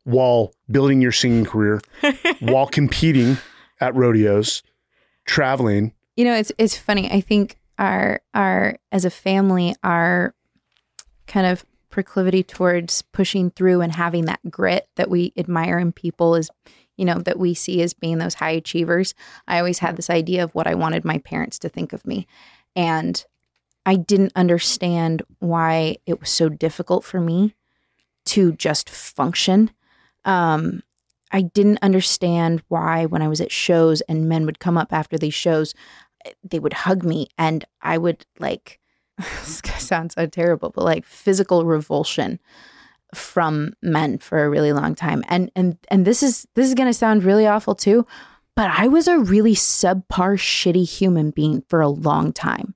while 0.05 0.53
building 0.71 1.01
your 1.01 1.11
singing 1.11 1.45
career, 1.45 1.81
while 2.39 2.65
competing 2.65 3.37
at 3.81 3.93
rodeos, 3.93 4.63
traveling. 5.25 5.93
You 6.15 6.23
know, 6.23 6.35
it's 6.35 6.51
it's 6.57 6.77
funny. 6.77 7.11
I 7.11 7.19
think 7.19 7.57
our 7.77 8.21
our 8.33 8.77
as 8.93 9.03
a 9.03 9.09
family, 9.09 9.75
our 9.83 10.33
kind 11.27 11.45
of 11.45 11.65
proclivity 11.89 12.41
towards 12.41 13.01
pushing 13.01 13.51
through 13.51 13.81
and 13.81 13.91
having 13.91 14.25
that 14.25 14.39
grit 14.49 14.87
that 14.95 15.09
we 15.09 15.33
admire 15.35 15.77
in 15.77 15.91
people 15.91 16.35
is, 16.35 16.49
you 16.99 17.05
know, 17.05 17.19
that 17.19 17.39
we 17.39 17.53
see 17.53 17.81
as 17.81 17.93
being 17.93 18.17
those 18.17 18.33
high 18.33 18.51
achievers. 18.51 19.13
I 19.47 19.57
always 19.57 19.79
had 19.79 19.95
this 19.95 20.09
idea 20.09 20.43
of 20.43 20.53
what 20.53 20.67
I 20.67 20.75
wanted 20.75 21.05
my 21.05 21.19
parents 21.19 21.57
to 21.59 21.69
think 21.69 21.93
of 21.93 22.05
me. 22.05 22.27
And 22.75 23.25
I 23.85 23.95
didn't 23.95 24.33
understand 24.35 25.21
why 25.39 25.95
it 26.05 26.19
was 26.19 26.29
so 26.29 26.49
difficult 26.49 27.05
for 27.05 27.21
me 27.21 27.55
to 28.25 28.51
just 28.51 28.89
function. 28.89 29.71
Um, 30.25 30.83
I 31.31 31.41
didn't 31.41 31.79
understand 31.81 32.63
why 32.67 33.05
when 33.05 33.21
I 33.21 33.29
was 33.29 33.39
at 33.39 33.51
shows 33.51 34.01
and 34.01 34.27
men 34.27 34.45
would 34.45 34.59
come 34.59 34.77
up 34.77 34.91
after 34.91 35.17
these 35.17 35.33
shows, 35.33 35.73
they 36.43 36.59
would 36.59 36.73
hug 36.73 37.05
me 37.05 37.29
and 37.37 37.63
I 37.81 37.97
would 37.97 38.25
like 38.39 38.79
this 39.17 39.61
sounds 39.77 40.15
so 40.15 40.25
terrible, 40.25 40.69
but 40.69 40.83
like 40.83 41.05
physical 41.05 41.63
revulsion 41.65 42.39
from 43.13 43.73
men 43.81 44.17
for 44.17 44.43
a 44.43 44.49
really 44.49 44.73
long 44.73 44.95
time. 44.95 45.23
And 45.27 45.51
and 45.55 45.77
and 45.89 46.05
this 46.05 46.23
is 46.23 46.47
this 46.55 46.67
is 46.67 46.75
gonna 46.75 46.93
sound 46.93 47.23
really 47.23 47.47
awful 47.47 47.75
too, 47.75 48.05
but 48.55 48.69
I 48.69 48.87
was 48.87 49.07
a 49.07 49.19
really 49.19 49.55
subpar 49.55 50.35
shitty 50.37 50.87
human 50.87 51.31
being 51.31 51.63
for 51.69 51.81
a 51.81 51.89
long 51.89 52.33
time. 52.33 52.75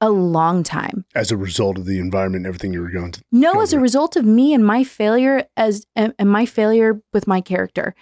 A 0.00 0.10
long 0.10 0.62
time. 0.62 1.06
as 1.14 1.30
a 1.30 1.36
result 1.36 1.78
of 1.78 1.86
the 1.86 1.98
environment 1.98 2.44
and 2.44 2.46
everything 2.46 2.74
you 2.74 2.82
were 2.82 2.90
going 2.90 3.12
to. 3.12 3.22
No, 3.32 3.62
as 3.62 3.72
a 3.72 3.80
result 3.80 4.16
of 4.16 4.24
me 4.26 4.52
and 4.52 4.66
my 4.66 4.84
failure 4.84 5.46
as 5.56 5.86
and 5.96 6.14
my 6.20 6.44
failure 6.44 7.00
with 7.12 7.26
my 7.26 7.40
character. 7.40 7.94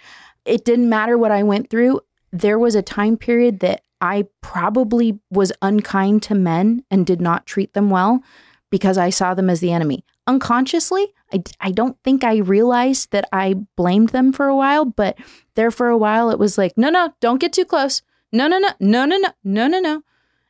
It 0.43 0.65
didn't 0.65 0.89
matter 0.89 1.17
what 1.17 1.31
I 1.31 1.43
went 1.43 1.69
through. 1.69 2.01
There 2.33 2.59
was 2.59 2.75
a 2.75 2.81
time 2.81 3.15
period 3.15 3.61
that 3.61 3.83
I 4.01 4.25
probably 4.41 5.19
was 5.29 5.53
unkind 5.61 6.23
to 6.23 6.35
men 6.35 6.83
and 6.91 7.05
did 7.05 7.21
not 7.21 7.45
treat 7.45 7.73
them 7.73 7.89
well 7.89 8.21
because 8.69 8.97
I 8.97 9.09
saw 9.11 9.33
them 9.33 9.49
as 9.49 9.61
the 9.61 9.71
enemy. 9.71 10.03
Unconsciously, 10.25 11.13
I, 11.33 11.43
I 11.59 11.71
don't 11.71 11.97
think 12.03 12.23
I 12.23 12.37
realized 12.37 13.11
that 13.11 13.27
I 13.33 13.55
blamed 13.75 14.09
them 14.09 14.31
for 14.31 14.47
a 14.47 14.55
while, 14.55 14.85
but 14.85 15.17
there 15.55 15.71
for 15.71 15.89
a 15.89 15.97
while 15.97 16.29
it 16.29 16.39
was 16.39 16.57
like, 16.57 16.77
no, 16.77 16.89
no, 16.89 17.13
don't 17.19 17.41
get 17.41 17.53
too 17.53 17.65
close. 17.65 18.01
No, 18.31 18.47
no, 18.47 18.57
no, 18.57 18.69
no, 18.79 19.05
no, 19.05 19.17
no, 19.17 19.29
no, 19.43 19.67
no, 19.67 19.79
no. 19.79 20.03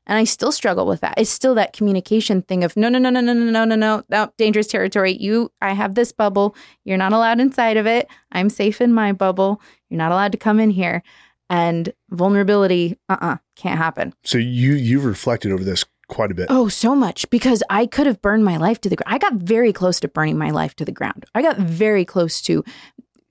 And 0.06 0.18
I 0.18 0.26
still 0.26 0.52
struggle 0.52 0.86
with 0.86 1.02
that. 1.02 1.14
It's 1.18 1.30
still 1.30 1.56
that 1.56 1.74
communication 1.74 2.42
thing 2.42 2.64
of 2.64 2.76
no, 2.76 2.90
no, 2.90 3.00
no, 3.00 3.10
no, 3.10 3.22
no, 3.22 3.34
no, 3.34 3.50
no, 3.50 3.66
no, 3.66 3.76
no, 3.76 4.04
no, 4.10 4.32
dangerous 4.38 4.68
territory. 4.68 5.18
You, 5.20 5.52
I 5.62 5.74
have 5.74 5.96
this 5.96 6.12
bubble. 6.12 6.56
You're 6.84 6.98
not 6.98 7.14
allowed 7.14 7.40
inside 7.40 7.78
of 7.78 7.88
it. 7.88 8.08
I'm 8.32 8.50
safe 8.50 8.82
in 8.82 8.94
my 8.94 9.14
bubble. 9.14 9.62
You're 9.90 9.98
not 9.98 10.12
allowed 10.12 10.34
to 10.34 10.38
come 10.38 10.60
in 10.60 10.72
here. 10.72 11.04
And 11.50 11.94
vulnerability, 12.10 12.98
uh, 13.10 13.18
uh 13.22 13.38
can't 13.56 13.78
happen. 13.78 14.14
So 14.24 14.38
you 14.38 14.74
you've 14.74 15.06
reflected 15.06 15.52
over 15.52 15.64
this 15.64 15.86
quite 16.08 16.32
a 16.32 16.34
bit. 16.34 16.48
Oh, 16.50 16.68
so 16.68 16.96
much 16.96 17.30
because 17.30 17.64
I 17.70 17.86
could 17.86 18.08
have 18.08 18.22
burned 18.22 18.46
my 18.46 18.58
life 18.58 18.80
to 18.82 18.90
the 18.90 18.96
ground. 18.96 19.14
I 19.14 19.18
got 19.18 19.34
very 19.34 19.74
close 19.74 20.00
to 20.02 20.08
burning 20.08 20.38
my 20.38 20.52
life 20.52 20.76
to 20.76 20.86
the 20.86 20.92
ground. 20.92 21.26
I 21.34 21.42
got 21.42 21.58
very 21.58 22.06
close 22.06 22.42
to, 22.44 22.64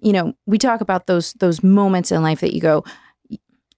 you 0.01 0.13
know, 0.13 0.35
we 0.47 0.59
talk 0.59 0.81
about 0.81 1.07
those 1.07 1.33
those 1.35 1.63
moments 1.63 2.13
in 2.13 2.23
life 2.23 2.41
that 2.41 2.55
you 2.55 2.61
go, 2.61 2.85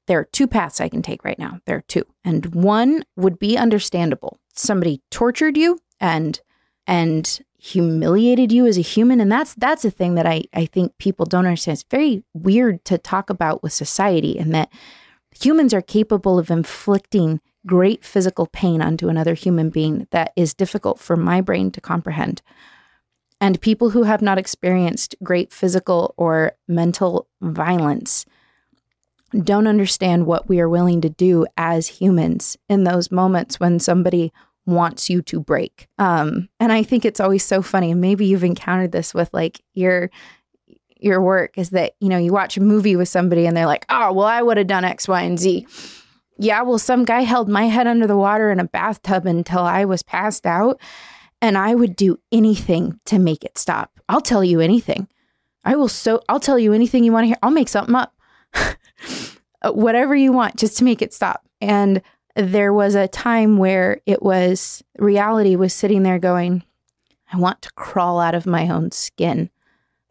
there 0.06 0.18
are 0.18 0.24
two 0.24 0.46
paths 0.46 0.80
I 0.80 0.88
can 0.88 1.02
take 1.02 1.24
right 1.24 1.38
now. 1.38 1.60
There 1.66 1.76
are 1.76 1.84
two. 1.88 2.04
And 2.24 2.54
one 2.54 3.04
would 3.16 3.38
be 3.38 3.56
understandable. 3.56 4.38
Somebody 4.54 5.00
tortured 5.10 5.56
you 5.56 5.78
and 6.00 6.40
and 6.86 7.40
humiliated 7.58 8.52
you 8.52 8.66
as 8.66 8.76
a 8.76 8.82
human. 8.82 9.20
And 9.20 9.32
that's 9.32 9.54
that's 9.54 9.84
a 9.84 9.90
thing 9.90 10.14
that 10.14 10.26
I, 10.26 10.44
I 10.52 10.66
think 10.66 10.96
people 10.98 11.24
don't 11.24 11.46
understand. 11.46 11.76
It's 11.76 11.84
very 11.90 12.22
weird 12.34 12.84
to 12.86 12.98
talk 12.98 13.30
about 13.30 13.62
with 13.62 13.72
society 13.72 14.38
and 14.38 14.54
that 14.54 14.70
humans 15.40 15.74
are 15.74 15.82
capable 15.82 16.38
of 16.38 16.50
inflicting 16.50 17.40
great 17.66 18.04
physical 18.04 18.46
pain 18.46 18.82
onto 18.82 19.08
another 19.08 19.34
human 19.34 19.70
being 19.70 20.06
that 20.10 20.32
is 20.36 20.54
difficult 20.54 20.98
for 20.98 21.16
my 21.16 21.40
brain 21.40 21.70
to 21.70 21.80
comprehend. 21.80 22.42
And 23.40 23.60
people 23.60 23.90
who 23.90 24.04
have 24.04 24.22
not 24.22 24.38
experienced 24.38 25.14
great 25.22 25.52
physical 25.52 26.14
or 26.16 26.52
mental 26.68 27.26
violence 27.40 28.26
don't 29.42 29.66
understand 29.66 30.26
what 30.26 30.48
we 30.48 30.60
are 30.60 30.68
willing 30.68 31.00
to 31.00 31.10
do 31.10 31.46
as 31.56 31.88
humans 31.88 32.56
in 32.68 32.84
those 32.84 33.10
moments 33.10 33.58
when 33.58 33.80
somebody 33.80 34.32
wants 34.66 35.10
you 35.10 35.20
to 35.22 35.40
break. 35.40 35.88
Um, 35.98 36.48
and 36.60 36.72
I 36.72 36.82
think 36.82 37.04
it's 37.04 37.20
always 37.20 37.44
so 37.44 37.60
funny. 37.60 37.92
Maybe 37.94 38.26
you've 38.26 38.44
encountered 38.44 38.92
this 38.92 39.12
with 39.12 39.28
like 39.32 39.60
your 39.74 40.10
your 41.04 41.20
work 41.20 41.58
is 41.58 41.70
that 41.70 41.94
you 42.00 42.08
know 42.08 42.18
you 42.18 42.32
watch 42.32 42.56
a 42.56 42.62
movie 42.62 42.96
with 42.96 43.08
somebody 43.08 43.46
and 43.46 43.56
they're 43.56 43.66
like, 43.66 43.86
oh 43.88 44.12
well, 44.12 44.26
I 44.26 44.42
would 44.42 44.56
have 44.56 44.66
done 44.66 44.84
X, 44.84 45.06
Y, 45.06 45.22
and 45.22 45.38
Z. 45.38 45.66
Yeah, 46.38 46.62
well, 46.62 46.78
some 46.78 47.04
guy 47.04 47.20
held 47.20 47.48
my 47.48 47.66
head 47.66 47.86
under 47.86 48.06
the 48.08 48.16
water 48.16 48.50
in 48.50 48.58
a 48.58 48.64
bathtub 48.64 49.24
until 49.26 49.60
I 49.60 49.84
was 49.84 50.02
passed 50.02 50.46
out, 50.46 50.80
and 51.40 51.56
I 51.56 51.74
would 51.74 51.94
do 51.94 52.18
anything 52.32 52.98
to 53.04 53.18
make 53.18 53.44
it 53.44 53.56
stop. 53.56 53.92
I'll 54.08 54.20
tell 54.20 54.42
you 54.42 54.60
anything. 54.60 55.08
I 55.64 55.76
will 55.76 55.88
so 55.88 56.22
I'll 56.28 56.40
tell 56.40 56.58
you 56.58 56.72
anything 56.72 57.04
you 57.04 57.12
want 57.12 57.24
to 57.24 57.28
hear. 57.28 57.38
I'll 57.42 57.50
make 57.50 57.68
something 57.68 57.94
up. 57.94 58.14
Uh, 59.64 59.72
whatever 59.72 60.14
you 60.14 60.30
want 60.30 60.56
just 60.56 60.76
to 60.76 60.84
make 60.84 61.00
it 61.00 61.14
stop. 61.14 61.42
And 61.60 62.02
there 62.36 62.72
was 62.72 62.94
a 62.94 63.08
time 63.08 63.56
where 63.56 64.00
it 64.04 64.22
was 64.22 64.82
reality 64.98 65.56
was 65.56 65.72
sitting 65.72 66.02
there 66.02 66.18
going, 66.18 66.62
I 67.32 67.38
want 67.38 67.62
to 67.62 67.72
crawl 67.72 68.20
out 68.20 68.34
of 68.34 68.44
my 68.46 68.68
own 68.68 68.90
skin. 68.90 69.48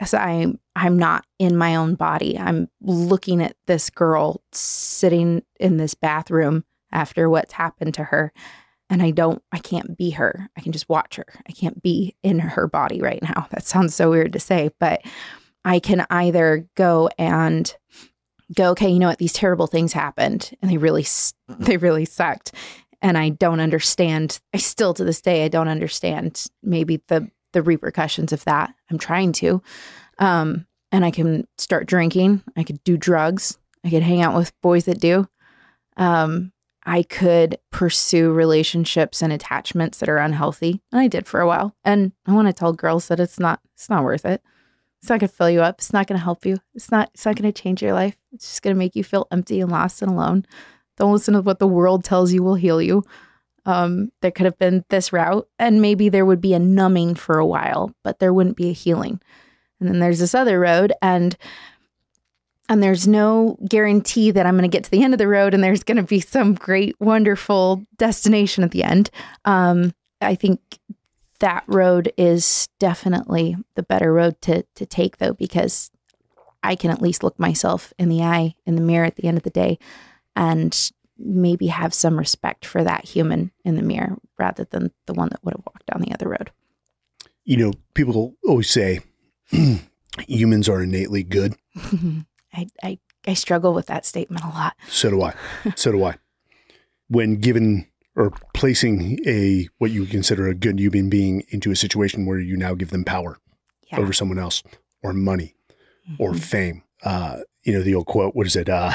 As 0.04 0.12
I 0.12 0.52
I'm 0.76 0.98
not 0.98 1.24
in 1.38 1.56
my 1.56 1.76
own 1.76 1.94
body. 1.94 2.38
I'm 2.38 2.68
looking 2.82 3.42
at 3.42 3.56
this 3.66 3.88
girl 3.88 4.42
sitting 4.52 5.42
in 5.58 5.78
this 5.78 5.94
bathroom 5.94 6.64
after 6.92 7.30
what's 7.30 7.54
happened 7.54 7.94
to 7.94 8.04
her. 8.04 8.30
And 8.90 9.02
I 9.02 9.12
don't, 9.12 9.42
I 9.50 9.58
can't 9.58 9.96
be 9.96 10.10
her. 10.10 10.50
I 10.58 10.60
can 10.60 10.72
just 10.72 10.90
watch 10.90 11.16
her. 11.16 11.24
I 11.48 11.52
can't 11.52 11.82
be 11.82 12.16
in 12.22 12.38
her 12.38 12.66
body 12.66 13.00
right 13.00 13.22
now. 13.22 13.46
That 13.50 13.64
sounds 13.64 13.94
so 13.94 14.10
weird 14.10 14.34
to 14.34 14.40
say, 14.40 14.70
but 14.78 15.00
I 15.64 15.78
can 15.78 16.04
either 16.10 16.66
go 16.74 17.08
and 17.16 17.74
go, 18.54 18.72
okay, 18.72 18.90
you 18.90 18.98
know 18.98 19.08
what? 19.08 19.18
These 19.18 19.32
terrible 19.32 19.66
things 19.66 19.94
happened 19.94 20.50
and 20.60 20.70
they 20.70 20.76
really, 20.76 21.06
they 21.48 21.78
really 21.78 22.04
sucked. 22.04 22.52
And 23.00 23.16
I 23.16 23.30
don't 23.30 23.60
understand. 23.60 24.38
I 24.52 24.58
still 24.58 24.92
to 24.92 25.04
this 25.04 25.22
day, 25.22 25.46
I 25.46 25.48
don't 25.48 25.68
understand 25.68 26.44
maybe 26.62 27.00
the, 27.08 27.30
the 27.54 27.62
repercussions 27.62 28.32
of 28.32 28.44
that. 28.44 28.74
I'm 28.90 28.98
trying 28.98 29.32
to. 29.32 29.62
Um, 30.18 30.66
and 30.92 31.04
I 31.04 31.10
can 31.10 31.48
start 31.58 31.86
drinking. 31.86 32.42
I 32.56 32.62
could 32.62 32.84
do 32.84 32.96
drugs. 32.96 33.58
I 33.84 33.90
could 33.90 34.02
hang 34.02 34.22
out 34.22 34.36
with 34.36 34.52
boys 34.60 34.84
that 34.84 35.00
do. 35.00 35.28
Um, 35.96 36.52
I 36.86 37.02
could 37.02 37.58
pursue 37.70 38.30
relationships 38.30 39.22
and 39.22 39.32
attachments 39.32 39.98
that 39.98 40.08
are 40.08 40.18
unhealthy. 40.18 40.82
And 40.92 41.00
I 41.00 41.08
did 41.08 41.26
for 41.26 41.40
a 41.40 41.46
while. 41.46 41.74
And 41.84 42.12
I 42.26 42.32
want 42.32 42.46
to 42.48 42.52
tell 42.52 42.72
girls 42.72 43.08
that 43.08 43.20
it's 43.20 43.40
not 43.40 43.60
it's 43.74 43.88
not 43.88 44.04
worth 44.04 44.24
it. 44.26 44.42
It's 45.00 45.10
not 45.10 45.20
gonna 45.20 45.28
fill 45.28 45.50
you 45.50 45.62
up. 45.62 45.80
It's 45.80 45.92
not 45.92 46.06
gonna 46.06 46.20
help 46.20 46.44
you. 46.44 46.58
It's 46.74 46.90
not 46.90 47.10
it's 47.14 47.24
not 47.24 47.36
gonna 47.36 47.52
change 47.52 47.82
your 47.82 47.94
life. 47.94 48.16
It's 48.32 48.46
just 48.46 48.62
gonna 48.62 48.76
make 48.76 48.94
you 48.94 49.02
feel 49.04 49.26
empty 49.30 49.60
and 49.60 49.70
lost 49.70 50.02
and 50.02 50.10
alone. 50.10 50.46
Don't 50.96 51.12
listen 51.12 51.34
to 51.34 51.40
what 51.40 51.58
the 51.58 51.66
world 51.66 52.04
tells 52.04 52.32
you 52.32 52.42
will 52.42 52.54
heal 52.54 52.80
you. 52.80 53.02
Um, 53.66 54.12
there 54.20 54.30
could 54.30 54.44
have 54.44 54.58
been 54.58 54.84
this 54.90 55.12
route, 55.12 55.48
and 55.58 55.80
maybe 55.80 56.08
there 56.08 56.26
would 56.26 56.40
be 56.40 56.54
a 56.54 56.58
numbing 56.58 57.14
for 57.14 57.38
a 57.38 57.46
while, 57.46 57.94
but 58.02 58.18
there 58.18 58.32
wouldn't 58.32 58.56
be 58.56 58.68
a 58.68 58.74
healing. 58.74 59.20
and 59.80 59.88
then 59.88 60.00
there's 60.00 60.18
this 60.18 60.34
other 60.34 60.60
road 60.60 60.92
and 61.02 61.36
and 62.68 62.82
there's 62.82 63.06
no 63.06 63.58
guarantee 63.68 64.30
that 64.30 64.46
I'm 64.46 64.54
going 64.54 64.62
to 64.62 64.74
get 64.74 64.84
to 64.84 64.90
the 64.90 65.02
end 65.02 65.12
of 65.12 65.18
the 65.18 65.28
road 65.28 65.52
and 65.52 65.62
there's 65.62 65.82
going 65.84 65.98
to 65.98 66.02
be 66.02 66.20
some 66.20 66.54
great 66.54 66.96
wonderful 66.98 67.84
destination 67.98 68.64
at 68.64 68.70
the 68.70 68.82
end. 68.82 69.10
Um, 69.44 69.92
I 70.22 70.34
think 70.34 70.60
that 71.40 71.64
road 71.66 72.10
is 72.16 72.68
definitely 72.78 73.56
the 73.74 73.82
better 73.82 74.12
road 74.12 74.40
to 74.42 74.64
to 74.76 74.86
take 74.86 75.18
though 75.18 75.34
because 75.34 75.90
I 76.62 76.74
can 76.76 76.90
at 76.90 77.02
least 77.02 77.22
look 77.22 77.38
myself 77.38 77.92
in 77.98 78.08
the 78.08 78.22
eye 78.22 78.54
in 78.64 78.76
the 78.76 78.82
mirror 78.82 79.04
at 79.04 79.16
the 79.16 79.24
end 79.24 79.36
of 79.36 79.42
the 79.42 79.50
day 79.50 79.78
and 80.34 80.90
maybe 81.18 81.68
have 81.68 81.94
some 81.94 82.18
respect 82.18 82.64
for 82.66 82.82
that 82.84 83.04
human 83.04 83.50
in 83.64 83.76
the 83.76 83.82
mirror 83.82 84.16
rather 84.38 84.64
than 84.64 84.90
the 85.06 85.14
one 85.14 85.28
that 85.30 85.44
would 85.44 85.54
have 85.54 85.64
walked 85.66 85.86
down 85.86 86.00
the 86.02 86.12
other 86.12 86.28
road. 86.28 86.50
You 87.44 87.56
know, 87.58 87.72
people 87.94 88.34
always 88.46 88.70
say 88.70 89.00
humans 90.28 90.68
are 90.68 90.82
innately 90.82 91.22
good. 91.22 91.54
I, 92.52 92.66
I 92.82 92.98
I 93.26 93.34
struggle 93.34 93.72
with 93.74 93.86
that 93.86 94.04
statement 94.04 94.44
a 94.44 94.48
lot. 94.48 94.74
So 94.88 95.10
do 95.10 95.22
I. 95.22 95.34
so 95.76 95.92
do 95.92 96.04
I. 96.04 96.16
When 97.08 97.36
given 97.36 97.86
or 98.16 98.30
placing 98.52 99.18
a 99.26 99.68
what 99.78 99.90
you 99.90 100.06
consider 100.06 100.46
a 100.48 100.54
good 100.54 100.78
human 100.78 101.08
being 101.10 101.42
into 101.48 101.70
a 101.70 101.76
situation 101.76 102.26
where 102.26 102.38
you 102.38 102.56
now 102.56 102.74
give 102.74 102.90
them 102.90 103.04
power 103.04 103.38
Yeah. 103.90 103.98
over 104.00 104.12
someone 104.12 104.38
else 104.38 104.62
or 105.02 105.12
money 105.12 105.54
or 106.18 106.32
Mhm. 106.32 106.38
fame. 106.40 106.82
Uh, 107.02 107.38
you 107.64 107.72
know, 107.72 107.82
the 107.82 107.94
old 107.94 108.06
quote, 108.06 108.34
what 108.36 108.46
is 108.46 108.56
it? 108.56 108.68
Uh, 108.68 108.92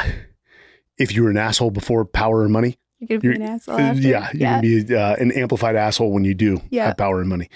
if 1.00 1.14
you 1.16 1.24
were 1.24 1.30
an 1.30 1.38
asshole 1.38 1.72
before 1.72 2.06
power 2.06 2.44
and 2.44 2.52
money, 2.54 2.78
You're 3.00 3.20
gonna 3.20 3.36
be 3.36 3.42
an 3.42 3.48
asshole. 3.50 3.76
uh, 3.76 3.80
after? 3.80 4.02
yeah, 4.02 4.30
you're 4.34 4.50
going 4.50 4.62
to 4.62 4.86
be 4.88 4.96
uh, 4.96 5.16
an 5.16 5.32
amplified 5.32 5.76
asshole 5.76 6.12
when 6.12 6.26
you 6.26 6.34
do 6.34 6.62
Yeah. 6.70 6.88
have 6.88 6.98
power 6.98 7.20
and 7.22 7.30
money. 7.30 7.50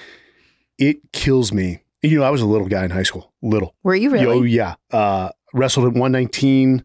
It 0.78 1.12
kills 1.12 1.52
me. 1.54 1.82
You 2.02 2.20
know, 2.20 2.24
I 2.26 2.30
was 2.32 2.42
a 2.42 2.46
little 2.46 2.68
guy 2.68 2.84
in 2.86 2.92
high 2.92 3.04
school, 3.04 3.32
little. 3.42 3.76
Were 3.84 3.96
you 3.96 4.10
really? 4.10 4.26
Oh 4.28 4.44
yeah. 4.44 4.76
Uh, 4.92 5.30
wrestled 5.54 5.86
at 5.86 5.94
119. 5.94 6.84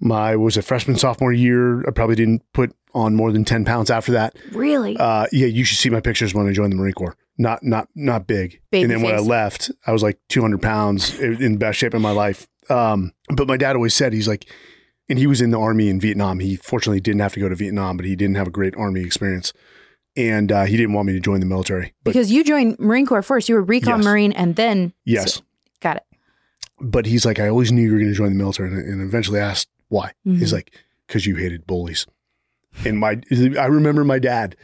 My 0.00 0.36
was 0.36 0.56
a 0.56 0.62
freshman 0.62 0.96
sophomore 0.96 1.32
year. 1.32 1.86
I 1.86 1.90
probably 1.92 2.16
didn't 2.16 2.42
put 2.52 2.74
on 2.94 3.14
more 3.14 3.32
than 3.32 3.44
10 3.44 3.64
pounds 3.64 3.90
after 3.90 4.12
that. 4.12 4.36
really? 4.52 4.96
Uh, 4.98 5.26
yeah, 5.32 5.46
you 5.46 5.64
should 5.64 5.78
see 5.78 5.88
my 5.90 6.00
pictures 6.00 6.34
when 6.34 6.46
I 6.48 6.52
joined 6.52 6.72
the 6.72 6.76
Marine 6.76 6.92
Corps. 6.92 7.16
Not 7.38 7.62
not 7.64 7.88
not 7.96 8.26
big. 8.26 8.60
Baby 8.70 8.82
and 8.84 8.90
then 8.92 9.02
when 9.02 9.14
I 9.14 9.18
left, 9.18 9.70
I 9.86 9.92
was 9.92 10.02
like 10.02 10.18
200 10.28 10.60
pounds 10.62 11.18
in 11.18 11.42
in 11.42 11.56
best 11.56 11.78
shape 11.78 11.94
of 11.94 12.00
my 12.02 12.12
life. 12.12 12.46
Um, 12.70 13.12
but 13.34 13.48
my 13.48 13.56
dad 13.56 13.74
always 13.76 13.94
said 13.94 14.12
he's 14.12 14.28
like, 14.28 14.48
and 15.08 15.18
he 15.18 15.26
was 15.26 15.40
in 15.40 15.50
the 15.50 15.58
army 15.58 15.88
in 15.88 16.00
Vietnam. 16.00 16.38
He 16.40 16.56
fortunately 16.56 17.00
didn't 17.00 17.20
have 17.20 17.32
to 17.34 17.40
go 17.40 17.48
to 17.48 17.54
Vietnam, 17.54 17.96
but 17.96 18.06
he 18.06 18.16
didn't 18.16 18.36
have 18.36 18.46
a 18.48 18.50
great 18.50 18.74
army 18.76 19.02
experience, 19.02 19.52
and 20.16 20.50
uh, 20.52 20.64
he 20.64 20.76
didn't 20.76 20.92
want 20.94 21.06
me 21.06 21.12
to 21.14 21.20
join 21.20 21.40
the 21.40 21.46
military. 21.46 21.94
But 22.04 22.12
because 22.12 22.30
you 22.32 22.44
joined 22.44 22.78
Marine 22.78 23.06
Corps 23.06 23.22
first. 23.22 23.48
You 23.48 23.54
were 23.56 23.62
recon 23.62 23.98
Yes. 23.98 24.04
Marine 24.04 24.32
and 24.32 24.56
then 24.56 24.92
yes, 25.04 25.34
so- 25.34 25.40
got 25.80 25.96
it. 25.98 26.04
but 26.80 27.06
he's 27.06 27.24
like, 27.26 27.38
I 27.38 27.48
always 27.48 27.70
knew 27.72 27.82
you 27.82 27.92
were 27.92 27.98
going 27.98 28.10
to 28.10 28.16
join 28.16 28.30
the 28.30 28.34
military, 28.38 28.68
and, 28.70 28.78
and 28.78 29.00
eventually 29.02 29.40
asked 29.40 29.68
why. 29.88 30.12
He's 30.24 30.50
Mhm. 30.50 30.54
like, 30.54 30.78
because 31.06 31.26
you 31.26 31.36
hated 31.36 31.66
bullies. 31.66 32.06
And 32.84 32.98
my, 32.98 33.20
I 33.32 33.66
remember 33.66 34.02
my 34.04 34.18
dad. 34.18 34.56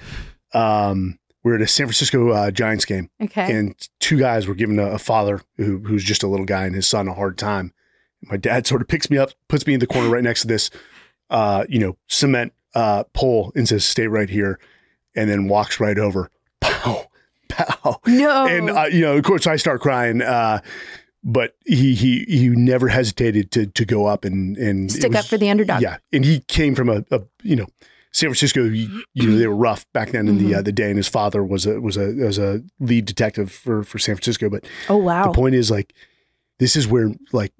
Um, 0.52 1.18
we 1.44 1.52
we're 1.52 1.56
at 1.56 1.62
a 1.62 1.66
San 1.66 1.86
Francisco 1.86 2.30
uh, 2.30 2.50
Giants 2.50 2.84
game, 2.84 3.08
okay. 3.22 3.56
and 3.56 3.74
two 4.00 4.18
guys 4.18 4.46
were 4.46 4.54
giving 4.54 4.78
a, 4.78 4.86
a 4.92 4.98
father 4.98 5.40
who, 5.56 5.78
who's 5.78 6.04
just 6.04 6.22
a 6.22 6.26
little 6.26 6.44
guy 6.44 6.64
and 6.66 6.74
his 6.74 6.86
son 6.86 7.08
a 7.08 7.14
hard 7.14 7.38
time. 7.38 7.72
My 8.22 8.36
dad 8.36 8.66
sort 8.66 8.82
of 8.82 8.88
picks 8.88 9.10
me 9.10 9.16
up, 9.18 9.30
puts 9.48 9.66
me 9.66 9.74
in 9.74 9.80
the 9.80 9.86
corner 9.86 10.08
right 10.08 10.22
next 10.22 10.42
to 10.42 10.46
this, 10.48 10.70
uh, 11.30 11.64
you 11.68 11.78
know, 11.78 11.96
cement 12.08 12.52
uh, 12.74 13.04
pole, 13.14 13.52
and 13.54 13.66
says, 13.68 13.84
"Stay 13.84 14.06
right 14.06 14.28
here," 14.28 14.58
and 15.14 15.28
then 15.30 15.48
walks 15.48 15.80
right 15.80 15.98
over. 15.98 16.30
Pow, 16.60 17.06
pow 17.48 18.00
no. 18.06 18.46
and 18.46 18.70
uh, 18.70 18.84
you 18.92 19.00
know, 19.00 19.16
of 19.16 19.24
course, 19.24 19.46
I 19.46 19.56
start 19.56 19.80
crying. 19.80 20.22
Uh, 20.22 20.60
but 21.22 21.54
he 21.66 21.94
he 21.94 22.24
he 22.28 22.48
never 22.48 22.88
hesitated 22.88 23.50
to 23.52 23.66
to 23.66 23.84
go 23.84 24.06
up 24.06 24.24
and 24.24 24.56
and 24.56 24.90
Stick 24.90 25.14
up 25.14 25.24
for 25.26 25.36
the 25.38 25.50
underdog. 25.50 25.82
Yeah, 25.82 25.98
and 26.12 26.24
he 26.24 26.40
came 26.40 26.74
from 26.74 26.88
a, 26.88 27.04
a 27.10 27.20
you 27.42 27.56
know 27.56 27.66
San 28.12 28.28
Francisco. 28.28 28.64
You, 28.64 29.02
you 29.14 29.28
know 29.28 29.36
they 29.36 29.46
were 29.46 29.54
rough 29.56 29.84
back 29.92 30.10
then 30.12 30.28
in 30.28 30.38
the 30.38 30.52
Mhm. 30.52 30.58
uh, 30.58 30.62
the 30.62 30.72
day, 30.72 30.88
and 30.88 30.96
his 30.96 31.08
father 31.08 31.42
was 31.44 31.66
a 31.66 31.80
was 31.80 31.96
a 31.96 32.12
was 32.14 32.38
a 32.38 32.62
lead 32.78 33.04
detective 33.04 33.50
for 33.52 33.82
for 33.82 33.98
San 33.98 34.14
Francisco. 34.14 34.48
But 34.48 34.66
oh 34.88 34.96
wow. 34.96 35.24
the 35.24 35.32
point 35.32 35.54
is 35.54 35.70
like 35.70 35.92
this 36.58 36.74
is 36.76 36.86
where 36.86 37.10
like 37.32 37.52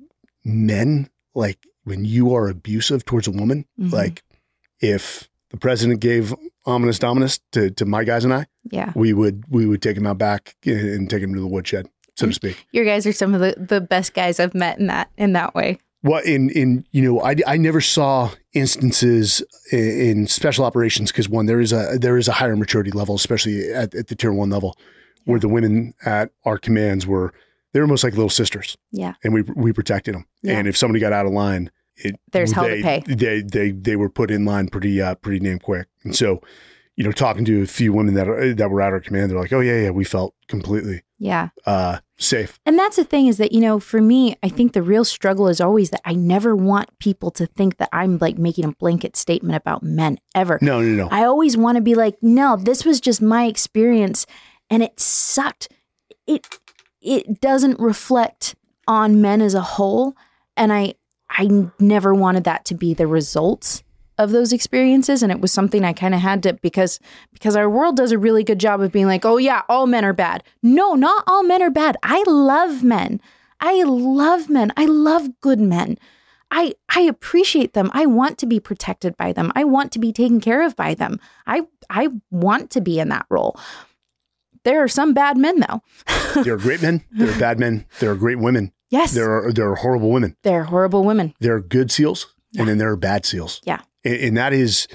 men 0.45 1.09
like 1.34 1.59
when 1.84 2.05
you 2.05 2.34
are 2.34 2.49
abusive 2.49 3.05
towards 3.05 3.26
a 3.26 3.30
woman, 3.30 3.64
Mhm. 3.78 3.93
like 3.93 4.22
if 4.80 5.28
the 5.51 5.57
president 5.57 6.01
gave 6.01 6.34
ominous 6.66 6.99
dominus 6.99 7.41
to 7.53 7.70
to 7.70 7.84
my 7.84 8.05
guys 8.05 8.24
and 8.24 8.32
I 8.34 8.47
yeah. 8.70 8.93
we 8.95 9.12
would 9.12 9.45
we 9.49 9.66
would 9.66 9.82
take 9.82 9.97
him 9.97 10.07
out 10.07 10.18
back 10.18 10.55
and, 10.64 11.09
take 11.11 11.22
him 11.22 11.34
to 11.34 11.41
the 11.41 11.47
woodshed, 11.47 11.88
so 12.16 12.26
to 12.26 12.32
speak. 12.32 12.57
Your 12.72 12.84
guys 12.84 13.07
are 13.07 13.12
some 13.12 13.34
of 13.34 13.41
the, 13.41 13.55
the 13.59 13.80
best 13.80 14.14
guys 14.14 14.38
I've 14.38 14.55
met 14.55 14.78
in 14.78 14.86
that 14.88 15.11
in 15.16 15.32
that 15.32 15.55
way. 15.55 15.78
Well, 16.03 16.22
in 16.22 16.51
in 16.51 16.86
you 16.93 17.03
know, 17.03 17.20
I, 17.20 17.36
I 17.47 17.57
never 17.57 17.80
saw 17.80 18.30
instances 18.55 19.43
in, 19.72 19.78
in 20.20 20.26
special 20.26 20.64
operations 20.64 21.11
because 21.12 21.28
one 21.28 21.47
there 21.47 21.61
is 21.61 21.72
a 21.72 21.99
there 22.01 22.16
is 22.16 22.28
a 22.28 22.32
higher 22.32 22.57
maturity 22.57 22.91
level, 22.91 23.14
especially 23.14 23.72
at, 23.72 23.95
at 23.95 24.07
the 24.09 24.14
tier 24.14 24.32
one 24.32 24.51
level, 24.51 24.76
where 25.24 25.41
the 25.41 25.49
women 25.49 25.93
at 26.05 26.30
our 26.45 26.57
commands 26.59 27.07
were 27.07 27.32
they 27.73 27.81
were 27.81 27.85
almost 27.87 28.05
like 28.05 28.14
little 28.14 28.29
sisters, 28.31 28.77
Yeah. 28.93 29.14
and 29.25 29.33
we 29.35 29.43
we 29.43 29.73
protected 29.73 30.14
them. 30.14 30.27
Yeah. 30.43 30.59
And 30.59 30.68
if 30.68 30.77
somebody 30.77 31.01
got 31.01 31.12
out 31.12 31.27
of 31.27 31.33
line, 31.33 31.71
it 31.97 32.16
There's 32.33 32.53
hell 32.53 32.64
to 32.64 32.71
they, 32.71 32.83
pay. 32.83 33.03
They 33.07 33.43
they 33.43 33.71
they 33.73 33.97
were 33.97 34.09
put 34.11 34.31
in 34.31 34.45
line 34.45 34.68
pretty 34.68 35.01
uh, 35.01 35.14
pretty 35.16 35.39
damn 35.45 35.59
quick, 35.59 35.89
and 36.05 36.14
so. 36.14 36.41
You 36.97 37.05
know, 37.05 37.12
talking 37.12 37.47
to 37.47 37.62
a 37.62 37.66
few 37.66 37.95
women 37.95 38.12
that 38.14 38.29
are, 38.29 38.53
that 38.53 38.68
were 38.71 38.83
at 38.83 38.93
our 38.93 39.01
command, 39.01 39.31
they're 39.31 39.39
like, 39.41 39.55
"Oh 39.55 39.61
yeah, 39.61 39.85
yeah, 39.85 39.91
we 39.91 40.05
felt 40.05 40.35
completely 40.49 41.01
Yeah. 41.18 41.49
uh, 41.64 42.01
safe." 42.18 42.61
And 42.66 42.79
that's 42.79 42.97
the 42.97 43.05
thing 43.05 43.27
is 43.27 43.39
that, 43.39 43.53
you 43.53 43.61
know, 43.61 43.81
for 43.81 44.03
me, 44.03 44.37
I 44.43 44.51
think 44.51 44.75
the 44.75 44.83
real 44.83 45.07
struggle 45.07 45.49
is 45.49 45.62
always 45.62 45.91
that 45.91 46.03
I 46.05 46.12
never 46.12 46.55
want 46.55 46.91
people 46.99 47.31
to 47.31 47.47
think 47.47 47.79
that 47.79 47.89
I'm 47.91 48.18
like 48.18 48.37
making 48.37 48.66
a 48.66 48.73
blanket 48.73 49.16
statement 49.16 49.57
about 49.57 49.83
men 49.83 50.18
ever. 50.35 50.59
No, 50.61 50.83
no, 50.83 51.05
no. 51.05 51.09
I 51.11 51.25
always 51.25 51.57
want 51.57 51.77
to 51.77 51.81
be 51.81 51.95
like, 51.95 52.16
no, 52.21 52.57
this 52.59 52.85
was 52.85 53.01
just 53.01 53.23
my 53.23 53.47
experience 53.47 54.27
and 54.68 54.83
it 54.83 55.01
sucked. 55.01 55.68
It 56.27 56.47
it 57.01 57.40
doesn't 57.40 57.78
reflect 57.80 58.55
on 58.86 59.20
men 59.20 59.40
as 59.40 59.55
a 59.55 59.61
whole 59.61 60.16
and 60.57 60.72
I 60.72 60.94
I 61.28 61.48
never 61.78 62.12
wanted 62.14 62.44
that 62.44 62.64
to 62.66 62.74
be 62.74 62.92
the 62.92 63.07
results 63.07 63.82
of 64.18 64.32
those 64.32 64.53
experiences 64.53 65.22
and 65.22 65.32
it 65.32 65.40
was 65.40 65.53
something 65.53 65.84
I 65.84 65.92
kind 65.92 66.14
of 66.14 66.20
had 66.20 66.42
to 66.42 66.55
because 66.55 67.01
because 67.32 67.57
our 67.57 67.70
world 67.70 67.96
does 67.96 68.12
a 68.12 68.18
really 68.18 68.44
good 68.44 68.61
job 68.61 68.82
of 68.82 68.92
being 68.92 69.07
like, 69.07 69.24
"Oh 69.24 69.38
yeah, 69.38 69.62
all 69.68 69.86
men 69.86 70.05
are 70.05 70.12
bad." 70.12 70.42
No, 70.62 70.94
not 70.94 71.24
all 71.26 71.42
men 71.42 71.62
are 71.62 71.70
bad. 71.70 71.96
I 72.03 72.22
love 72.26 72.82
men. 72.82 73.20
I 73.61 73.82
love 73.84 74.51
men. 74.51 74.72
I 74.76 74.84
love 74.86 75.40
good 75.40 75.61
men. 75.61 75.96
I 76.51 76.74
I 76.94 77.03
appreciate 77.03 77.72
them. 77.74 77.90
I 77.94 78.07
want 78.07 78.38
to 78.38 78.46
be 78.46 78.61
protected 78.61 79.16
by 79.16 79.32
them. 79.32 79.53
I 79.55 79.64
want 79.64 79.92
to 79.92 79.98
be 79.98 80.12
taken 80.12 80.40
care 80.40 80.62
of 80.62 80.76
by 80.76 80.94
them. 80.94 81.20
I 81.46 81.62
I 81.88 82.09
want 82.30 82.70
to 82.72 82.80
be 82.80 82.98
in 82.98 83.09
that 83.09 83.26
role. 83.30 83.59
There 84.64 84.82
are 84.82 84.88
some 84.88 85.14
bad 85.14 85.36
men 85.36 85.61
though. 85.61 85.82
There 86.44 86.54
are 86.54 86.58
great 86.58 86.80
men. 86.82 87.02
There 87.11 87.28
are 87.34 87.38
bad 87.40 87.58
men. 87.58 87.86
There 87.98 88.11
are 88.11 88.14
great 88.14 88.38
women. 88.38 88.72
Yes. 88.90 89.12
There 89.12 89.30
are 89.46 89.52
there 89.52 89.68
are 89.70 89.74
horrible 89.76 90.11
women. 90.11 90.36
They're 90.42 90.64
horrible 90.64 91.02
women. 91.04 91.34
There 91.40 91.54
are 91.54 91.61
good 91.61 91.90
seals, 91.90 92.34
and 92.56 92.68
then 92.68 92.78
there 92.78 92.90
are 92.90 92.96
bad 92.96 93.24
seals. 93.26 93.61
Yeah. 93.64 93.80
and, 94.04 94.14
and 94.16 94.36
that 94.36 94.52
is 94.52 94.86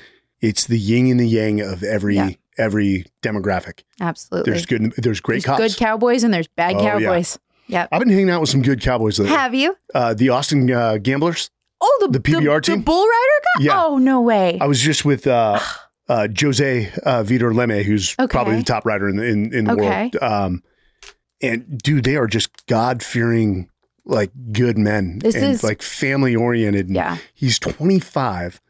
it's 0.41 0.65
the 0.65 0.77
yin 0.79 1.11
and 1.11 1.19
the 1.19 1.27
yang 1.27 1.59
of 1.61 1.83
every 1.83 2.15
Yeah. 2.15 2.29
every 2.57 3.05
demographic. 3.21 3.83
Absolutely. 3.99 4.51
There's 4.51 4.65
good. 4.65 4.93
There's 4.97 5.19
great 5.19 5.43
There's 5.43 5.45
cops. 5.45 5.59
good 5.59 5.77
cowboys 5.77 6.23
and 6.23 6.33
there's 6.33 6.47
bad 6.47 6.75
Oh, 6.75 6.83
yeah. 6.83 6.91
cowboys. 6.99 7.37
Yep. 7.67 7.89
I've 7.91 7.99
been 7.99 8.09
hanging 8.09 8.29
out 8.29 8.41
with 8.41 8.49
some 8.49 8.61
good 8.61 8.79
cowboys 8.79 9.17
lately. 9.19 9.35
Have 9.35 9.53
you? 9.55 9.75
Uh, 9.93 10.13
the 10.13 10.29
Austin 10.29 10.69
uh, 10.71 10.97
Gamblers. 10.97 11.49
Oh, 11.81 11.97
the 12.01 12.17
The 12.17 12.19
PBR 12.19 12.55
the, 12.57 12.61
team? 12.61 12.77
the 12.79 12.83
bull 12.83 13.03
rider 13.03 13.41
guy. 13.57 13.63
Yeah. 13.65 13.83
Oh 13.85 13.97
no 13.97 14.21
way. 14.21 14.57
I 14.61 14.67
was 14.67 14.79
just 14.79 15.03
with 15.03 15.25
uh, 15.27 15.59
uh, 16.07 16.27
Jose 16.39 16.91
uh, 17.03 17.23
Vitor 17.23 17.53
Leme, 17.53 17.83
who's 17.83 18.15
Okay. 18.19 18.31
probably 18.31 18.57
the 18.57 18.63
top 18.63 18.85
rider 18.85 19.07
in 19.09 19.15
the 19.17 19.23
in, 19.25 19.53
in 19.53 19.65
the 19.65 19.73
Okay. 19.73 19.83
world. 20.11 20.15
Um, 20.21 20.63
and 21.41 21.77
dude, 21.81 22.03
they 22.03 22.15
are 22.15 22.27
just 22.27 22.65
God 22.67 23.03
fearing, 23.03 23.69
like 24.05 24.31
good 24.51 24.77
men 24.77 25.19
This 25.19 25.35
and 25.35 25.45
is- 25.45 25.63
like 25.63 25.81
family 25.81 26.35
oriented. 26.35 26.89
yeah. 26.89 27.17
He's 27.33 27.59
25, 27.59 28.61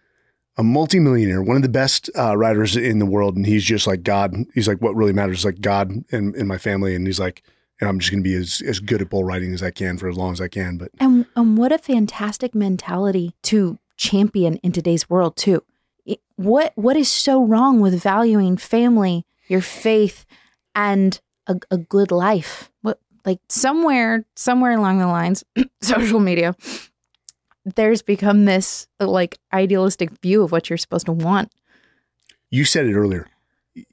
a 0.57 0.63
multimillionaire, 0.63 1.41
one 1.43 1.57
of 1.57 1.61
the 1.63 1.69
best 1.69 2.09
uh, 2.17 2.36
riders 2.38 2.75
in 2.77 2.99
the 2.99 3.05
world. 3.05 3.36
And 3.36 3.45
he's 3.45 3.63
just 3.63 3.86
like 3.86 4.03
God. 4.03 4.33
He's 4.53 4.67
like, 4.67 4.81
what 4.81 4.95
really 4.95 5.13
matters 5.13 5.39
is 5.39 5.45
like 5.45 5.61
God 5.61 5.91
and, 6.11 6.33
and 6.36 6.47
my 6.47 6.57
family. 6.57 6.95
And 6.95 7.05
he's 7.05 7.19
like, 7.19 7.43
and 7.81 7.89
I'm 7.89 7.99
just 7.99 8.09
going 8.11 8.23
to 8.23 8.27
be 8.29 8.36
as, 8.36 8.61
as 8.65 8.79
good 8.79 9.01
at 9.01 9.09
bull 9.09 9.25
riding 9.25 9.53
as 9.53 9.61
I 9.61 9.69
can 9.71 9.97
for 9.97 10.07
as 10.07 10.15
long 10.15 10.31
as 10.31 10.39
I 10.39 10.47
can. 10.47 10.77
But 10.77 10.91
And 10.99 11.25
and 11.36 11.57
what 11.57 11.73
a 11.73 11.77
fantastic 11.77 12.55
mentality 12.55 13.36
to 13.43 13.77
champion 13.97 14.55
in 14.57 14.71
today's 14.71 15.09
world 15.09 15.36
too. 15.36 15.61
It- 16.06 16.22
what 16.36 16.74
what 16.76 16.95
is 16.97 17.10
so 17.10 17.43
wrong 17.43 17.80
with 17.80 18.01
valuing 18.01 18.58
family, 18.58 19.26
your 19.47 19.62
faith, 19.62 20.26
and 20.74 21.20
a, 21.47 21.56
a 21.72 21.78
good 21.78 22.12
life? 22.12 22.72
What 22.82 22.99
like 23.26 23.39
somewhere 23.49 24.26
somewhere 24.36 24.72
along 24.78 24.99
the 24.99 25.08
lines, 25.08 25.43
social 25.82 26.20
media, 26.20 26.56
there's 27.76 28.01
become 28.01 28.45
this 28.45 28.88
like 28.99 29.39
idealistic 29.53 30.12
view 30.22 30.43
of 30.43 30.51
what 30.51 30.70
you're 30.70 30.78
supposed 30.78 31.06
to 31.08 31.12
want. 31.12 31.51
you 32.51 32.66
said 32.66 32.86
it 32.86 32.93
earlier. 32.95 33.28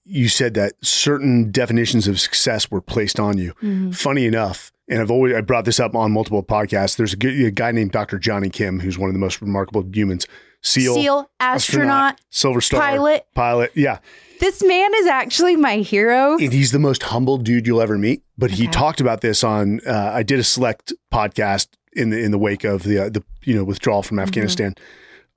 You 0.04 0.28
said 0.28 0.54
that 0.54 0.74
certain 0.82 1.50
definitions 1.50 2.06
of 2.06 2.20
success 2.20 2.70
were 2.70 2.80
placed 2.80 3.18
on 3.18 3.36
you. 3.38 3.52
Mm-hmm. 3.54 3.90
Funny 3.92 4.26
enough, 4.26 4.70
and 4.88 5.00
I've 5.00 5.10
always 5.10 5.34
I 5.34 5.40
brought 5.40 5.64
this 5.64 5.80
up 5.80 5.96
on 5.96 6.12
multiple 6.12 6.42
podcasts. 6.44 6.96
There's 6.96 7.14
a 7.14 7.50
guy 7.50 7.72
named 7.72 7.90
Dr. 7.92 8.18
Jonny 8.18 8.48
Kim 8.50 8.78
who's 8.80 8.98
one 8.98 9.08
of 9.10 9.14
the 9.14 9.18
most 9.20 9.40
remarkable 9.40 9.84
humans. 9.92 10.26
SEAL, 10.62 10.94
Seal, 10.94 11.30
astronaut, 11.40 12.20
Silver 12.30 12.60
Star 12.60 12.80
pilot. 12.80 13.26
pilot. 13.34 13.72
Yeah, 13.74 13.98
This 14.40 14.62
man 14.62 14.90
is 14.96 15.06
actually 15.06 15.56
my 15.56 15.76
hero. 15.78 16.36
and 16.38 16.52
he's 16.52 16.72
the 16.72 16.78
most 16.78 17.02
humble 17.04 17.36
dude 17.38 17.66
you'll 17.66 17.82
ever 17.82 17.98
meet. 17.98 18.22
But 18.38 18.52
he 18.52 18.64
Okay. 18.64 18.72
talked 18.72 19.00
about 19.00 19.20
this 19.20 19.42
on. 19.44 19.80
Uh, 19.86 20.10
I 20.14 20.22
did 20.22 20.38
a 20.40 20.44
select 20.44 20.92
podcast 21.12 21.68
in 21.94 22.10
the 22.10 22.18
in 22.18 22.30
the 22.30 22.38
wake 22.38 22.64
of 22.64 22.82
the 22.84 22.98
uh, 22.98 23.08
the 23.10 23.22
you 23.44 23.54
know 23.54 23.64
withdrawal 23.64 24.02
Mm-hmm. 24.02 24.08
from 24.08 24.18
Afghanistan. 24.20 24.74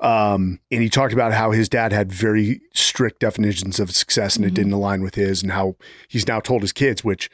Um, 0.02 0.60
and 0.72 0.82
he 0.82 0.90
talked 0.90 1.14
about 1.14 1.32
how 1.34 1.52
his 1.52 1.70
dad 1.70 1.94
had 1.94 2.12
very 2.12 2.62
strict 2.74 3.20
definitions 3.22 3.80
of 3.80 3.92
success, 3.92 4.36
and 4.36 4.44
it 4.46 4.52
Mhm. 4.52 4.56
didn't 4.56 4.74
align 4.74 5.02
with 5.02 5.16
his, 5.16 5.42
and 5.42 5.54
how 5.54 5.76
he's 6.10 6.28
now 6.28 6.40
told 6.42 6.62
his 6.64 6.74
kids, 6.74 7.04
which 7.04 7.30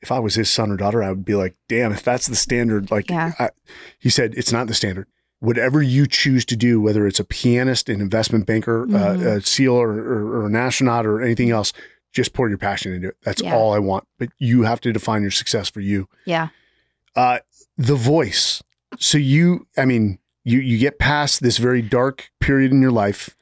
if 0.00 0.10
I 0.10 0.18
was 0.18 0.34
his 0.34 0.48
son 0.50 0.70
or 0.70 0.76
daughter, 0.76 1.02
I 1.02 1.10
would 1.10 1.24
be 1.24 1.34
like, 1.34 1.56
damn, 1.68 1.92
if 1.92 2.02
that's 2.02 2.26
the 2.26 2.36
standard, 2.36 2.90
like 2.90 3.10
Yeah. 3.10 3.32
I, 3.38 3.50
he 3.98 4.08
said, 4.10 4.34
it's 4.36 4.52
not 4.52 4.66
the 4.66 4.74
standard. 4.74 5.06
Whatever 5.40 5.82
you 5.82 6.06
choose 6.06 6.44
to 6.46 6.56
do, 6.56 6.80
whether 6.80 7.06
it's 7.06 7.20
a 7.20 7.24
pianist, 7.24 7.88
an 7.88 8.00
investment 8.00 8.46
banker, 8.46 8.86
Mhm. 8.86 9.24
uh, 9.24 9.28
a 9.36 9.40
SEAL, 9.42 9.74
or, 9.74 9.90
or, 9.92 10.40
or 10.42 10.46
an 10.46 10.56
astronaut, 10.56 11.06
or 11.06 11.20
anything 11.20 11.50
else, 11.50 11.72
just 12.12 12.32
pour 12.32 12.48
your 12.48 12.56
passion 12.58 12.94
into 12.94 13.08
it. 13.08 13.16
That's 13.22 13.42
Yeah. 13.42 13.54
all 13.54 13.74
I 13.74 13.78
want. 13.78 14.04
But 14.18 14.30
you 14.38 14.62
have 14.62 14.80
to 14.82 14.92
define 14.92 15.20
your 15.22 15.30
success 15.30 15.68
for 15.68 15.80
you. 15.80 16.08
Yeah. 16.24 16.48
Uh, 17.14 17.40
the 17.76 17.94
voice. 17.96 18.62
So 18.98 19.18
you, 19.18 19.66
I 19.76 19.84
mean, 19.84 20.18
you 20.44 20.60
you 20.60 20.78
get 20.78 20.98
past 20.98 21.42
this 21.42 21.58
very 21.58 21.82
dark 21.82 22.30
period 22.40 22.72
in 22.72 22.80
your 22.80 22.90
life. 22.92 23.36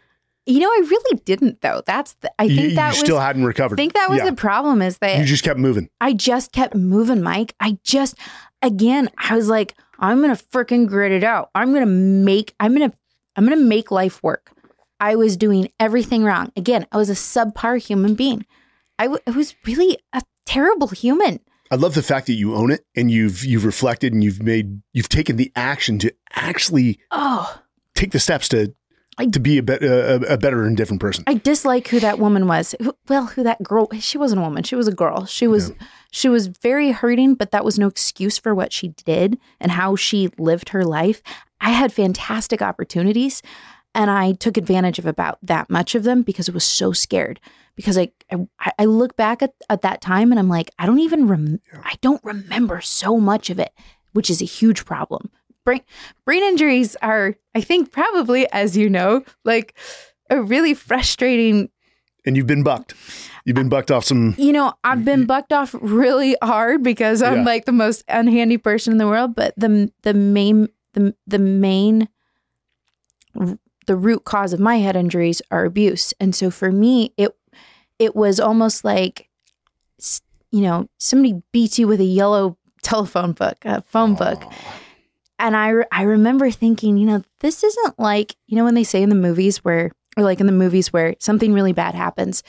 You 0.47 0.59
know, 0.61 0.69
I 0.69 0.83
really 0.91 1.21
didn't 1.25 1.61
though. 1.61 1.83
That's 1.87 2.15
the, 2.21 2.33
I 2.39 2.45
You, 2.45 2.57
think 2.57 2.69
you 2.71 2.75
that 2.77 2.89
was 2.91 2.99
still 2.99 3.21
hadn't 3.21 3.45
recovered. 3.45 3.79
I 3.79 3.83
think 3.83 3.93
that 3.95 4.11
was 4.11 4.19
Yeah. 4.19 4.27
the 4.31 4.37
problem 4.37 4.83
is 4.83 4.99
that 4.99 5.19
you 5.19 5.25
just 5.25 5.45
kept 5.45 5.59
moving. 5.61 5.89
I 6.01 6.13
just 6.13 6.51
kept 6.53 6.75
moving, 6.75 7.23
Mike. 7.23 7.55
I 7.61 7.79
just, 7.85 8.17
again, 8.63 9.09
I 9.17 9.37
was 9.37 9.49
like, 9.49 9.75
I'm 9.99 10.21
gonna 10.21 10.35
freaking 10.37 10.87
grit 10.87 11.13
it 11.13 11.25
out. 11.25 11.51
I'm 11.55 11.73
gonna 11.73 11.87
make, 11.87 12.55
I'm 12.61 12.73
gonna, 12.73 12.93
I'm 13.37 13.45
gonna 13.45 13.57
make 13.57 13.91
life 13.91 14.23
work. 14.23 14.51
I 15.01 15.17
was 15.17 15.37
doing 15.37 15.71
everything 15.81 16.25
wrong. 16.25 16.53
Again, 16.57 16.87
I 16.93 16.97
was 16.97 17.11
a 17.11 17.15
subpar 17.15 17.79
human 17.85 18.15
being. 18.15 18.47
I, 18.99 19.05
w- 19.05 19.21
I 19.27 19.31
was 19.33 19.55
really 19.67 19.99
a 20.13 20.23
terrible 20.47 20.89
human. 20.89 21.41
I 21.71 21.77
love 21.77 21.95
the 21.95 22.03
fact 22.03 22.27
that 22.29 22.35
you 22.35 22.55
own 22.55 22.71
it 22.71 22.85
and 22.95 23.11
you've 23.11 23.45
you've 23.45 23.65
reflected 23.65 24.13
and 24.13 24.23
you've 24.23 24.43
made 24.43 24.81
you've 24.93 25.09
taken 25.09 25.37
the 25.37 25.51
action 25.57 25.99
to 26.01 26.15
actually 26.33 27.01
Oh, 27.11 27.61
take 27.95 28.13
the 28.13 28.21
steps 28.21 28.49
to 28.51 28.73
I- 29.19 29.27
to 29.27 29.41
be 29.41 29.59
a, 29.59 29.63
be- 29.63 29.75
uh, 29.75 29.79
a, 30.29 30.35
a 30.35 30.39
better 30.39 30.65
and 30.65 30.77
different 30.77 31.01
person. 31.01 31.25
I 31.27 31.35
dislike 31.35 31.89
who 31.89 32.01
that 32.01 32.19
woman 32.19 32.47
was. 32.47 32.75
Who- 32.83 32.97
Well, 33.09 33.27
who 33.27 33.43
that 33.45 33.63
girl? 33.63 33.89
She 34.01 34.19
wasn't 34.19 34.41
a 34.41 34.45
woman. 34.45 34.63
She 34.65 34.77
was 34.77 34.89
a 34.89 34.93
girl. 34.95 35.25
She 35.27 35.47
was 35.47 35.73
she 36.11 36.29
was 36.29 36.47
very 36.47 36.93
hurting, 36.93 37.35
but 37.35 37.51
that 37.51 37.65
was 37.65 37.79
no 37.79 37.89
excuse 37.89 38.39
for 38.39 38.55
what 38.55 38.73
she 38.73 38.89
did 39.05 39.39
and 39.61 39.73
how 39.73 39.97
she 39.97 40.31
lived 40.39 40.69
her 40.71 40.85
life. 40.85 41.23
I 41.61 41.71
had 41.71 41.93
fantastic 41.93 42.61
opportunities, 42.63 43.43
and 43.95 44.11
I 44.11 44.33
took 44.33 44.57
advantage 44.57 44.99
of 44.99 45.07
about 45.07 45.39
that 45.43 45.71
much 45.71 45.95
of 45.95 46.03
them 46.05 46.23
because 46.23 46.49
I 46.49 46.53
was 46.53 46.65
so 46.65 46.93
scared. 46.93 47.41
Because 47.77 47.99
I 47.99 48.13
I, 48.61 48.73
I 48.79 48.85
look 48.85 49.17
back 49.17 49.43
at, 49.43 49.55
at 49.69 49.83
that 49.83 50.01
time 50.01 50.31
and 50.31 50.39
I'm 50.39 50.49
like, 50.49 50.71
I 50.79 50.87
don't 50.87 51.01
even 51.01 51.27
rem- 51.27 51.61
I 51.83 51.95
don't 52.01 52.23
remember 52.23 52.81
so 52.81 53.19
much 53.19 53.51
of 53.51 53.59
it, 53.59 53.73
which 54.13 54.31
is 54.31 54.41
a 54.41 54.45
huge 54.45 54.85
problem. 54.85 55.31
Brain 55.65 55.81
brain 56.27 56.43
injuries 56.43 56.95
are, 57.03 57.35
I 57.55 57.61
think, 57.63 57.91
probably 57.91 58.51
as 58.53 58.77
you 58.77 58.89
know, 58.91 59.25
like 59.45 59.75
a 60.31 60.41
really 60.43 60.75
frustrating 60.75 61.71
And 62.27 62.37
you've 62.37 62.47
been 62.47 62.63
bucked. 62.63 62.95
You've 63.45 63.57
been 63.57 63.69
bucked 63.69 63.91
off 63.91 64.05
some. 64.05 64.35
you 64.39 64.53
know, 64.53 64.73
I've 64.85 65.05
been 65.05 65.27
bucked 65.27 65.53
off 65.53 65.75
really 65.81 66.37
hard 66.43 66.83
because 66.83 67.23
I'm 67.23 67.39
Yeah. 67.39 67.45
like 67.45 67.65
the 67.67 67.73
most 67.73 68.07
unhandy 68.09 68.63
person 68.63 68.93
in 68.93 68.99
the 68.99 69.07
world. 69.07 69.35
But 69.35 69.55
the 69.57 69.91
the 70.03 70.15
main 70.15 70.69
the 70.95 71.15
the 71.27 71.39
main 71.39 72.09
the 73.87 73.97
root 73.97 74.25
cause 74.25 74.53
of 74.53 74.61
my 74.61 74.77
head 74.79 74.97
injuries 74.97 75.43
are 75.51 75.65
abuse, 75.65 76.15
and 76.21 76.35
so 76.35 76.51
for 76.51 76.71
me, 76.73 77.13
it 77.17 77.37
it 77.99 78.15
was 78.17 78.41
almost 78.41 78.85
like 78.85 79.29
you 80.51 80.61
know 80.63 80.89
somebody 80.99 81.43
beats 81.53 81.79
you 81.79 81.87
with 81.87 82.01
a 82.01 82.05
yellow 82.05 82.57
telephone 82.83 83.33
book, 83.33 83.59
a 83.65 83.83
phone 83.83 84.15
book, 84.15 84.43
and 85.39 85.57
I 85.57 85.69
re- 85.71 85.85
I 85.93 86.03
remember 86.03 86.51
thinking, 86.51 86.97
you 86.97 87.07
know, 87.07 87.23
this 87.41 87.63
isn't 87.65 87.99
like 87.99 88.37
you 88.47 88.57
know 88.57 88.65
when 88.65 88.75
they 88.75 88.85
say 88.85 89.03
in 89.03 89.09
the 89.09 89.15
movies 89.15 89.59
where 89.65 89.91
or 90.17 90.23
like 90.25 90.41
in 90.41 90.47
the 90.47 90.53
movies 90.53 90.93
where 90.93 91.15
something 91.19 91.53
really 91.53 91.73
bad 91.73 91.95
happens 91.95 92.43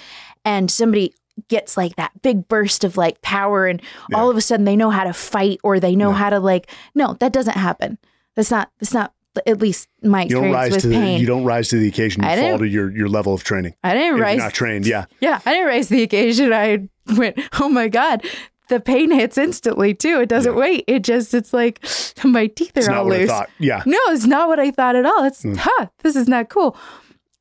and 0.44 0.70
somebody 0.70 1.14
gets 1.50 1.76
like 1.76 1.96
that 1.98 2.12
big 2.22 2.48
burst 2.48 2.84
of 2.84 2.96
like 2.96 3.22
power 3.22 3.66
and 3.66 3.82
Yeah. 4.10 4.18
all 4.20 4.30
of 4.30 4.38
a 4.38 4.42
sudden 4.42 4.66
they 4.66 4.76
know 4.76 4.90
how 4.92 5.04
to 5.04 5.14
fight 5.14 5.60
or 5.64 5.80
they 5.80 5.96
know 5.96 6.12
No. 6.12 6.16
how 6.16 6.30
to 6.30 6.40
like 6.40 6.70
no 6.94 7.14
that 7.20 7.34
doesn't 7.34 7.58
happen 7.58 7.98
that's 8.36 8.52
not 8.52 8.70
that's 8.80 8.94
not 8.94 9.14
at 9.46 9.60
least 9.60 9.90
my 10.02 10.24
You 10.24 10.30
don't 10.30 10.46
experience 10.46 10.56
rise 10.56 10.72
with 10.72 10.82
to 10.84 10.88
the. 10.88 10.96
pain 10.96 11.20
You 11.20 11.28
don't 11.28 11.44
rise 11.44 11.68
to 11.70 11.78
the 11.78 11.88
occasion. 11.90 12.24
You 12.24 12.30
I 12.30 12.40
fall 12.40 12.60
to 12.60 12.68
your 12.68 12.90
your 12.96 13.10
level 13.10 13.34
of 13.34 13.44
training. 13.44 13.74
i 13.84 13.94
didn't 13.94 14.16
If 14.16 14.22
rise 14.22 14.38
not 14.38 14.54
trained, 14.54 14.86
yeah. 14.88 15.06
yeah 15.20 15.42
i 15.46 15.52
didn't 15.54 15.68
rise 15.68 15.88
to 15.90 15.96
the 15.96 16.04
occasion 16.04 16.54
i 16.54 16.88
went 17.18 17.38
oh 17.60 17.68
my 17.68 17.90
god 17.90 18.24
the 18.70 18.80
pain 18.80 19.12
hits 19.12 19.38
instantly 19.38 19.94
too 19.94 20.20
it 20.22 20.30
doesn't 20.30 20.54
Yeah. 20.54 20.60
wait 20.60 20.84
it 20.88 21.04
just 21.04 21.34
it's 21.34 21.54
like 21.54 21.84
my 22.24 22.48
teeth 22.48 22.72
It's 22.76 22.88
are 22.88 22.92
not 22.92 23.00
all 23.00 23.06
what 23.06 23.16
I 23.16 23.20
loose 23.20 23.30
thought. 23.30 23.50
Yeah. 23.60 23.84
no, 23.86 23.98
it's 24.10 24.26
not 24.26 24.48
what 24.48 24.60
I 24.60 24.72
thought 24.72 24.96
at 24.96 25.06
all. 25.06 25.24
It's 25.24 25.44
Mm. 25.44 25.58
huh, 25.58 25.88
this 26.04 26.16
is 26.16 26.28
not 26.28 26.50
cool. 26.50 26.76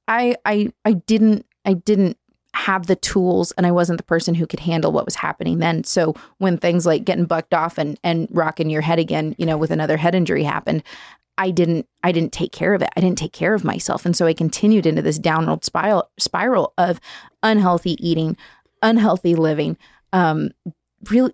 I 0.08 0.36
I 0.44 0.72
I 0.84 0.92
didn't 0.94 1.46
I 1.64 1.74
didn't 1.74 2.16
have 2.54 2.86
the 2.86 2.94
tools 2.96 3.52
and 3.52 3.66
I 3.66 3.72
wasn't 3.72 3.96
the 3.98 4.04
person 4.04 4.34
who 4.34 4.46
could 4.46 4.60
handle 4.60 4.92
what 4.92 5.04
was 5.06 5.16
happening 5.16 5.58
then. 5.58 5.82
So 5.84 6.14
when 6.38 6.56
things 6.56 6.86
like 6.86 7.04
getting 7.04 7.24
bucked 7.24 7.52
off 7.54 7.78
and 7.78 7.98
and 8.04 8.28
rocking 8.30 8.70
your 8.70 8.82
head 8.82 8.98
again, 8.98 9.34
you 9.38 9.46
know, 9.46 9.56
with 9.56 9.70
another 9.70 9.96
head 9.96 10.14
injury 10.14 10.44
happened, 10.44 10.82
I 11.38 11.50
didn't 11.50 11.86
I 12.04 12.12
didn't 12.12 12.32
take 12.32 12.52
care 12.52 12.74
of 12.74 12.82
it. 12.82 12.90
I 12.96 13.00
didn't 13.00 13.18
take 13.18 13.32
care 13.32 13.54
of 13.54 13.64
myself. 13.64 14.04
And 14.06 14.14
so 14.16 14.26
I 14.26 14.34
continued 14.34 14.86
into 14.86 15.02
this 15.02 15.18
downward 15.18 15.64
spiral 15.64 16.10
spiral 16.18 16.74
of 16.78 17.00
unhealthy 17.42 17.96
eating, 18.06 18.36
unhealthy 18.82 19.34
living, 19.34 19.76
um 20.12 20.50
real 21.10 21.30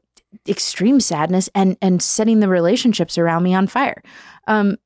extreme 0.48 1.00
sadness 1.00 1.48
and 1.54 1.76
and 1.82 2.02
setting 2.02 2.40
the 2.40 2.48
relationships 2.48 3.18
around 3.18 3.42
me 3.42 3.54
on 3.54 3.66
fire. 3.66 4.02
Um 4.46 4.76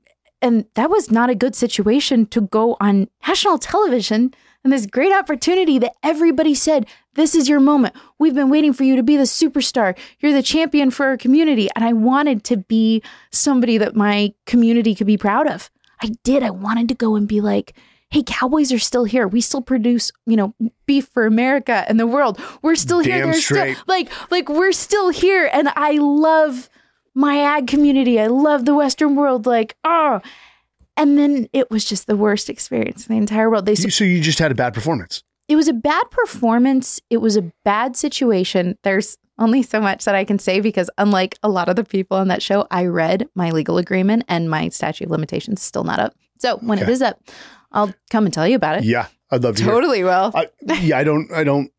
and 0.42 0.66
that 0.74 0.90
was 0.90 1.10
not 1.10 1.30
a 1.30 1.34
good 1.34 1.54
situation 1.54 2.26
to 2.26 2.42
go 2.42 2.76
on 2.80 3.08
national 3.26 3.58
television 3.58 4.34
and 4.64 4.72
this 4.72 4.86
great 4.86 5.12
opportunity 5.12 5.78
that 5.78 5.94
everybody 6.02 6.54
said 6.54 6.86
this 7.14 7.34
is 7.34 7.48
your 7.48 7.60
moment. 7.60 7.94
We've 8.18 8.34
been 8.34 8.50
waiting 8.50 8.72
for 8.72 8.84
you 8.84 8.96
to 8.96 9.02
be 9.02 9.16
the 9.16 9.24
superstar. 9.24 9.96
You're 10.20 10.32
the 10.32 10.42
champion 10.42 10.90
for 10.90 11.06
our 11.06 11.16
community. 11.16 11.68
And 11.76 11.84
i 11.84 11.92
wanted 11.92 12.42
to 12.44 12.56
be 12.56 13.02
somebody 13.30 13.78
that 13.78 13.94
my 13.94 14.34
community 14.46 14.94
could 14.94 15.06
be 15.06 15.18
proud 15.18 15.46
of. 15.46 15.70
I 16.02 16.10
did. 16.24 16.42
I 16.42 16.50
wanted 16.50 16.88
to 16.88 16.94
go 16.94 17.14
and 17.14 17.28
be 17.28 17.40
like 17.40 17.74
hey 18.10 18.22
cowboys 18.24 18.72
are 18.72 18.78
still 18.78 19.04
here 19.04 19.26
we 19.26 19.40
still 19.40 19.62
produce 19.62 20.12
you 20.26 20.36
know 20.36 20.54
beef 20.86 21.08
for 21.12 21.26
america 21.26 21.84
and 21.88 21.98
the 21.98 22.06
world 22.06 22.40
we're 22.62 22.74
still 22.76 23.00
here 23.00 23.18
Damn 23.18 23.30
They're 23.32 23.40
straight. 23.40 23.74
still 23.74 23.84
like 23.88 24.10
like 24.30 24.48
we're 24.48 24.72
still 24.72 25.08
here 25.10 25.48
and 25.52 25.68
i 25.76 25.92
love 25.92 26.68
my 27.16 27.38
ag 27.38 27.68
community. 27.68 28.18
I 28.18 28.26
love 28.26 28.64
the 28.64 28.74
Western 28.74 29.14
world. 29.14 29.46
Like, 29.46 29.76
oh. 29.84 30.20
And 30.96 31.16
then 31.16 31.48
it 31.52 31.70
was 31.70 31.84
just 31.84 32.08
the 32.08 32.16
worst 32.16 32.50
experience 32.50 33.06
in 33.06 33.14
the 33.14 33.20
entire 33.20 33.48
world. 33.48 33.66
They 33.66 33.76
So 33.76 34.02
you 34.02 34.20
just 34.20 34.40
had 34.40 34.50
a 34.50 34.54
bad 34.56 34.74
performance. 34.74 35.22
it 35.46 35.54
was 35.54 35.68
a 35.68 35.72
bad 35.72 36.02
performance. 36.10 37.00
It 37.10 37.18
was 37.18 37.36
a 37.36 37.42
bad 37.64 37.96
situation. 37.96 38.76
There's 38.82 39.16
only 39.38 39.62
so 39.62 39.80
much 39.80 40.04
that 40.06 40.16
I 40.16 40.24
can 40.24 40.40
say 40.40 40.58
because 40.58 40.90
unlike 40.98 41.38
a 41.44 41.48
lot 41.48 41.68
of 41.68 41.76
the 41.76 41.84
people 41.84 42.16
on 42.16 42.26
that 42.28 42.42
show, 42.42 42.66
I 42.72 42.86
read 42.86 43.28
my 43.36 43.50
legal 43.52 43.78
agreement 43.78 44.24
and 44.28 44.50
my 44.50 44.68
statute 44.70 45.04
of 45.04 45.10
limitations 45.12 45.60
is 45.60 45.64
still 45.64 45.84
not 45.84 46.00
up. 46.00 46.16
So 46.40 46.56
when 46.58 46.78
it 46.80 46.82
Okay. 46.82 46.92
is 46.94 47.00
up, 47.00 47.20
I'll 47.74 47.92
come 48.10 48.24
and 48.24 48.32
tell 48.32 48.48
you 48.48 48.56
about 48.56 48.78
it. 48.78 48.84
Yeah, 48.84 49.08
I'd 49.30 49.42
love 49.42 49.56
to. 49.56 49.62
hear. 49.64 49.72
Totally 49.72 50.02
will. 50.04 50.32
I, 50.34 50.48
yeah, 50.80 50.96
I 50.96 51.04
don't. 51.04 51.30
I 51.32 51.44
don't. 51.44 51.70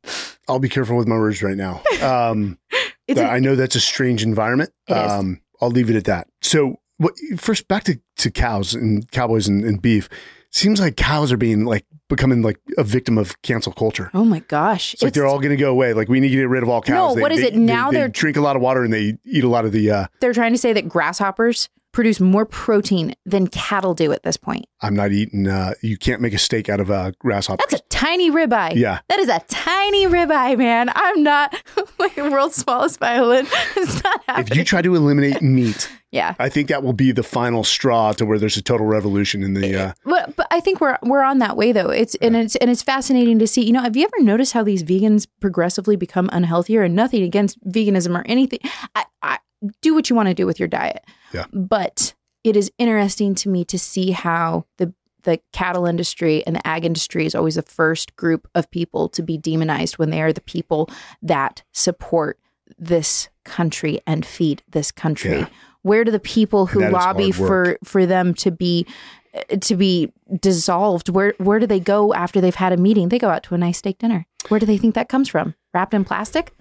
I'll 0.47 0.59
be 0.59 0.69
careful 0.69 0.95
with 0.97 1.07
my 1.07 1.15
words 1.15 1.41
right 1.41 1.57
now. 1.57 1.81
Um, 2.03 2.59
It's 3.07 3.19
a- 3.19 3.25
I 3.29 3.37
know 3.39 3.55
that's 3.55 3.75
a 3.75 3.79
strange 3.79 4.23
environment. 4.23 4.71
Um, 4.89 5.39
I'll 5.61 5.69
leave 5.69 5.89
it 5.91 5.95
at 5.95 6.05
that. 6.05 6.27
So, 6.41 6.77
what, 6.97 7.13
first, 7.37 7.67
back 7.67 7.83
to, 7.83 7.99
to 8.17 8.31
cows 8.31 8.73
and 8.73 9.09
cowboys 9.11 9.47
and, 9.47 9.63
and 9.63 9.79
beef. 9.79 10.09
Seems 10.49 10.79
like 10.79 10.95
cows 10.97 11.31
are 11.31 11.37
being 11.37 11.65
like 11.65 11.85
becoming 12.09 12.41
like 12.41 12.59
a 12.79 12.83
victim 12.83 13.17
of 13.19 13.39
cancel 13.43 13.71
culture. 13.73 14.09
oh 14.15 14.25
my 14.25 14.39
gosh. 14.39 14.93
It's 14.95 15.03
like 15.03 15.13
they're 15.13 15.27
all 15.27 15.37
going 15.39 15.51
to 15.51 15.55
go 15.55 15.69
away. 15.69 15.93
Like 15.93 16.07
we 16.09 16.19
need 16.19 16.29
to 16.29 16.35
get 16.35 16.49
rid 16.49 16.63
of 16.63 16.69
all 16.69 16.81
cows. 16.81 17.15
No, 17.15 17.21
what 17.21 17.31
is 17.31 17.41
it? 17.41 17.55
Now 17.55 17.91
they, 17.91 17.97
they're- 17.97 18.07
drink 18.09 18.37
a 18.37 18.41
lot 18.41 18.55
of 18.55 18.61
water 18.63 18.83
and 18.83 18.91
they 18.91 19.17
eat 19.23 19.43
a 19.43 19.49
lot 19.49 19.65
of 19.65 19.71
the. 19.71 19.91
Uh, 19.91 20.07
they're 20.19 20.33
trying 20.33 20.53
to 20.53 20.57
say 20.59 20.73
that 20.73 20.87
grasshoppers 20.89 21.69
produce 21.95 22.19
more 22.19 22.45
protein 22.45 23.15
than 23.25 23.47
cattle 23.47 23.93
do 23.95 24.11
at 24.11 24.21
this 24.23 24.37
point. 24.37 24.65
I'm 24.81 24.95
not 24.95 25.11
eating. 25.13 25.47
Uh, 25.47 25.73
you 25.81 25.97
can't 25.97 26.21
make 26.21 26.33
a 26.33 26.37
steak 26.37 26.69
out 26.69 26.79
of 26.81 26.89
a 26.89 27.13
grasshopper. 27.19 27.63
That's 27.67 27.81
a 27.81 27.85
tiny 27.89 28.29
ribeye. 28.29 28.75
Yeah. 28.75 28.99
That 29.07 29.17
is 29.19 29.29
a 29.29 29.39
tiny 29.47 30.05
ribeye, 30.05 30.57
man. 30.57 30.91
I'm 30.93 31.23
not 31.23 31.55
like 31.97 32.13
the 32.15 32.29
world's 32.29 32.55
smallest 32.55 32.99
violin. 32.99 33.47
It's 33.77 34.03
not 34.03 34.23
happening. 34.27 34.47
If 34.51 34.57
you 34.57 34.63
try 34.63 34.81
to 34.81 34.93
eliminate 34.93 35.41
meat, 35.41 35.89
yeah. 36.11 36.35
I 36.37 36.49
think 36.49 36.67
that 36.67 36.83
will 36.83 36.93
be 36.93 37.11
the 37.11 37.23
final 37.23 37.63
straw 37.63 38.11
to 38.13 38.25
where 38.25 38.37
there's 38.37 38.57
a 38.57 38.61
total 38.61 38.85
revolution 38.85 39.41
in 39.41 39.53
the. 39.53 39.75
Uh, 39.75 39.93
But, 40.03 40.35
but 40.35 40.47
I 40.51 40.59
think 40.59 40.81
we're 40.81 40.97
we're 41.01 41.23
on 41.23 41.39
that 41.39 41.55
way 41.57 41.71
though. 41.71 41.89
It's 41.89 42.15
and 42.15 42.35
it's 42.35 42.55
and 42.57 42.69
it's 42.69 42.83
fascinating 42.83 43.39
to 43.39 43.47
see. 43.47 43.65
You 43.65 43.73
know, 43.73 43.81
have 43.81 43.95
you 43.95 44.03
ever 44.03 44.23
noticed 44.23 44.53
how 44.53 44.63
these 44.63 44.83
vegans 44.83 45.27
progressively 45.39 45.95
become 45.95 46.29
unhealthier? 46.29 46.85
And 46.85 46.95
nothing 46.95 47.23
against 47.23 47.61
veganism 47.65 48.17
or 48.17 48.23
anything. 48.27 48.59
I 48.95 49.05
I, 49.21 49.39
do 49.81 49.93
what 49.93 50.09
you 50.09 50.15
want 50.15 50.29
to 50.29 50.33
do 50.35 50.45
with 50.45 50.59
your 50.59 50.67
diet. 50.67 51.03
Yeah. 51.33 51.45
But 51.53 52.13
it 52.43 52.55
is 52.55 52.71
interesting 52.77 53.35
to 53.35 53.49
me 53.49 53.65
to 53.65 53.79
see 53.79 54.11
how 54.11 54.65
the 54.77 54.93
the 55.23 55.39
cattle 55.51 55.87
industry 55.87 56.45
and 56.45 56.55
the 56.55 56.67
ag 56.67 56.85
industry 56.85 57.25
is 57.25 57.33
always 57.33 57.55
the 57.55 57.63
first 57.63 58.15
group 58.15 58.47
of 58.53 58.69
people 58.69 59.09
to 59.09 59.23
be 59.23 59.37
demonized 59.37 59.97
when 59.97 60.11
they 60.11 60.21
are 60.21 60.31
the 60.31 60.39
people 60.39 60.87
that 61.21 61.63
support 61.71 62.39
this 62.77 63.29
country 63.43 63.99
and 64.07 64.25
feed 64.25 64.63
this 64.69 64.91
country. 64.91 65.39
Yeah. 65.39 65.47
Where 65.81 66.03
do 66.03 66.11
the 66.11 66.19
people 66.19 66.67
who 66.67 66.87
lobby 66.89 67.31
for 67.31 67.77
for 67.83 68.05
them 68.05 68.33
to 68.35 68.51
be 68.51 68.87
uh, 69.33 69.57
to 69.57 69.75
be 69.75 70.11
dissolved? 70.39 71.09
Where 71.09 71.33
where 71.37 71.59
do 71.59 71.67
they 71.67 71.79
go 71.79 72.13
after 72.13 72.41
they've 72.41 72.55
had 72.55 72.73
a 72.73 72.77
meeting? 72.77 73.09
They 73.09 73.19
go 73.19 73.29
out 73.29 73.43
to 73.43 73.55
a 73.55 73.57
nice 73.57 73.79
steak 73.79 73.97
dinner. 73.99 74.25
Where 74.47 74.59
do 74.59 74.65
they 74.65 74.77
think 74.77 74.95
that 74.95 75.09
comes 75.09 75.29
from? 75.29 75.55
Wrapped 75.73 75.93
in 75.93 76.05
plastic? 76.05 76.53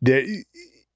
There, 0.00 0.24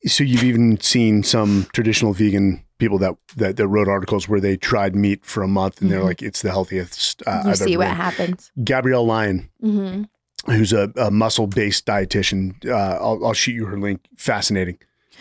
so 0.07 0.25
you've 0.25 0.45
even 0.45 0.81
seen 0.81 1.23
some 1.23 1.67
traditional 1.73 2.13
vegan 2.13 2.63
people 2.79 2.99
that, 2.99 3.15
that 3.37 3.57
that 3.57 3.67
wrote 3.69 3.89
articles 3.89 4.29
where 4.29 4.41
they 4.41 4.57
tried 4.57 4.95
meat 4.95 5.25
for 5.25 5.43
a 5.43 5.49
month 5.49 5.81
and 5.81 5.91
they're 5.91 6.01
Mhm. 6.01 6.05
like, 6.05 6.23
it's 6.23 6.43
the 6.43 6.51
healthiest. 6.51 7.23
Uh, 7.27 7.43
you 7.45 7.51
I've 7.51 7.57
see 7.57 7.77
what 7.77 7.87
eaten." 7.87 7.97
happens. 7.97 8.53
Gabrielle 8.63 9.07
Lyon, 9.07 9.49
Mm-hmm. 9.63 10.53
who's 10.53 10.73
a, 10.73 10.93
a 10.97 11.11
muscle 11.11 11.47
based 11.47 11.87
dietitian. 11.87 12.65
Uh, 12.67 12.75
I'll, 13.01 13.25
I'll 13.27 13.33
shoot 13.33 13.53
you 13.53 13.67
her 13.67 13.79
link. 13.79 14.01
Fascinating. 14.17 14.79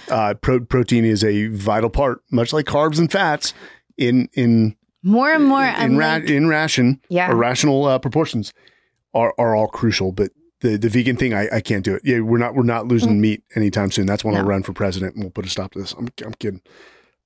Uh, 0.09 0.33
pro- 0.35 0.59
protein 0.59 1.05
is 1.05 1.23
a 1.23 1.47
vital 1.47 1.89
part, 1.89 2.21
much 2.29 2.51
like 2.53 2.65
carbs 2.65 2.99
and 2.99 3.09
fats, 3.11 3.53
in 3.97 4.27
in 4.33 4.75
More 5.01 5.31
and 5.33 5.45
more, 5.45 5.63
in, 5.63 5.73
I'm 5.75 5.97
ra- 5.97 6.15
in 6.17 6.47
ration 6.47 6.99
yeah, 7.09 7.31
or 7.31 7.35
rational 7.35 7.85
uh, 7.85 7.97
proportions 7.99 8.53
are 9.13 9.33
are 9.37 9.55
all 9.55 9.67
crucial. 9.67 10.11
But 10.11 10.31
the 10.69 10.77
the 10.77 10.89
vegan 10.89 11.15
thing, 11.17 11.33
I, 11.33 11.47
I 11.57 11.61
can't 11.61 11.83
do 11.83 11.95
it. 11.95 12.01
Yeah, 12.03 12.19
we're 12.21 12.37
not 12.37 12.55
we're 12.55 12.63
not 12.63 12.87
losing 12.87 13.13
Mm. 13.17 13.19
meat 13.19 13.43
anytime 13.55 13.91
soon. 13.91 14.05
That's 14.05 14.23
when 14.23 14.35
I'll 14.35 14.43
run 14.45 14.63
for 14.63 14.73
president 14.73 15.15
and 15.15 15.23
we'll 15.23 15.31
put 15.31 15.45
a 15.45 15.49
stop 15.49 15.71
to 15.73 15.79
this. 15.79 15.93
I'm 15.93 16.07
I'm 16.25 16.33
kidding. 16.33 16.61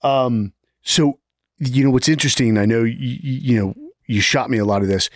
Um, 0.04 0.54
so 0.82 1.20
you 1.58 1.84
know 1.84 1.90
what's 1.92 2.08
interesting? 2.10 2.58
I 2.58 2.66
know 2.66 2.84
you, 2.84 3.18
you 3.22 3.60
know 3.60 3.74
you 4.08 4.22
shot 4.22 4.50
me 4.50 4.58
a 4.58 4.66
lot 4.66 4.82
of 4.82 4.88
this. 4.88 5.10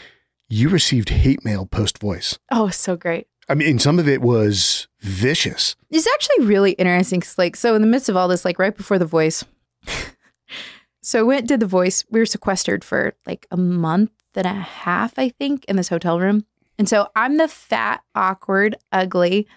You 0.50 0.70
received 0.70 1.10
hate 1.10 1.44
mail 1.46 1.66
post 1.66 1.98
voice. 2.00 2.38
oh, 2.52 2.70
so 2.70 2.96
great. 2.96 3.28
I 3.50 3.56
mean, 3.56 3.70
and 3.70 3.82
some 3.82 3.98
of 4.00 4.08
it 4.08 4.22
was 4.22 4.88
vicious. 5.02 5.76
It's 5.90 6.08
actually 6.08 6.46
really 6.46 6.72
interesting. 6.74 7.20
'cause, 7.22 7.38
like, 7.38 7.56
so 7.58 7.76
in 7.76 7.82
the 7.82 7.88
midst 7.88 8.08
of 8.08 8.16
all 8.16 8.28
this, 8.30 8.46
like 8.46 8.58
right 8.60 8.76
before 8.76 8.98
the 9.00 9.06
voice, 9.06 9.44
so 11.02 11.20
I 11.20 11.24
went 11.24 11.48
did 11.48 11.60
the 11.60 11.66
voice. 11.66 12.06
We 12.10 12.20
were 12.20 12.26
sequestered 12.26 12.84
for 12.84 13.14
like 13.26 13.46
a 13.52 13.58
month 13.58 14.12
and 14.36 14.46
a 14.46 14.54
half, 14.54 15.18
I 15.18 15.30
think, 15.30 15.66
in 15.66 15.76
this 15.76 15.90
hotel 15.90 16.20
room. 16.20 16.46
And 16.78 16.90
so 16.90 17.08
I'm 17.16 17.38
the 17.38 17.48
fat, 17.48 18.02
awkward, 18.16 18.76
ugly, 18.92 19.48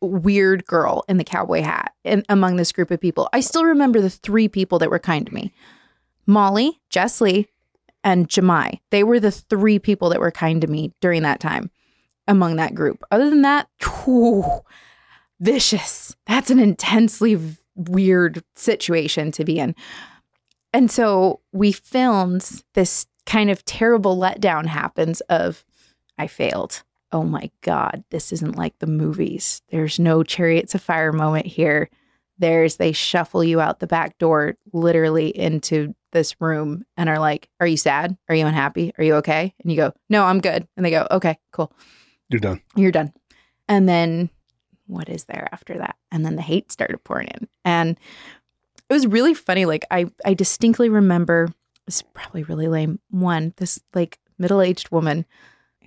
weird 0.00 0.66
girl 0.66 1.04
in 1.08 1.16
the 1.16 1.24
cowboy 1.24 1.62
hat 1.62 1.92
among 2.28 2.56
this 2.56 2.72
group 2.72 2.90
of 2.90 3.00
people. 3.00 3.28
I 3.32 3.40
still 3.40 3.64
remember 3.64 4.00
the 4.00 4.10
three 4.10 4.48
people 4.48 4.78
that 4.78 4.90
were 4.90 4.98
kind 4.98 5.26
to 5.26 5.34
me 5.34 5.52
Molly, 6.26 6.80
Jess 6.90 7.20
Lee, 7.20 7.48
and 8.04 8.28
Jemai. 8.28 8.80
They 8.90 9.04
were 9.04 9.20
the 9.20 9.30
three 9.30 9.78
people 9.78 10.10
that 10.10 10.20
were 10.20 10.30
kind 10.30 10.60
to 10.60 10.66
me 10.66 10.92
during 11.00 11.22
that 11.22 11.40
time 11.40 11.70
among 12.28 12.56
that 12.56 12.74
group. 12.74 13.02
Other 13.10 13.30
than 13.30 13.42
that, 13.42 13.68
whew, 13.82 14.44
vicious. 15.40 16.16
That's 16.26 16.50
an 16.50 16.58
intensely 16.58 17.38
weird 17.74 18.42
situation 18.54 19.30
to 19.32 19.44
be 19.44 19.58
in. 19.58 19.74
And 20.72 20.90
so 20.90 21.40
we 21.52 21.72
filmed 21.72 22.62
this 22.74 23.06
kind 23.24 23.50
of 23.50 23.64
terrible 23.64 24.16
letdown 24.16 24.66
happens 24.66 25.20
of 25.22 25.64
I 26.18 26.26
failed. 26.26 26.82
Oh 27.12 27.22
my 27.22 27.50
god, 27.62 28.04
this 28.10 28.32
isn't 28.32 28.56
like 28.56 28.78
the 28.78 28.86
movies. 28.86 29.62
There's 29.70 29.98
no 29.98 30.22
chariots 30.22 30.74
of 30.74 30.82
fire 30.82 31.12
moment 31.12 31.46
here. 31.46 31.88
There's 32.38 32.76
they 32.76 32.92
shuffle 32.92 33.42
you 33.44 33.60
out 33.60 33.80
the 33.80 33.86
back 33.86 34.18
door 34.18 34.56
literally 34.72 35.28
into 35.28 35.94
this 36.12 36.40
room 36.40 36.84
and 36.96 37.08
are 37.08 37.18
like, 37.18 37.48
"Are 37.60 37.66
you 37.66 37.76
sad? 37.76 38.16
Are 38.28 38.34
you 38.34 38.46
unhappy? 38.46 38.92
Are 38.98 39.04
you 39.04 39.14
okay?" 39.16 39.54
And 39.62 39.70
you 39.70 39.76
go, 39.76 39.92
"No, 40.08 40.24
I'm 40.24 40.40
good." 40.40 40.66
And 40.76 40.84
they 40.84 40.90
go, 40.90 41.06
"Okay, 41.10 41.38
cool." 41.52 41.72
You're 42.28 42.40
done. 42.40 42.60
you're 42.74 42.92
done. 42.92 43.12
And 43.68 43.88
then 43.88 44.30
what 44.86 45.08
is 45.08 45.24
there 45.24 45.48
after 45.52 45.78
that? 45.78 45.96
And 46.10 46.24
then 46.24 46.36
the 46.36 46.42
hate 46.42 46.72
started 46.72 47.02
pouring 47.04 47.28
in. 47.28 47.48
And 47.64 47.98
it 48.88 48.92
was 48.92 49.06
really 49.06 49.34
funny. 49.34 49.64
Like 49.64 49.84
I 49.90 50.06
I 50.24 50.34
distinctly 50.34 50.88
remember 50.88 51.48
it's 51.86 52.02
probably 52.02 52.42
really 52.42 52.68
lame. 52.68 52.98
One, 53.10 53.54
this 53.56 53.80
like 53.94 54.18
middle-aged 54.38 54.90
woman 54.90 55.24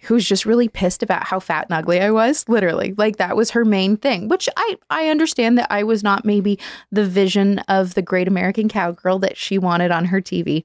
who's 0.04 0.28
just 0.28 0.46
really 0.46 0.68
pissed 0.68 1.04
about 1.04 1.26
how 1.28 1.40
fat 1.40 1.66
and 1.70 1.74
ugly 1.78 2.00
I 2.02 2.12
was, 2.12 2.48
literally. 2.48 2.94
Like 2.98 3.18
that 3.18 3.36
was 3.38 3.52
her 3.52 3.66
main 3.66 3.98
thing, 3.98 4.28
which 4.28 4.48
I 4.58 4.78
I 4.90 5.08
understand 5.10 5.58
that 5.58 5.68
I 5.72 5.84
was 5.84 6.04
not 6.04 6.26
maybe 6.26 6.60
the 6.92 7.06
vision 7.06 7.60
of 7.68 7.94
the 7.94 8.02
great 8.02 8.28
American 8.28 8.70
cowgirl 8.70 9.20
that 9.20 9.38
she 9.38 9.58
wanted 9.58 9.92
on 9.92 10.06
her 10.06 10.22
TV. 10.22 10.64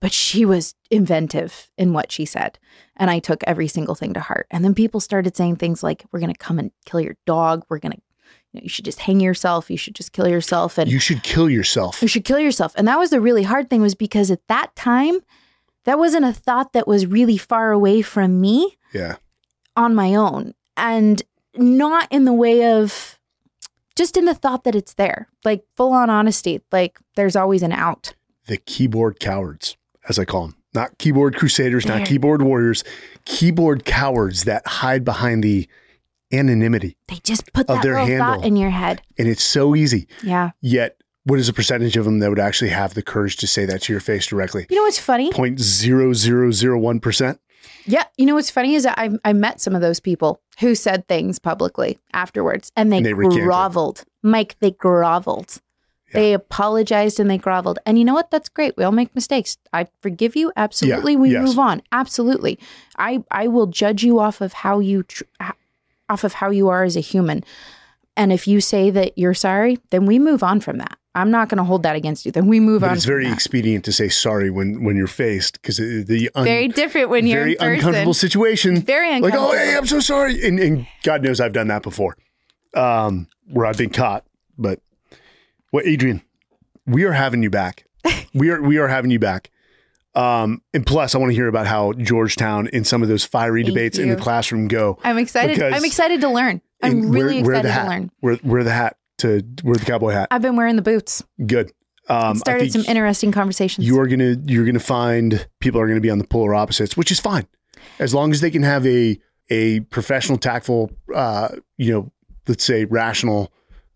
But 0.00 0.12
she 0.12 0.44
was 0.44 0.76
inventive 0.92 1.70
in 1.76 1.92
what 1.92 2.12
she 2.12 2.24
said. 2.24 2.58
And 2.96 3.10
I 3.10 3.18
took 3.18 3.42
every 3.44 3.66
single 3.66 3.96
thing 3.96 4.14
to 4.14 4.20
heart. 4.20 4.46
And 4.50 4.64
then 4.64 4.72
people 4.74 5.00
started 5.00 5.36
saying 5.36 5.56
things 5.56 5.82
like, 5.82 6.04
we're 6.12 6.20
going 6.20 6.32
to 6.32 6.38
come 6.38 6.60
and 6.60 6.70
kill 6.84 7.00
your 7.00 7.16
dog. 7.26 7.64
We're 7.68 7.80
going 7.80 7.92
to, 7.92 7.98
you 8.52 8.60
know, 8.60 8.62
you 8.62 8.68
should 8.68 8.84
just 8.84 9.00
hang 9.00 9.18
yourself. 9.18 9.68
You 9.72 9.76
should 9.76 9.96
just 9.96 10.12
kill 10.12 10.28
yourself. 10.28 10.78
And 10.78 10.88
You 10.88 11.00
should 11.00 11.24
kill 11.24 11.50
yourself. 11.50 12.00
you 12.00 12.06
should 12.06 12.24
kill 12.24 12.38
yourself. 12.38 12.74
And 12.76 12.86
that 12.86 12.96
was 12.98 13.10
the 13.10 13.20
really 13.20 13.42
hard 13.42 13.70
thing 13.70 13.82
was 13.82 13.96
because 13.96 14.30
at 14.30 14.46
that 14.46 14.74
time, 14.76 15.18
that 15.84 15.98
wasn't 15.98 16.24
a 16.24 16.32
thought 16.32 16.72
that 16.72 16.86
was 16.88 17.06
really 17.06 17.36
far 17.38 17.72
away 17.72 18.02
from 18.02 18.40
me 18.40 18.76
Yeah. 18.92 19.16
on 19.76 19.94
my 19.94 20.14
own. 20.14 20.54
And 20.76 21.22
not 21.56 22.06
in 22.10 22.24
the 22.24 22.32
way 22.32 22.64
of 22.70 23.18
just 23.96 24.16
in 24.16 24.26
the 24.26 24.34
thought 24.34 24.64
that 24.64 24.74
it's 24.76 24.94
there, 24.94 25.28
like 25.44 25.64
full 25.76 25.92
on 25.92 26.08
honesty, 26.10 26.60
like 26.70 26.98
there's 27.16 27.34
always 27.36 27.62
an 27.62 27.72
out. 27.72 28.14
The 28.46 28.58
keyboard 28.58 29.18
cowards, 29.18 29.76
as 30.08 30.18
I 30.18 30.24
call 30.24 30.42
them. 30.48 30.56
Not 30.74 30.98
keyboard 30.98 31.34
crusaders, 31.36 31.84
There. 31.84 31.98
not 31.98 32.06
keyboard 32.06 32.42
warriors, 32.42 32.84
keyboard 33.24 33.84
cowards 33.84 34.44
that 34.44 34.66
hide 34.66 35.04
behind 35.04 35.42
the 35.42 35.66
anonymity. 36.32 36.96
They 37.08 37.16
just 37.24 37.52
put 37.52 37.68
Of 37.68 37.76
that 37.76 37.82
their 37.82 37.94
little 37.94 38.06
handle. 38.06 38.34
thought 38.36 38.44
in 38.44 38.54
your 38.56 38.70
head. 38.70 39.02
And 39.18 39.26
it's 39.26 39.42
so 39.42 39.74
easy. 39.74 40.06
Yeah. 40.22 40.50
Yet, 40.60 40.97
what 41.28 41.38
is 41.38 41.46
the 41.46 41.52
percentage 41.52 41.98
of 41.98 42.06
them 42.06 42.20
that 42.20 42.30
would 42.30 42.38
actually 42.38 42.70
have 42.70 42.94
the 42.94 43.02
courage 43.02 43.36
to 43.36 43.46
say 43.46 43.66
that 43.66 43.82
to 43.82 43.92
your 43.92 44.00
face 44.00 44.26
directly? 44.26 44.66
You 44.70 44.76
know 44.76 44.84
what's 44.84 44.98
funny? 44.98 45.30
0.0001%. 45.30 47.38
Yeah. 47.84 48.04
You 48.16 48.24
know 48.26 48.34
what's 48.34 48.50
funny 48.50 48.74
is 48.74 48.84
that 48.84 48.98
I, 48.98 49.10
I 49.24 49.34
met 49.34 49.60
some 49.60 49.74
of 49.74 49.82
those 49.82 50.00
people 50.00 50.40
who 50.60 50.74
said 50.74 51.06
things 51.06 51.38
publicly 51.38 51.98
afterwards 52.12 52.72
and 52.76 52.90
they, 52.90 52.96
And 52.98 53.06
they 53.06 53.12
groveled. 53.12 54.04
Mike, 54.22 54.56
they 54.60 54.70
groveled. 54.70 55.60
They 56.14 56.32
apologized 56.32 57.20
and 57.20 57.30
they 57.30 57.36
groveled. 57.36 57.78
And 57.84 57.98
you 57.98 58.04
know 58.04 58.14
what? 58.14 58.30
That's 58.30 58.48
great. 58.48 58.78
We 58.78 58.84
all 58.84 58.92
make 58.92 59.14
mistakes. 59.14 59.58
I 59.74 59.88
forgive 60.00 60.36
you. 60.36 60.50
Absolutely. 60.56 61.16
we 61.16 61.32
yes. 61.32 61.46
move 61.46 61.58
on. 61.58 61.82
Absolutely. 61.92 62.58
I, 62.96 63.22
I 63.30 63.48
will 63.48 63.66
judge 63.66 64.02
you 64.02 64.18
off 64.18 64.40
of 64.40 64.54
how 64.54 64.78
you, 64.78 65.02
tr- 65.02 65.24
off 66.08 66.24
of 66.24 66.32
how 66.34 66.50
you 66.50 66.70
are 66.70 66.84
as 66.84 66.96
a 66.96 67.00
human. 67.00 67.44
And 68.16 68.32
if 68.32 68.48
you 68.48 68.62
say 68.62 68.88
that 68.90 69.18
you're 69.18 69.34
sorry, 69.34 69.78
then 69.90 70.06
we 70.06 70.18
move 70.18 70.42
on 70.42 70.60
from 70.60 70.78
that. 70.78 70.97
I'm 71.14 71.30
not 71.30 71.48
going 71.48 71.58
to 71.58 71.64
hold 71.64 71.82
that 71.82 71.96
against 71.96 72.26
you. 72.26 72.32
Then 72.32 72.46
we 72.46 72.60
move 72.60 72.82
But 72.82 72.90
on. 72.90 72.96
it's 72.96 73.04
very 73.04 73.24
that. 73.24 73.32
expedient 73.32 73.84
to 73.86 73.92
say 73.92 74.08
sorry 74.08 74.50
when, 74.50 74.84
when 74.84 74.94
you're 74.96 75.06
faced 75.06 75.60
because 75.60 75.78
the 75.78 76.30
un- 76.34 76.44
very 76.44 76.68
different 76.68 77.08
when 77.08 77.26
you're 77.26 77.40
very 77.44 77.56
in 77.58 77.72
uncomfortable 77.74 78.14
situation. 78.14 78.82
Very 78.82 79.18
like, 79.20 79.34
oh, 79.34 79.52
hey, 79.52 79.76
I'm 79.76 79.86
so 79.86 80.00
sorry. 80.00 80.46
And, 80.46 80.60
and 80.60 80.86
God 81.02 81.22
knows 81.22 81.40
I've 81.40 81.52
done 81.54 81.68
that 81.68 81.82
before, 81.82 82.16
um, 82.74 83.26
where 83.50 83.66
I've 83.66 83.78
been 83.78 83.90
caught. 83.90 84.24
But 84.56 84.80
well, 85.72 85.82
Adrian, 85.86 86.22
we 86.86 87.04
are 87.04 87.12
having 87.12 87.42
you 87.42 87.50
back. 87.50 87.86
we 88.34 88.50
are 88.50 88.60
we 88.62 88.78
are 88.78 88.88
having 88.88 89.10
you 89.10 89.18
back. 89.18 89.50
Um, 90.14 90.62
and 90.74 90.86
plus, 90.86 91.14
I 91.14 91.18
want 91.18 91.30
to 91.30 91.34
hear 91.34 91.48
about 91.48 91.66
how 91.66 91.92
Georgetown 91.94 92.68
and 92.72 92.86
some 92.86 93.02
of 93.02 93.08
those 93.08 93.24
fiery 93.24 93.62
Thank 93.62 93.74
debates 93.74 93.98
in 93.98 94.08
the 94.08 94.16
classroom 94.16 94.68
go. 94.68 94.98
I'm 95.02 95.18
excited. 95.18 95.60
I'm 95.62 95.84
excited 95.84 96.20
to 96.20 96.28
learn. 96.28 96.60
I'm 96.82 97.10
really 97.10 97.42
wear 97.42 97.54
excited 97.54 97.70
hat. 97.70 97.82
to 97.84 97.88
learn. 97.88 98.10
Wear, 98.20 98.38
wear 98.44 98.64
the 98.64 98.72
hat 98.72 98.97
to 99.18 99.42
wear 99.64 99.74
the 99.76 99.84
cowboy 99.84 100.10
hat. 100.12 100.28
I've 100.30 100.42
been 100.42 100.56
wearing 100.56 100.76
the 100.76 100.82
boots. 100.82 101.22
Good. 101.46 101.72
Um, 102.08 102.36
Started 102.36 102.72
some 102.72 102.84
interesting 102.86 103.32
conversations. 103.32 103.86
you 103.86 104.00
are 104.00 104.06
gonna 104.06 104.36
you're 104.46 104.64
gonna 104.64 104.78
find 104.80 105.46
people 105.60 105.80
are 105.80 105.86
gonna 105.86 106.00
be 106.00 106.10
on 106.10 106.18
the 106.18 106.26
polar 106.26 106.54
opposites, 106.54 106.96
which 106.96 107.10
is 107.12 107.20
fine, 107.20 107.46
as 107.98 108.14
long 108.14 108.32
as 108.32 108.40
they 108.40 108.50
can 108.50 108.62
have 108.62 108.86
a 108.86 109.18
a 109.50 109.80
professional, 109.80 110.38
tactful, 110.38 110.90
uh, 111.14 111.48
you 111.76 111.92
know, 111.92 112.12
let's 112.46 112.64
say 112.64 112.84
rational, 112.86 113.52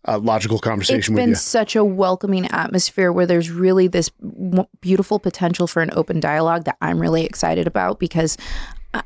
uh, 0.07 0.19
logical 0.19 0.59
conversation 0.59 1.15
with. 1.15 1.23
It's 1.23 1.29
been 1.29 1.35
such 1.37 1.75
a 1.77 1.85
welcoming 1.85 2.47
atmosphere 2.51 3.13
where 3.13 3.27
there's 3.27 3.51
really 3.51 3.87
this 3.87 4.11
w- 4.21 4.67
beautiful 4.81 5.19
potential 5.19 5.67
for 5.67 5.81
an 5.83 5.91
open 5.95 6.21
dialogue 6.21 6.65
that 6.65 6.77
I'm 6.83 7.01
really 7.01 7.25
excited 7.25 7.67
about 7.67 7.99
because 7.99 8.37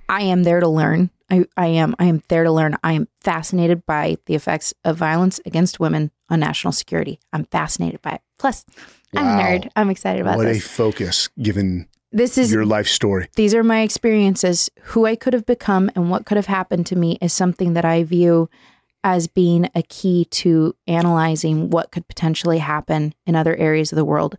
I 0.09 0.23
am 0.23 0.43
there 0.43 0.59
to 0.61 0.69
learn. 0.69 1.11
I, 1.31 1.45
I 1.57 1.67
am 1.67 1.95
I 1.99 2.05
am 2.07 2.23
there 2.29 2.45
to 2.45 2.53
learn. 2.53 2.77
I 2.85 2.93
am 2.93 3.09
fascinated 3.21 3.85
by 3.85 4.17
the 4.27 4.35
effects 4.35 4.73
of 4.85 4.97
violence 4.97 5.41
against 5.45 5.81
women 5.81 6.11
on 6.29 6.41
national 6.41 6.73
security. 6.73 7.19
I'm 7.33 7.45
fascinated 7.45 8.01
by 8.03 8.13
it. 8.13 8.21
Plus, 8.39 8.65
I'm 9.17 9.27
a 9.27 9.43
nerd. 9.43 9.69
I'm 9.77 9.91
excited 9.91 10.23
about 10.23 10.37
What 10.37 10.47
a 10.47 10.61
focus 10.61 11.29
given 11.41 11.89
This 12.13 12.39
is 12.39 12.53
your 12.53 12.65
life 12.65 12.87
story. 12.89 13.29
these 13.35 13.55
are 13.55 13.65
my 13.65 13.81
experiences. 13.81 14.71
Who 14.83 15.07
I 15.07 15.17
could 15.17 15.33
have 15.33 15.47
become 15.47 15.91
and 15.97 16.11
what 16.11 16.27
could 16.27 16.37
have 16.37 16.47
happened 16.47 16.87
to 16.87 16.97
me 16.97 17.19
is 17.21 17.33
something 17.33 17.75
that 17.75 17.85
I 17.85 18.05
view 18.05 18.49
as 19.03 19.27
being 19.29 19.69
a 19.75 19.83
key 19.83 20.25
to 20.27 20.75
analyzing 20.89 21.71
what 21.71 21.93
could 21.93 22.07
potentially 22.09 22.59
happen 22.59 23.15
in 23.27 23.37
other 23.37 23.57
areas 23.57 23.93
of 23.93 23.97
the 23.97 24.05
world 24.05 24.37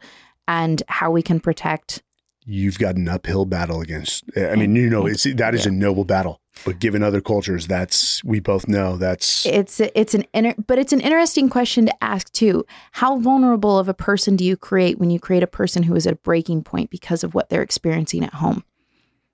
and 0.48 0.84
how 0.88 1.12
we 1.12 1.22
can 1.22 1.40
protect. 1.40 2.02
You've 2.50 2.80
got 2.80 2.96
an 2.96 3.10
uphill 3.10 3.46
battle 3.46 3.82
against. 3.82 4.24
Eh, 4.36 4.50
I 4.50 4.56
mean, 4.56 4.74
you 4.74 4.90
know, 4.90 5.06
it's 5.06 5.24
that 5.24 5.54
is 5.54 5.66
a 5.66 5.72
noble 5.72 6.06
battle. 6.06 6.40
But 6.64 6.80
given 6.80 7.04
other 7.04 7.20
cultures, 7.20 7.68
that's 7.68 8.24
we 8.24 8.40
both 8.40 8.70
know 8.70 8.96
that's 8.96 9.46
It's 9.46 9.82
it's 9.82 10.14
an 10.14 10.26
inter, 10.34 10.56
but 10.66 10.80
it's 10.80 10.94
an 10.94 11.02
interesting 11.02 11.50
question 11.50 11.88
to 11.88 12.04
ask 12.04 12.32
too. 12.32 12.66
How 12.94 13.20
vulnerable 13.20 13.78
of 13.78 13.90
a 13.90 13.94
person 13.94 14.38
do 14.38 14.46
you 14.46 14.56
create 14.56 14.98
when 14.98 15.10
you 15.10 15.20
create 15.20 15.44
a 15.44 15.48
person 15.48 15.84
who 15.84 15.96
is 15.96 16.08
at 16.08 16.14
a 16.14 16.18
breaking 16.18 16.64
point 16.64 16.90
because 16.90 17.24
of 17.24 17.36
what 17.36 17.50
they're 17.50 17.62
experiencing 17.62 18.24
at 18.24 18.36
home? 18.36 18.64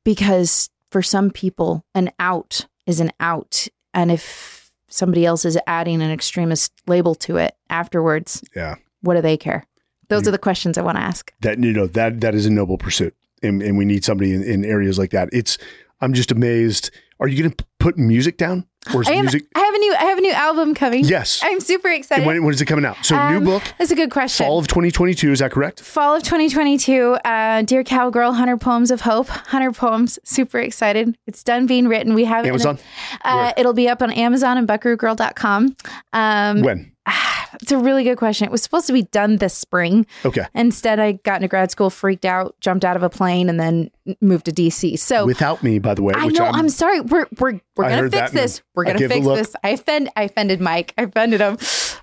Because 0.03 0.71
for 0.89 1.03
some 1.03 1.29
people, 1.29 1.85
an 1.93 2.11
out 2.17 2.65
is 2.87 2.99
an 2.99 3.11
out, 3.19 3.67
and 3.93 4.11
if 4.11 4.71
somebody 4.87 5.23
else 5.23 5.45
is 5.45 5.57
adding 5.67 6.01
an 6.01 6.11
extremist 6.11 6.73
label 6.87 7.13
to 7.15 7.37
it 7.37 7.55
afterwards, 7.69 8.43
yeah. 8.55 8.75
what 9.01 9.15
do 9.15 9.21
they 9.21 9.37
care? 9.37 9.65
Those 10.09 10.27
are 10.27 10.31
the 10.31 10.37
questions 10.37 10.77
I 10.77 10.81
want 10.81 10.97
to 10.97 11.03
ask. 11.03 11.31
that 11.41 11.59
you 11.59 11.73
know 11.73 11.87
that 11.87 12.21
that 12.21 12.35
is 12.35 12.45
a 12.45 12.49
noble 12.51 12.77
pursuit 12.77 13.13
and, 13.41 13.61
and 13.61 13.77
we 13.77 13.85
need 13.85 14.03
somebody 14.03 14.33
in, 14.33 14.43
in 14.43 14.63
areas 14.65 14.97
like 14.97 15.11
that 15.11 15.27
it's 15.33 15.57
i'm 16.01 16.13
just 16.13 16.31
amazed 16.31 16.91
are 17.19 17.27
you 17.27 17.37
going 17.43 17.51
to 17.51 17.65
put 17.79 17.97
music 17.97 18.37
down 18.37 18.65
or 18.93 19.01
is 19.01 19.07
I 19.07 19.13
have, 19.13 19.23
music 19.23 19.43
I 19.55 19.59
have 19.59 19.73
a 19.73 19.77
new 19.77 19.93
I 19.95 20.03
have 20.03 20.17
a 20.17 20.21
new 20.21 20.31
album 20.33 20.75
coming. 20.75 21.05
yes 21.05 21.39
I'm 21.43 21.61
super 21.61 21.89
excited. 21.89 22.25
when, 22.25 22.43
when 22.43 22.53
is 22.53 22.59
it 22.61 22.65
coming 22.65 22.83
out 22.85 22.97
so 23.05 23.15
Um, 23.15 23.33
new 23.33 23.39
book 23.51 23.63
That's 23.77 23.91
a 23.91 23.95
good 23.95 24.11
question. 24.11 24.45
fall 24.45 24.59
of 24.59 24.67
2022 24.67 25.31
is 25.31 25.39
that 25.39 25.51
correct 25.51 25.79
Fall 25.81 26.15
of 26.17 26.23
2022, 26.23 27.13
uh, 27.23 27.61
Dear 27.61 27.83
Cowgirl, 27.85 28.29
100 28.31 28.57
Poems 28.59 28.91
of 28.91 29.01
Hope, 29.01 29.29
100 29.29 29.71
Poems. 29.73 30.19
Super 30.25 30.59
excited. 30.59 31.17
It's 31.27 31.43
done 31.43 31.65
being 31.65 31.87
written. 31.87 32.13
We 32.13 32.25
have 32.25 32.43
it. 32.45 32.49
in 32.49 32.51
a- 32.51 32.53
amazon 32.55 32.79
uh, 33.23 33.53
it'll 33.57 33.73
be 33.73 33.87
up 33.87 34.01
on 34.01 34.11
Amazon 34.11 34.57
and 34.57 34.67
buckaroogirl.com. 34.67 35.75
Um, 36.13 36.61
when 36.61 36.91
it's 37.61 37.71
a 37.71 37.77
really 37.77 38.03
good 38.03 38.17
question. 38.17 38.45
It 38.45 38.51
was 38.51 38.61
supposed 38.61 38.87
to 38.87 38.93
be 38.93 39.03
done 39.03 39.37
this 39.37 39.53
spring. 39.53 40.05
okay 40.25 40.45
Instead, 40.53 40.99
I 40.99 41.13
got 41.13 41.35
into 41.35 41.47
grad 41.47 41.71
school, 41.71 41.89
freaked 41.89 42.25
out, 42.25 42.55
jumped 42.59 42.85
out 42.85 42.95
of 42.95 43.03
a 43.03 43.09
plane, 43.09 43.49
and 43.49 43.59
then 43.59 43.91
moved 44.21 44.45
to 44.45 44.51
DC. 44.51 44.97
So 44.99 45.25
without 45.25 45.63
me 45.63 45.79
by 45.79 45.93
the 45.93 46.03
way 46.03 46.13
I 46.15 46.25
which 46.25 46.37
know. 46.37 46.45
I'm, 46.45 46.55
I'm, 46.55 46.69
sorry. 46.69 47.01
We're 47.01 47.27
we're 47.39 47.59
we're 47.75 47.89
gonna 47.89 48.09
fix 48.09 48.31
this. 48.31 48.61
We're 48.75 48.85
gonna 48.85 49.07
fix 49.07 49.25
this. 49.25 49.55
I 49.63 49.69
offend. 49.69 50.09
I 50.15 50.23
offended 50.23 50.61
Mike. 50.61 50.93
I 50.97 51.03
offended 51.03 51.41
him. 51.41 51.57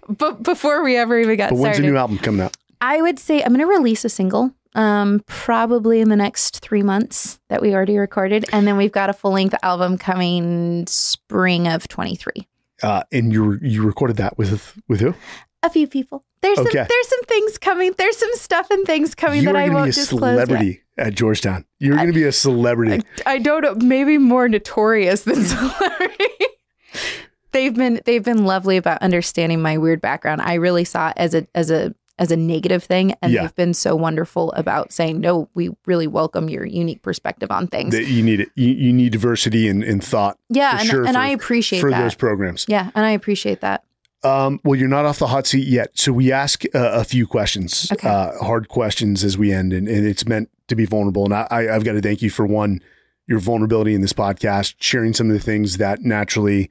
But 0.09 0.43
before 0.43 0.83
we 0.83 0.97
ever 0.97 1.19
even 1.19 1.37
got 1.37 1.51
but 1.51 1.57
when's 1.57 1.77
the 1.77 1.83
started, 1.83 1.93
new 1.93 1.97
album 1.97 2.19
coming 2.19 2.41
out 2.41 2.57
I 2.81 3.03
would 3.03 3.19
say 3.19 3.43
I'm 3.43 3.49
going 3.49 3.61
to 3.61 3.67
release 3.67 4.05
a 4.05 4.09
single 4.09 4.53
um 4.77 5.21
probably 5.27 6.01
in 6.01 6.11
the 6.11 6.17
next 6.17 6.61
3 6.61 6.85
months 6.85 7.41
that 7.49 7.61
we 7.61 7.75
already 7.75 7.99
recorded 7.99 8.45
and 8.53 8.69
then 8.69 8.77
we've 8.77 8.93
got 8.93 9.11
a 9.11 9.13
full-length 9.13 9.57
album 9.65 9.99
coming 9.99 10.87
spring 10.87 11.67
of 11.67 11.89
23. 11.89 12.47
Uh, 12.83 13.03
and 13.13 13.33
you 13.33 13.59
you 13.63 13.83
recorded 13.83 14.17
that 14.17 14.39
with 14.39 14.77
with 14.89 15.01
who 15.01 15.15
A 15.63 15.71
few 15.71 15.87
people. 15.87 16.25
There's 16.43 16.57
some 16.57 16.67
there's 16.73 17.09
some 17.09 17.23
things 17.25 17.59
coming. 17.59 17.93
There's 17.99 18.17
some 18.17 18.31
stuff 18.35 18.71
and 18.71 18.87
things 18.87 19.15
coming 19.15 19.41
you 19.41 19.47
that 19.47 19.57
I 19.57 19.67
going 19.67 19.71
to 19.71 19.75
won't 19.75 19.87
be 19.87 19.91
a 19.91 19.93
disclose 19.93 20.23
yet. 20.23 20.47
celebrity 20.47 20.83
at 20.99 21.15
georgetown 21.15 21.65
you're 21.79 21.97
going 21.97 22.09
to 22.09 22.13
be 22.13 22.25
a 22.25 22.33
celebrity 22.33 23.03
I 23.25 23.39
don't 23.39 23.63
know, 23.63 23.75
maybe 23.75 24.19
more 24.19 24.49
notorious 24.49 25.23
than 25.23 25.45
celebrity. 25.45 26.25
they've 27.53 27.75
been 27.75 28.01
they've 28.05 28.25
been 28.25 28.45
lovely 28.45 28.77
about 28.77 29.01
understanding 29.03 29.63
my 29.63 29.79
weird 29.79 30.01
background. 30.01 30.43
I 30.43 30.55
really 30.55 30.85
saw 30.85 31.09
it 31.09 31.15
as 31.17 31.35
a 31.35 31.47
as 31.55 31.71
a 31.71 31.95
as 32.21 32.31
a 32.31 32.37
negative 32.37 32.85
thing 32.85 33.15
and 33.23 33.33
Yeah. 33.33 33.43
they've 33.43 33.55
been 33.57 33.75
so 33.75 33.97
wonderful 33.97 34.53
about 34.53 34.93
saying 34.93 35.19
no 35.21 35.49
we 35.55 35.71
really 35.87 36.07
welcome 36.07 36.49
your 36.49 36.65
unique 36.65 37.03
perspective 37.03 37.51
on 37.51 37.67
things 37.67 37.93
that 37.93 38.07
you 38.07 38.23
need 38.23 38.39
it 38.41 38.51
you, 38.55 38.69
you 38.69 38.93
need 38.93 39.11
diversity 39.11 39.67
in, 39.67 39.83
in 39.83 40.01
thought 40.01 40.39
yeah 40.49 40.79
and, 40.79 40.89
sure 40.89 41.05
and 41.05 41.15
for- 41.15 41.21
i 41.21 41.29
appreciate 41.29 41.81
for 41.81 41.91
that 41.91 42.03
those 42.03 42.15
programs 42.15 42.67
yeah 42.69 42.91
and 42.95 43.05
i 43.05 43.11
appreciate 43.11 43.61
that 43.63 43.83
Um, 44.23 44.61
well, 44.65 44.79
you're 44.79 44.87
not 44.87 45.07
off 45.07 45.19
the 45.19 45.29
hot 45.29 45.47
seat 45.47 45.67
yet. 45.67 45.93
So 45.95 46.13
we 46.13 46.31
ask 46.31 46.65
uh, 46.75 46.91
a 46.93 47.05
few 47.05 47.27
questions, 47.27 47.89
Okay. 47.91 48.07
uh, 48.07 48.33
hard 48.45 48.69
questions 48.69 49.25
as 49.25 49.39
we 49.39 49.51
end, 49.51 49.73
and, 49.73 49.89
and 49.89 50.07
it's 50.07 50.29
meant 50.29 50.51
to 50.69 50.77
be 50.77 50.85
vulnerable. 50.85 51.25
And 51.25 51.33
I, 51.33 51.47
I, 51.51 51.75
I've 51.75 51.85
got 51.85 51.93
to 51.95 52.03
thank 52.03 52.21
you 52.21 52.29
for 52.29 52.45
one, 52.45 52.81
your 53.27 53.39
vulnerability 53.39 53.95
in 53.95 54.03
this 54.03 54.13
podcast, 54.13 54.75
sharing 54.79 55.15
some 55.15 55.29
of 55.31 55.33
the 55.33 55.41
things 55.43 55.79
that 55.79 56.03
naturally 56.03 56.69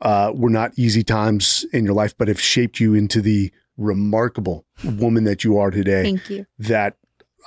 uh, 0.00 0.32
were 0.34 0.50
not 0.50 0.72
easy 0.76 1.04
times 1.04 1.64
in 1.72 1.84
your 1.84 1.94
life, 1.94 2.18
but 2.18 2.26
have 2.26 2.40
shaped 2.40 2.80
you 2.80 2.94
into 2.94 3.20
the 3.22 3.52
remarkable 3.76 4.64
woman 4.84 5.24
that 5.24 5.44
you 5.44 5.58
are 5.58 5.70
today. 5.70 6.02
thank 6.02 6.30
you 6.30 6.46
that 6.58 6.96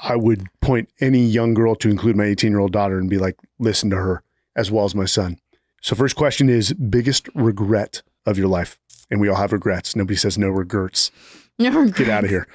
I 0.04 0.16
would 0.16 0.48
point 0.62 0.90
any 1.00 1.24
young 1.24 1.54
girl 1.54 1.76
to 1.76 1.90
include 1.90 2.16
my 2.16 2.26
18 2.26 2.52
year 2.52 2.60
old 2.60 2.72
daughter 2.72 2.98
and 2.98 3.10
be 3.10 3.18
like, 3.18 3.38
listen 3.60 3.90
to 3.92 3.98
her 3.98 4.24
as 4.56 4.72
well 4.72 4.86
as 4.86 4.96
my 4.96 5.06
son. 5.06 5.38
So, 5.82 5.96
first 5.96 6.16
question 6.16 6.50
is 6.50 6.74
biggest 6.74 7.30
regret 7.36 8.02
of 8.26 8.38
your 8.38 8.48
life. 8.48 8.80
And 9.12 9.22
we 9.22 9.30
all 9.30 9.36
have 9.36 9.54
regrets. 9.54 9.96
Nobody 9.96 10.16
says 10.16 10.38
no 10.38 10.50
regrets. 10.50 11.12
no 11.60 11.70
regrets. 11.70 11.98
Get 11.98 12.10
out 12.10 12.24
of 12.24 12.30
here. 12.30 12.48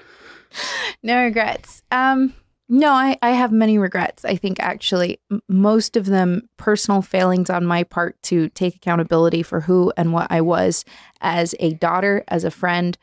no 1.02 1.22
regrets 1.22 1.82
um 1.92 2.34
no 2.68 2.90
I, 2.90 3.16
I 3.22 3.30
have 3.30 3.52
many 3.52 3.78
regrets 3.78 4.24
i 4.24 4.34
think 4.34 4.58
actually 4.58 5.20
most 5.48 5.96
of 5.96 6.06
them 6.06 6.48
personal 6.56 7.02
failings 7.02 7.50
on 7.50 7.64
my 7.64 7.84
part 7.84 8.20
to 8.24 8.48
take 8.48 8.74
accountability 8.74 9.44
for 9.44 9.60
who 9.60 9.92
and 9.96 10.12
what 10.12 10.26
i 10.28 10.40
was 10.40 10.84
as 11.20 11.54
a 11.60 11.74
daughter 11.74 12.24
as 12.26 12.42
a 12.42 12.50
friend 12.50 12.98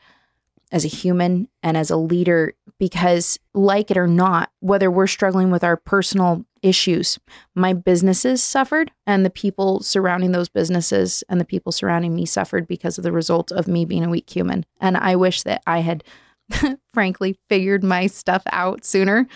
as 0.70 0.84
a 0.84 0.88
human 0.88 1.48
and 1.62 1.76
as 1.76 1.90
a 1.90 1.96
leader 1.96 2.54
because 2.78 3.38
like 3.54 3.90
it 3.90 3.96
or 3.96 4.06
not 4.06 4.50
whether 4.60 4.90
we're 4.90 5.06
struggling 5.06 5.50
with 5.50 5.64
our 5.64 5.76
personal 5.76 6.44
issues 6.62 7.18
my 7.54 7.72
businesses 7.72 8.42
suffered 8.42 8.90
and 9.06 9.24
the 9.24 9.30
people 9.30 9.80
surrounding 9.80 10.32
those 10.32 10.48
businesses 10.48 11.22
and 11.28 11.40
the 11.40 11.44
people 11.44 11.72
surrounding 11.72 12.14
me 12.14 12.26
suffered 12.26 12.66
because 12.66 12.98
of 12.98 13.04
the 13.04 13.12
result 13.12 13.52
of 13.52 13.68
me 13.68 13.84
being 13.84 14.04
a 14.04 14.10
weak 14.10 14.28
human. 14.28 14.64
And 14.80 14.96
i 14.96 15.16
wish 15.16 15.42
that 15.42 15.62
i 15.66 15.80
had 15.80 16.04
frankly 16.94 17.38
figured 17.48 17.84
my 17.84 18.06
stuff 18.06 18.42
out 18.52 18.84
sooner 18.84 19.26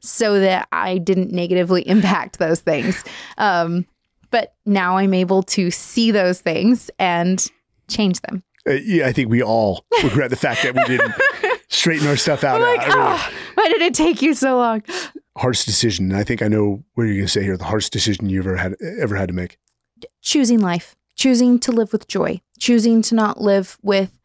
so 0.00 0.40
that 0.40 0.68
i 0.72 0.98
didn't 0.98 1.32
negatively 1.32 1.82
impact 1.88 2.38
those 2.38 2.60
things. 2.60 3.02
Um, 3.38 3.86
but 4.30 4.54
now 4.66 4.96
i'm 4.96 5.14
able 5.14 5.42
to 5.42 5.70
see 5.70 6.10
those 6.10 6.40
things 6.40 6.90
and 6.98 7.46
change 7.88 8.20
them 8.22 8.42
Uh, 8.68 8.72
yeah, 8.74 9.06
I 9.06 9.12
think 9.12 9.28
we 9.28 9.42
all 9.42 9.84
regret 10.02 10.30
the 10.30 10.36
fact 10.36 10.62
that 10.62 10.74
we 10.74 10.84
didn't 10.84 11.12
straighten 11.68 12.06
our 12.06 12.16
stuff 12.16 12.44
out. 12.44 12.60
Like, 12.60 12.80
oh, 12.84 13.30
why 13.54 13.68
did 13.68 13.82
it 13.82 13.94
take 13.94 14.22
you 14.22 14.34
so 14.34 14.56
long? 14.56 14.82
Hardest 15.36 15.66
decision. 15.66 16.10
And 16.10 16.16
I 16.16 16.24
think 16.24 16.42
I 16.42 16.48
know 16.48 16.84
what 16.94 17.04
you're 17.04 17.14
going 17.14 17.26
to 17.26 17.28
say 17.32 17.42
here. 17.42 17.56
The 17.56 17.64
hardest 17.64 17.92
decision 17.92 18.28
you 18.28 18.38
ever 18.40 18.56
had 18.56 18.76
ever 19.00 19.16
had 19.16 19.28
to 19.28 19.34
make. 19.34 19.58
Choosing 20.20 20.60
life, 20.60 20.94
choosing 21.16 21.58
to 21.60 21.72
live 21.72 21.92
with 21.92 22.06
joy, 22.06 22.40
choosing 22.58 23.02
to 23.02 23.14
not 23.14 23.40
live 23.40 23.78
with 23.82 24.18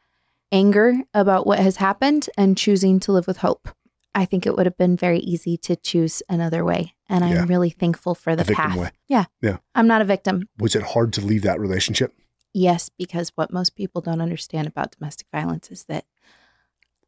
anger 0.52 0.96
about 1.14 1.48
what 1.48 1.60
has 1.60 1.78
happened, 1.78 2.30
and 2.38 2.58
choosing 2.58 3.00
to 3.02 3.12
live 3.12 3.28
with 3.28 3.38
hope. 3.38 3.70
I 4.14 4.26
think 4.26 4.46
it 4.46 4.56
would 4.56 4.66
have 4.66 4.78
been 4.78 4.96
very 4.98 5.20
easy 5.20 5.58
to 5.58 5.76
choose 5.76 6.24
another 6.30 6.64
way. 6.66 6.94
And 7.10 7.24
I'm 7.24 7.34
Yeah. 7.34 7.46
really 7.48 7.70
thankful 7.70 8.16
for 8.16 8.36
the 8.36 8.44
A 8.52 8.56
path. 8.56 8.76
way. 8.78 8.90
Yeah. 9.08 9.26
Yeah. 9.42 9.58
I'm 9.76 9.88
not 9.88 10.02
a 10.02 10.06
victim. 10.06 10.48
Was 10.58 10.76
it 10.76 10.82
hard 10.84 11.14
to 11.14 11.22
leave 11.22 11.44
that 11.44 11.60
relationship? 11.60 12.14
Yes, 12.58 12.90
because 12.90 13.32
what 13.36 13.54
most 13.54 13.76
people 13.76 14.02
don't 14.02 14.20
understand 14.20 14.66
about 14.66 14.90
domestic 14.90 15.28
violence 15.32 15.70
is 15.70 15.84
that 15.84 16.06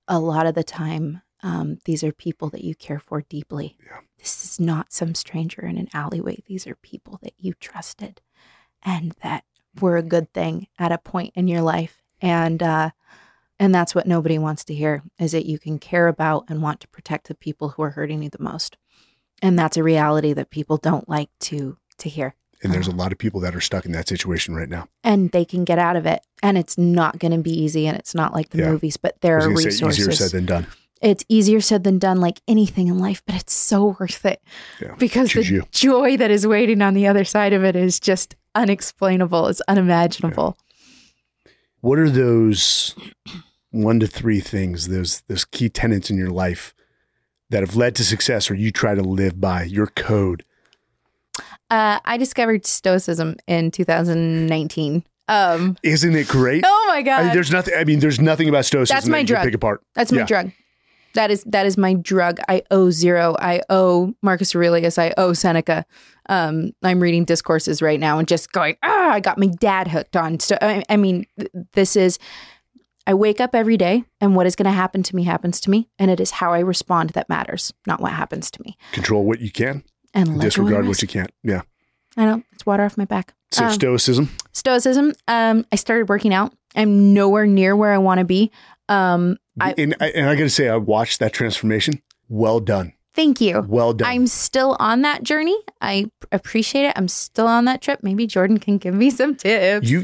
a 0.07 0.19
lot 0.19 0.45
of 0.45 0.53
the 0.53 0.63
time, 0.63 1.23
um, 1.41 1.79
these 1.85 2.03
are 2.03 2.11
people 2.11 2.49
that 2.49 2.63
you 2.63 2.75
care 2.75 2.99
for 2.99 3.21
deeply. 3.21 3.75
Yeah. 3.83 4.01
This 4.19 4.45
is 4.45 4.59
not 4.59 4.93
some 4.93 5.15
stranger 5.15 5.65
in 5.65 5.75
an 5.75 5.87
alleyway. 5.91 6.43
These 6.45 6.67
are 6.67 6.75
people 6.75 7.17
that 7.23 7.33
you 7.39 7.55
trusted 7.55 8.21
and 8.83 9.15
that 9.23 9.43
were 9.81 9.97
a 9.97 10.03
good 10.03 10.31
thing 10.33 10.67
at 10.77 10.91
a 10.91 10.99
point 10.99 11.33
in 11.33 11.47
your 11.47 11.63
life. 11.63 12.03
And, 12.21 12.61
uh, 12.61 12.91
and 13.59 13.73
that's 13.73 13.95
what 13.95 14.05
nobody 14.05 14.37
wants 14.37 14.63
to 14.65 14.75
hear 14.75 15.01
is 15.17 15.31
that 15.31 15.47
you 15.47 15.57
can 15.57 15.79
care 15.79 16.09
about 16.09 16.45
and 16.47 16.61
want 16.61 16.79
to 16.81 16.87
protect 16.89 17.27
the 17.27 17.33
people 17.33 17.69
who 17.69 17.81
are 17.81 17.89
hurting 17.89 18.21
you 18.21 18.29
the 18.29 18.37
most. 18.37 18.77
And 19.41 19.57
that's 19.57 19.77
a 19.77 19.83
reality 19.83 20.31
that 20.33 20.51
people 20.51 20.77
don't 20.77 21.09
like 21.09 21.31
to 21.39 21.77
to 21.97 22.07
hear 22.07 22.35
And 22.61 22.73
there's 22.73 22.87
a 22.87 22.91
Oh. 22.91 22.95
lot 22.95 23.11
of 23.11 23.17
people 23.17 23.39
that 23.41 23.55
are 23.55 23.61
stuck 23.61 23.85
in 23.85 23.91
that 23.93 24.07
situation 24.07 24.53
right 24.55 24.69
now. 24.69 24.87
and 25.03 25.31
they 25.31 25.45
can 25.45 25.63
get 25.63 25.79
out 25.79 25.95
of 25.95 26.05
it. 26.05 26.21
And 26.43 26.57
it's 26.57 26.77
not 26.77 27.17
going 27.19 27.31
to 27.31 27.37
be 27.37 27.51
easy, 27.51 27.87
and 27.87 27.97
it's 27.97 28.13
not 28.13 28.33
like 28.33 28.49
the 28.49 28.59
Yeah. 28.59 28.71
movies, 28.71 28.97
but 28.97 29.19
there 29.21 29.37
are 29.37 29.41
gonna 29.47 29.57
say 29.57 29.65
resources. 29.65 29.99
easier 29.99 30.11
said 30.13 30.31
than 30.31 30.45
done. 30.45 30.67
it's 31.01 31.23
easier 31.29 31.61
said 31.61 31.85
than 31.85 31.97
done, 31.97 32.19
like 32.19 32.41
anything 32.47 32.87
in 32.89 32.99
life, 32.99 33.21
but 33.25 33.35
it's 33.35 33.53
so 33.53 33.95
worth 33.99 34.25
it 34.25 34.41
Yeah. 34.81 34.95
because 34.97 35.31
the 35.31 35.43
you. 35.45 35.63
joy 35.71 36.17
that 36.17 36.29
is 36.31 36.45
waiting 36.45 36.81
on 36.81 36.93
the 36.93 37.07
other 37.07 37.23
side 37.23 37.53
of 37.53 37.63
it 37.63 37.75
is 37.77 37.99
just 38.01 38.35
unexplainable. 38.55 39.47
It's 39.47 39.61
unimaginable. 39.69 40.57
What 41.81 41.99
are 41.99 42.09
those 42.09 42.93
one 43.71 43.99
to 44.01 44.07
three 44.07 44.41
things, 44.41 44.89
those 44.89 45.21
those 45.29 45.45
key 45.45 45.69
tenets 45.69 46.09
in 46.09 46.17
your 46.17 46.31
life 46.31 46.73
that 47.49 47.61
have 47.61 47.75
led 47.77 47.95
to 47.95 48.03
success 48.03 48.51
or 48.51 48.55
you 48.55 48.69
try 48.71 48.93
to 48.95 49.01
live 49.01 49.39
by, 49.39 49.63
your 49.63 49.87
code? 49.87 50.43
Uh, 51.69 51.99
I 52.05 52.17
discovered 52.17 52.65
Stoicism 52.65 53.35
in 53.47 53.71
2019. 53.71 55.03
Um, 55.27 55.77
Isn't 55.83 56.15
it 56.15 56.27
great? 56.27 56.63
oh 56.65 56.85
my 56.87 56.97
I 56.97 57.01
God. 57.03 57.25
mean, 57.25 57.33
there's 57.33 57.51
nothing 57.51 57.75
I 57.77 57.83
mean, 57.83 57.99
there's 57.99 58.19
nothing 58.19 58.49
about 58.49 58.65
stoicism 58.65 58.95
That's 58.95 59.07
my 59.07 59.17
that 59.17 59.21
you 59.21 59.25
can 59.27 59.33
drug. 59.35 59.45
pick 59.45 59.53
apart. 59.55 59.83
That's 59.93 60.11
my 60.11 60.19
yeah. 60.19 60.25
drug. 60.25 60.51
That 61.13 61.31
is 61.31 61.43
that 61.45 61.65
is 61.67 61.77
my 61.77 61.93
drug. 61.93 62.39
I 62.47 62.63
owe 62.71 62.89
zero. 62.89 63.35
I 63.39 63.61
owe 63.69 64.13
Marcus 64.23 64.55
Aurelius. 64.55 64.97
I 64.97 65.13
owe 65.17 65.33
Seneca. 65.33 65.85
Um, 66.29 66.71
I'm 66.83 66.99
reading 66.99 67.25
discourses 67.25 67.81
right 67.81 67.99
now 67.99 68.17
and 68.19 68.27
just 68.27 68.51
going, 68.51 68.75
ah, 68.83 69.11
I 69.11 69.19
got 69.19 69.37
my 69.37 69.47
dad 69.47 69.87
hooked 69.87 70.15
on. 70.15 70.39
So 70.39 70.57
I, 70.61 70.83
I 70.89 70.97
mean, 70.97 71.25
th- 71.39 71.51
this 71.73 71.95
is. 71.95 72.17
I 73.07 73.15
wake 73.15 73.41
up 73.41 73.55
every 73.55 73.75
day, 73.75 74.03
and 74.21 74.35
what 74.35 74.45
is 74.45 74.55
going 74.55 74.65
to 74.67 74.71
happen 74.71 75.01
to 75.01 75.15
me 75.15 75.23
happens 75.23 75.59
to 75.61 75.71
me, 75.71 75.89
and 75.97 76.11
it 76.11 76.19
is 76.19 76.29
how 76.29 76.53
I 76.53 76.59
respond 76.59 77.09
that 77.11 77.27
matters, 77.27 77.73
not 77.87 78.01
what 78.01 78.11
happens 78.11 78.51
to 78.51 78.61
me. 78.63 78.77
Control 78.91 79.25
what 79.25 79.39
you 79.39 79.49
can, 79.49 79.83
And 80.13 80.39
disregard 80.41 80.87
what 80.87 81.01
you 81.01 81.07
can't. 81.07 81.31
Yeah. 81.43 81.61
I 82.17 82.25
know 82.25 82.43
it's 82.53 82.65
water 82.65 82.83
off 82.83 82.97
my 82.97 83.05
back. 83.05 83.33
So 83.51 83.65
Um, 83.65 83.71
stoicism. 83.73 84.29
Stoicism. 84.51 85.13
Um, 85.27 85.65
I 85.71 85.75
started 85.75 86.09
working 86.09 86.33
out. 86.33 86.53
I'm 86.75 87.13
nowhere 87.13 87.45
near 87.47 87.75
where 87.75 87.93
I 87.93 87.97
want 87.97 88.19
to 88.19 88.25
be. 88.25 88.51
Um, 88.89 89.37
I 89.59 89.73
and, 89.77 89.95
I- 89.99 90.09
and 90.09 90.29
I 90.29 90.35
got 90.35 90.43
to 90.43 90.49
say, 90.49 90.67
I 90.69 90.77
watched 90.77 91.19
that 91.19 91.33
transformation. 91.33 92.01
Well 92.27 92.59
done. 92.59 92.93
thank 93.15 93.41
you. 93.41 93.65
Well 93.67 93.93
done. 93.93 94.07
I'm 94.09 94.27
still 94.27 94.77
on 94.79 95.01
that 95.01 95.23
journey. 95.23 95.57
I 95.81 96.09
appreciate 96.31 96.85
it. 96.85 96.93
I'm 96.95 97.07
still 97.07 97.47
on 97.47 97.65
that 97.65 97.81
trip. 97.81 97.99
Maybe 98.03 98.25
Jordan 98.27 98.59
can 98.59 98.77
give 98.77 98.93
me 98.93 99.09
some 99.09 99.35
tips. 99.35 99.89
you, 99.89 100.03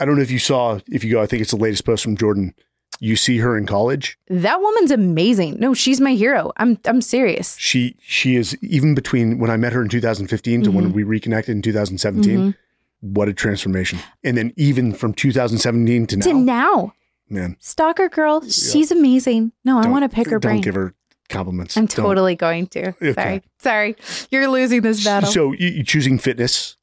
I 0.00 0.04
don't 0.04 0.16
know 0.16 0.22
if 0.22 0.30
you 0.30 0.38
saw, 0.38 0.80
if 0.90 1.02
you 1.04 1.12
go, 1.12 1.22
I 1.22 1.26
think 1.26 1.40
it's 1.42 1.50
the 1.52 1.56
latest 1.56 1.84
post 1.84 2.02
from 2.02 2.16
Jordan. 2.16 2.54
You 3.00 3.16
see 3.16 3.38
her 3.38 3.56
in 3.58 3.66
college. 3.66 4.18
that 4.28 4.60
woman's 4.60 4.90
amazing. 4.90 5.58
No, 5.58 5.74
she's 5.74 6.00
my 6.00 6.14
hero. 6.14 6.52
I'm 6.56 6.78
I'm 6.84 7.00
serious. 7.00 7.56
She, 7.58 7.96
she 8.00 8.36
is 8.36 8.56
even 8.62 8.94
between 8.94 9.38
when 9.38 9.50
I 9.50 9.56
met 9.56 9.72
her 9.72 9.82
in 9.82 9.88
2015 9.88 10.62
to 10.64 10.70
when 10.70 10.90
Mhm. 10.90 10.92
we 10.94 11.02
reconnected 11.02 11.54
in 11.56 11.62
2017. 11.62 12.38
Mhm. 12.38 12.54
What 13.00 13.28
a 13.28 13.34
transformation. 13.34 13.98
And 14.22 14.36
then 14.36 14.52
even 14.56 14.92
from 14.94 15.12
2017 15.12 16.06
to 16.06 16.16
now, 16.16 16.24
To 16.24 16.32
now, 16.34 16.92
man, 17.28 17.56
stalker 17.60 18.08
girl, 18.08 18.40
she's 18.48 18.90
amazing. 18.90 19.52
No, 19.64 19.78
I 19.78 19.82
don't- 19.82 19.92
want 19.92 20.04
to 20.10 20.14
pick 20.14 20.28
her 20.30 20.38
brain. 20.38 20.56
don't 20.56 20.62
brain. 20.62 20.62
give 20.62 20.74
her 20.74 20.94
compliments. 21.28 21.76
I'm 21.76 21.86
Don't. 21.86 22.04
totally 22.06 22.36
going 22.36 22.66
to. 22.68 22.88
Okay. 23.02 23.12
Sorry, 23.12 23.42
sorry. 23.58 23.96
You're 24.30 24.48
losing 24.48 24.80
this 24.82 25.04
battle. 25.04 25.30
So 25.30 25.52
you 25.52 25.82
choosing 25.82 26.18
fitness. 26.18 26.76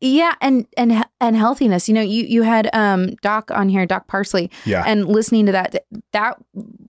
Yeah, 0.00 0.34
and 0.40 0.66
and 0.76 1.04
and 1.20 1.34
healthiness. 1.36 1.88
You 1.88 1.94
know, 1.94 2.00
you 2.00 2.24
you 2.24 2.42
had 2.42 2.70
um 2.72 3.14
Doc 3.22 3.50
on 3.50 3.68
here, 3.68 3.84
Doc 3.86 4.06
Parsley, 4.06 4.50
Yeah. 4.64 4.84
and 4.86 5.06
listening 5.08 5.46
to 5.46 5.52
that 5.52 5.84
that 6.12 6.36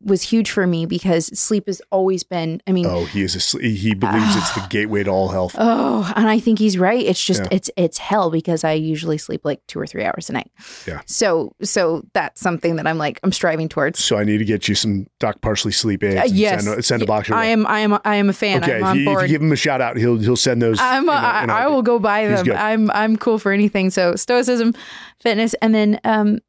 was 0.01 0.21
huge 0.21 0.51
for 0.51 0.67
me 0.67 0.85
because 0.85 1.25
sleep 1.39 1.65
has 1.65 1.81
always 1.91 2.23
been. 2.23 2.61
I 2.67 2.71
mean, 2.73 2.85
oh, 2.85 3.05
he 3.05 3.23
is 3.23 3.35
a, 3.55 3.59
he 3.59 3.95
believes 3.95 4.35
it's 4.35 4.53
the 4.53 4.65
gateway 4.69 5.03
to 5.03 5.09
all 5.09 5.29
health. 5.29 5.55
Oh, 5.57 6.11
and 6.15 6.29
I 6.29 6.37
think 6.39 6.59
he's 6.59 6.77
right. 6.77 7.03
It's 7.03 7.23
just 7.23 7.41
Yeah. 7.41 7.47
it's 7.51 7.71
it's 7.75 7.97
hell 7.97 8.29
because 8.29 8.63
I 8.63 8.73
usually 8.73 9.17
sleep 9.17 9.41
like 9.45 9.65
two 9.65 9.79
or 9.79 9.87
three 9.87 10.03
hours 10.03 10.29
a 10.29 10.33
night. 10.33 10.51
Yeah. 10.85 11.01
So 11.07 11.55
so 11.63 12.03
that's 12.13 12.39
something 12.39 12.75
that 12.75 12.85
I'm 12.85 12.99
like 12.99 13.19
I'm 13.23 13.31
striving 13.31 13.67
towards. 13.67 14.03
So 14.03 14.17
I 14.17 14.23
need 14.25 14.37
to 14.37 14.45
get 14.45 14.67
you 14.67 14.75
some 14.75 15.07
Doc 15.19 15.41
Parsley 15.41 15.71
sleep 15.71 16.03
aids. 16.03 16.21
Uh, 16.21 16.33
yes, 16.35 16.63
Send 16.65 16.79
a, 16.79 16.83
send 16.83 17.01
a 17.01 17.05
box 17.07 17.31
I 17.31 17.45
am 17.45 17.65
I 17.65 17.79
am 17.79 17.97
I 18.05 18.17
am 18.17 18.29
a 18.29 18.33
fan. 18.33 18.63
Okay, 18.63 18.75
I'm 18.75 18.81
if 18.81 18.85
on 18.85 18.99
you, 18.99 19.17
if 19.17 19.21
you 19.23 19.27
give 19.27 19.41
him 19.41 19.51
a 19.51 19.55
shout 19.55 19.81
out, 19.81 19.97
he'll 19.97 20.19
he'll 20.19 20.35
send 20.35 20.61
those. 20.61 20.77
I'm 20.79 21.03
in 21.03 21.09
a, 21.09 21.11
I, 21.13 21.43
in 21.45 21.49
a 21.49 21.53
I 21.53 21.55
heartbeat. 21.61 21.75
will 21.75 21.81
go 21.81 21.97
buy 21.97 22.27
them. 22.27 22.74
I'm 22.75 22.91
I'm 22.91 23.17
cool 23.17 23.39
for 23.39 23.51
anything. 23.51 23.89
So 23.89 24.15
stoicism, 24.15 24.73
fitness, 25.21 25.55
and 25.55 25.73
then 25.73 25.99
um, 26.03 26.39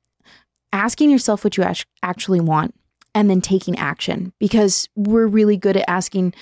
asking 0.72 1.10
yourself 1.10 1.44
what 1.44 1.56
you 1.56 1.62
act- 1.62 1.86
actually 2.02 2.40
want, 2.40 2.74
and 3.14 3.30
then 3.30 3.40
taking 3.40 3.78
action 3.78 4.32
because 4.38 4.88
we're 4.94 5.26
really 5.26 5.56
good 5.56 5.76
at 5.76 5.88
asking. 5.88 6.34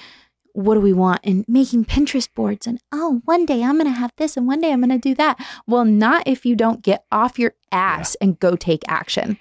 What 0.56 0.74
do 0.74 0.80
we 0.80 0.92
want? 0.92 1.18
And 1.24 1.44
making 1.48 1.84
Pinterest 1.86 2.28
boards 2.32 2.68
and 2.68 2.78
oh, 2.92 3.22
one 3.24 3.44
day 3.44 3.64
I'm 3.64 3.74
going 3.74 3.92
to 3.92 3.98
have 3.98 4.12
this 4.18 4.36
and 4.36 4.46
one 4.46 4.60
day 4.60 4.70
I'm 4.70 4.80
going 4.80 4.90
to 4.90 4.98
do 4.98 5.12
that. 5.16 5.36
Well, 5.66 5.84
not 5.84 6.28
if 6.28 6.46
you 6.46 6.54
don't 6.54 6.80
get 6.80 7.04
off 7.10 7.40
your 7.40 7.54
ass 7.72 8.14
and 8.20 8.38
go 8.38 8.54
take 8.54 8.84
action. 8.86 9.36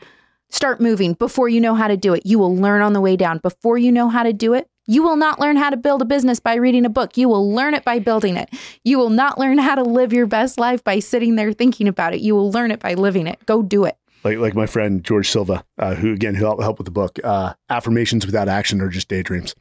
Start 0.49 0.81
moving 0.81 1.13
before 1.13 1.49
you 1.49 1.61
know 1.61 1.75
how 1.75 1.87
to 1.87 1.97
do 1.97 2.15
it. 2.15 2.25
You 2.25 2.39
will 2.39 2.55
learn 2.55 2.81
on 2.81 2.93
the 2.93 3.01
way 3.01 3.15
down. 3.15 3.37
Before 3.37 3.77
you 3.77 3.91
know 3.91 4.09
how 4.09 4.23
to 4.23 4.33
do 4.33 4.55
it, 4.55 4.67
you 4.85 5.03
will 5.03 5.15
not 5.15 5.39
learn 5.39 5.55
how 5.55 5.69
to 5.69 5.77
build 5.77 6.01
a 6.01 6.05
business 6.05 6.39
by 6.39 6.55
reading 6.55 6.85
a 6.85 6.89
book. 6.89 7.17
You 7.17 7.29
will 7.29 7.51
learn 7.53 7.73
it 7.73 7.83
by 7.85 7.99
building 7.99 8.35
it. 8.37 8.49
You 8.83 8.97
will 8.97 9.09
not 9.09 9.39
learn 9.39 9.57
how 9.57 9.75
to 9.75 9.83
live 9.83 10.11
your 10.13 10.25
best 10.27 10.59
life 10.59 10.83
by 10.83 10.99
sitting 10.99 11.35
there 11.35 11.53
thinking 11.53 11.87
about 11.87 12.13
it. 12.13 12.21
You 12.21 12.35
will 12.35 12.51
learn 12.51 12.71
it 12.71 12.79
by 12.79 12.93
living 12.95 13.27
it. 13.27 13.45
Go 13.45 13.61
do 13.61 13.85
it. 13.85 13.97
like 14.23 14.37
like 14.37 14.55
my 14.55 14.65
friend 14.65 15.03
George 15.03 15.29
Silva, 15.29 15.63
uh, 15.77 15.95
who 15.95 16.13
again 16.13 16.35
who 16.35 16.45
help 16.45 16.61
help 16.61 16.77
with 16.79 16.85
the 16.85 16.91
book. 16.91 17.19
Uh, 17.23 17.53
affirmations 17.69 18.25
without 18.25 18.47
action 18.49 18.81
are 18.81 18.89
just 18.89 19.07
daydreams. 19.07 19.55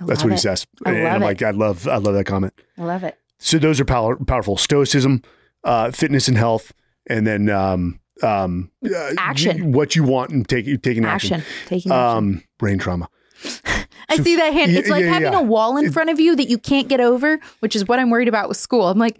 That's 0.00 0.22
what 0.22 0.32
he 0.32 0.38
says. 0.38 0.66
I 0.84 0.90
and 0.92 1.04
love 1.04 1.12
I'm 1.14 1.22
it. 1.22 1.24
like, 1.24 1.42
I 1.42 1.50
love 1.52 1.88
I 1.88 1.96
love 1.96 2.14
that 2.14 2.24
comment. 2.26 2.52
I 2.76 2.82
love 2.84 3.02
it. 3.02 3.18
So 3.38 3.58
those 3.58 3.80
are 3.80 3.84
power, 3.84 4.16
powerful. 4.16 4.56
Stoicism, 4.56 5.22
uh, 5.64 5.90
fitness 5.90 6.28
and 6.28 6.36
health, 6.36 6.72
and 7.08 7.26
then 7.26 7.48
um, 7.48 8.00
um, 8.22 8.70
uh, 8.84 9.12
Action. 9.18 9.72
What 9.72 9.96
you 9.96 10.04
want 10.04 10.30
and 10.30 10.46
take 10.46 10.66
taking 10.82 11.04
action. 11.06 11.34
Action. 11.40 11.52
Taking 11.66 11.92
action. 11.92 12.16
Um, 12.18 12.42
brain 12.58 12.78
trauma. 12.78 13.08
I 14.08 14.16
see 14.16 14.36
that 14.36 14.52
hand. 14.52 14.72
It's 14.72 14.88
like 14.88 15.04
yeah, 15.04 15.12
having 15.12 15.32
yeah. 15.32 15.38
a 15.38 15.42
wall 15.42 15.76
in 15.76 15.90
front 15.92 16.10
of 16.10 16.20
you 16.20 16.36
that 16.36 16.48
you 16.48 16.58
can't 16.58 16.88
get 16.88 17.00
over, 17.00 17.38
which 17.60 17.74
is 17.76 17.86
what 17.86 17.98
I'm 17.98 18.10
worried 18.10 18.28
about 18.28 18.48
with 18.48 18.56
school. 18.56 18.88
I'm 18.88 18.98
like, 18.98 19.18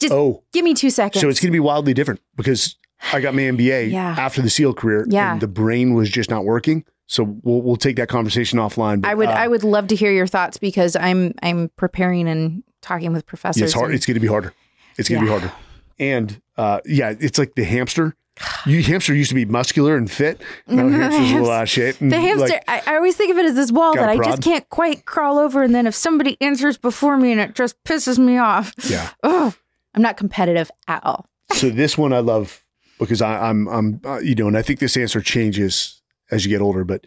just 0.00 0.12
Oh, 0.12 0.42
give 0.52 0.64
me 0.64 0.74
two 0.74 0.90
seconds. 0.90 1.20
so 1.20 1.28
it's 1.28 1.40
going 1.40 1.48
to 1.50 1.56
be 1.56 1.60
wildly 1.60 1.94
different 1.94 2.20
because 2.36 2.76
I 3.12 3.20
got 3.20 3.34
my 3.34 3.42
MBA 3.54 3.90
Yeah. 3.92 4.16
after 4.18 4.42
the 4.42 4.50
SEAL 4.50 4.74
career, 4.74 5.06
Yeah. 5.08 5.32
and 5.32 5.40
the 5.40 5.48
brain 5.48 5.94
was 5.94 6.10
just 6.10 6.30
not 6.30 6.44
working. 6.44 6.84
So 7.06 7.22
we'll 7.42 7.60
we'll 7.60 7.76
take 7.76 7.96
that 7.96 8.08
conversation 8.08 8.58
offline. 8.58 9.02
But, 9.02 9.10
I 9.10 9.14
would 9.14 9.28
uh, 9.28 9.32
I 9.32 9.46
would 9.46 9.62
love 9.62 9.88
to 9.88 9.94
hear 9.94 10.10
your 10.10 10.26
thoughts 10.26 10.56
because 10.56 10.96
I'm 10.96 11.34
I'm 11.42 11.70
preparing 11.76 12.26
and 12.28 12.62
talking 12.80 13.12
with 13.12 13.26
professors. 13.26 13.60
Yeah, 13.60 13.64
it's 13.66 13.74
hard. 13.74 13.86
and- 13.90 13.94
It's 13.94 14.06
going 14.06 14.14
to 14.14 14.20
be 14.20 14.26
harder. 14.26 14.54
It's 14.96 15.08
going 15.08 15.20
to 15.20 15.26
Yeah. 15.30 15.34
be 15.36 15.40
harder. 15.40 15.54
And 15.98 16.40
uh, 16.56 16.80
yeah, 16.86 17.12
it's 17.20 17.38
like 17.38 17.54
the 17.56 17.64
hamster. 17.64 18.16
You 18.66 18.82
hamster 18.82 19.14
used 19.14 19.28
to 19.28 19.34
be 19.34 19.44
muscular 19.44 19.96
and 19.96 20.10
fit. 20.10 20.40
Now 20.66 20.84
Mhm, 20.84 20.92
hamster's 21.00 21.30
a 21.30 21.34
little 21.34 21.50
out 21.50 21.62
of 21.64 21.68
shape. 21.70 21.96
the 22.00 22.18
hamster, 22.18 22.48
like, 22.48 22.64
I, 22.66 22.82
I 22.86 22.96
always 22.96 23.16
think 23.16 23.30
of 23.30 23.38
it 23.38 23.46
as 23.46 23.54
this 23.54 23.70
wall 23.70 23.94
that 23.94 24.08
I 24.08 24.16
prod? 24.16 24.28
just 24.30 24.42
can't 24.42 24.68
quite 24.70 25.04
crawl 25.04 25.38
over. 25.38 25.62
And 25.62 25.74
then 25.74 25.86
if 25.86 25.94
somebody 25.94 26.36
enters 26.40 26.76
before 26.76 27.16
me 27.16 27.30
and 27.32 27.40
it 27.40 27.54
just 27.54 27.82
pisses 27.84 28.18
me 28.18 28.38
off, 28.38 28.72
yeah. 28.88 29.10
I'm 29.22 30.02
not 30.02 30.16
competitive 30.16 30.70
at 30.88 31.04
all. 31.04 31.28
So 31.54 31.70
this 31.70 31.96
one 31.96 32.12
I 32.12 32.18
love 32.18 32.64
because 32.98 33.22
I, 33.22 33.48
I'm 33.48 33.68
I'm 33.68 34.00
uh, 34.04 34.18
you 34.18 34.34
know, 34.34 34.48
and 34.48 34.56
I 34.58 34.62
think 34.62 34.80
this 34.80 34.96
answer 34.96 35.20
changes 35.20 36.02
as 36.32 36.44
you 36.44 36.50
get 36.50 36.60
older. 36.62 36.82
But 36.84 37.06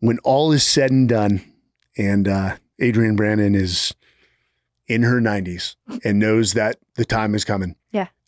when 0.00 0.18
all 0.24 0.52
is 0.52 0.66
said 0.66 0.90
and 0.90 1.08
done, 1.08 1.40
and 1.96 2.28
uh, 2.28 2.56
Adrian 2.80 3.16
Brannan 3.16 3.54
is 3.54 3.94
in 4.86 5.02
her 5.04 5.20
90s 5.20 5.76
and 6.04 6.18
knows 6.18 6.52
that 6.54 6.76
the 6.96 7.04
time 7.06 7.34
is 7.34 7.44
coming. 7.44 7.76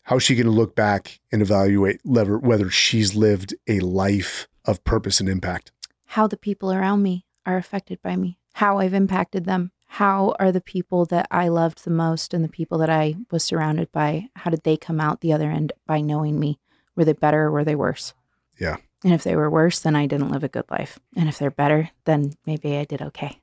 How's 0.03 0.23
she 0.23 0.35
going 0.35 0.47
to 0.47 0.51
look 0.51 0.75
back 0.75 1.21
and 1.31 1.41
evaluate 1.41 2.01
whether 2.03 2.69
she's 2.69 3.15
lived 3.15 3.55
a 3.67 3.79
life 3.79 4.49
of 4.65 4.83
purpose 4.83 5.21
and 5.21 5.29
impact? 5.29 5.71
How 6.05 6.27
the 6.27 6.35
people 6.37 6.73
around 6.73 7.01
me 7.01 7.25
are 7.45 7.55
affected 7.55 8.01
by 8.01 8.17
me, 8.17 8.37
how 8.53 8.79
I've 8.79 8.93
impacted 8.93 9.45
them. 9.45 9.71
How 9.87 10.35
are 10.39 10.51
the 10.51 10.59
people 10.59 11.05
that 11.05 11.27
I 11.29 11.47
loved 11.47 11.85
the 11.85 11.91
most 11.91 12.33
and 12.33 12.43
the 12.43 12.49
people 12.49 12.77
that 12.79 12.89
I 12.89 13.15
was 13.31 13.43
surrounded 13.43 13.91
by, 13.91 14.29
how 14.35 14.49
did 14.49 14.63
they 14.63 14.75
come 14.75 14.99
out 14.99 15.21
the 15.21 15.31
other 15.31 15.51
end 15.51 15.71
by 15.85 16.01
knowing 16.01 16.39
me? 16.39 16.59
Were 16.95 17.05
they 17.05 17.13
better 17.13 17.43
or 17.43 17.51
were 17.51 17.63
they 17.63 17.75
worse? 17.75 18.13
Yeah. 18.59 18.77
And 19.03 19.13
if 19.13 19.23
they 19.23 19.35
were 19.35 19.49
worse, 19.49 19.79
then 19.79 19.95
I 19.95 20.07
didn't 20.07 20.31
live 20.31 20.43
a 20.43 20.49
good 20.49 20.69
life. 20.69 20.99
And 21.15 21.29
if 21.29 21.37
they're 21.37 21.51
better, 21.51 21.91
then 22.05 22.33
maybe 22.45 22.75
I 22.75 22.85
did 22.85 23.01
okay. 23.01 23.39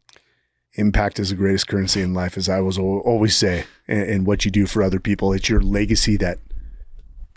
impact 0.75 1.19
is 1.19 1.31
the 1.31 1.37
greatest 1.37 1.69
currency 1.69 2.03
in 2.03 2.15
life, 2.15 2.37
as 2.37 2.49
I 2.49 2.61
was 2.61 2.79
always 2.79 3.37
say, 3.37 3.65
and, 3.89 4.03
and 4.03 4.27
what 4.27 4.45
you 4.45 4.51
do 4.51 4.67
for 4.67 4.83
other 4.83 5.01
people. 5.01 5.33
It's 5.33 5.49
your 5.49 5.61
legacy 5.61 6.17
that 6.19 6.39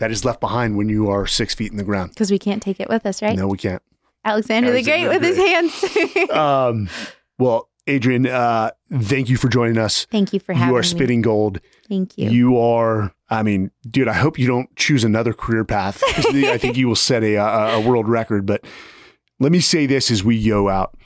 that 0.03 0.11
is 0.11 0.25
left 0.25 0.41
behind 0.41 0.75
when 0.75 0.89
you 0.89 1.09
are 1.09 1.25
six 1.25 1.55
feet 1.55 1.71
in 1.71 1.77
the 1.77 1.83
ground. 1.83 2.09
Because 2.09 2.29
we 2.29 2.37
can't 2.37 2.61
take 2.61 2.81
it 2.81 2.89
with 2.89 3.05
us, 3.05 3.21
right? 3.21 3.37
No, 3.37 3.47
we 3.47 3.57
can't. 3.57 3.81
Alexander 4.25 4.69
the 4.73 4.83
Great 4.83 5.07
with 5.07 5.21
his 5.21 5.37
hands. 5.37 6.29
Um, 6.29 6.89
well, 7.39 7.69
Adrian, 7.87 8.27
uh, 8.27 8.71
thank 8.93 9.29
you 9.29 9.37
for 9.37 9.47
joining 9.47 9.77
us. 9.77 10.05
Thank 10.11 10.33
you 10.33 10.41
for 10.41 10.51
having 10.51 10.67
You 10.67 10.75
are 10.75 10.81
me. 10.81 10.87
spitting 10.87 11.21
gold. 11.21 11.61
Thank 11.87 12.17
you. 12.17 12.29
You 12.29 12.57
are. 12.59 13.13
I 13.29 13.43
mean, 13.43 13.71
dude, 13.89 14.09
I 14.09 14.13
hope 14.13 14.37
you 14.37 14.45
don't 14.45 14.75
choose 14.75 15.05
another 15.05 15.31
career 15.31 15.63
path. 15.63 16.03
I 16.05 16.57
think 16.57 16.75
you 16.75 16.89
will 16.89 16.97
set 16.97 17.23
a, 17.23 17.35
a, 17.35 17.75
a 17.75 17.79
world 17.79 18.09
record. 18.09 18.45
But 18.45 18.65
let 19.39 19.53
me 19.53 19.61
say 19.61 19.85
this 19.85 20.11
as 20.11 20.21
we 20.21 20.45
go 20.45 20.67
out. 20.67 20.97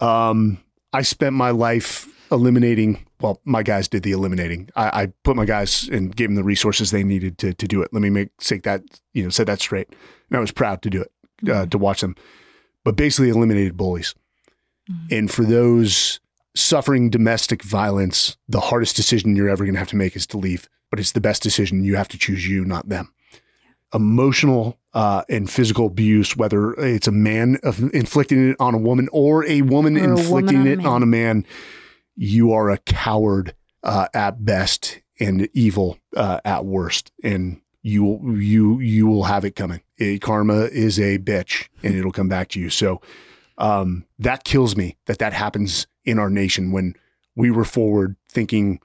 Um, 0.00 0.58
I 0.92 1.02
spent 1.02 1.36
my 1.36 1.50
life 1.50 2.08
eliminating. 2.32 3.05
Well, 3.20 3.40
my 3.44 3.62
guys 3.62 3.88
did 3.88 4.02
the 4.02 4.12
eliminating. 4.12 4.68
I, 4.76 5.02
I 5.02 5.06
put 5.24 5.36
my 5.36 5.46
guys 5.46 5.88
and 5.88 6.14
gave 6.14 6.28
them 6.28 6.34
the 6.34 6.44
resources 6.44 6.90
they 6.90 7.02
needed 7.04 7.38
to 7.38 7.54
to 7.54 7.66
do 7.66 7.82
it. 7.82 7.92
Let 7.92 8.02
me 8.02 8.10
make 8.10 8.28
say 8.40 8.58
that 8.58 8.82
you 9.14 9.22
know 9.22 9.30
set 9.30 9.46
that 9.46 9.60
straight. 9.60 9.88
And 10.28 10.36
I 10.36 10.40
was 10.40 10.52
proud 10.52 10.82
to 10.82 10.90
do 10.90 11.02
it 11.02 11.50
uh, 11.50 11.66
to 11.66 11.78
watch 11.78 12.00
them. 12.02 12.14
But 12.84 12.96
basically 12.96 13.30
eliminated 13.30 13.76
bullies. 13.76 14.14
And 15.10 15.28
for 15.30 15.44
those 15.44 16.20
suffering 16.54 17.10
domestic 17.10 17.62
violence, 17.64 18.36
the 18.48 18.60
hardest 18.60 18.94
decision 18.96 19.34
you're 19.34 19.48
ever 19.48 19.64
going 19.64 19.74
to 19.74 19.78
have 19.80 19.88
to 19.88 19.96
make 19.96 20.14
is 20.14 20.26
to 20.28 20.38
leave. 20.38 20.68
But 20.90 21.00
it's 21.00 21.10
the 21.12 21.20
best 21.20 21.42
decision. 21.42 21.82
You 21.82 21.96
have 21.96 22.06
to 22.08 22.18
choose 22.18 22.46
you, 22.46 22.64
not 22.64 22.88
them. 22.88 23.12
Emotional 23.92 24.78
uh, 24.94 25.22
and 25.28 25.50
physical 25.50 25.86
abuse, 25.86 26.36
whether 26.36 26.72
it's 26.74 27.08
a 27.08 27.12
man 27.12 27.58
of 27.62 27.80
inflicting 27.94 28.50
it 28.50 28.56
on 28.60 28.74
a 28.74 28.78
woman 28.78 29.08
or 29.10 29.44
a 29.46 29.62
woman 29.62 29.96
Or 29.96 30.00
a 30.00 30.02
woman 30.06 30.18
inflicting 30.18 30.58
on 30.60 30.66
a 30.66 30.70
it 30.70 30.76
man. 30.78 30.86
on 30.86 31.02
a 31.02 31.06
man, 31.06 31.46
you 32.16 32.52
are 32.52 32.70
a 32.70 32.78
coward 32.78 33.54
uh, 33.82 34.08
at 34.14 34.44
best 34.44 35.00
and 35.20 35.48
evil 35.52 35.98
uh, 36.16 36.40
at 36.44 36.64
worst. 36.64 37.12
And 37.22 37.60
you 37.82 38.02
will 38.04 38.40
you 38.40 38.80
you 38.80 39.06
will 39.06 39.24
have 39.24 39.44
it 39.44 39.54
coming. 39.54 39.80
Eh, 40.00 40.18
karma 40.18 40.62
is 40.72 40.98
a 40.98 41.18
bitch, 41.18 41.68
and 41.82 41.94
it'll 41.94 42.12
come 42.12 42.28
back 42.28 42.48
to 42.48 42.60
you. 42.60 42.68
So 42.70 43.00
Um, 43.58 44.04
that 44.18 44.44
kills 44.44 44.76
me 44.76 44.96
that 45.06 45.18
that 45.18 45.32
happens 45.32 45.86
in 46.04 46.18
our 46.18 46.28
nation 46.30 46.72
when 46.72 46.94
we 47.36 47.50
were 47.50 47.64
forward 47.64 48.16
thinking 48.30 48.80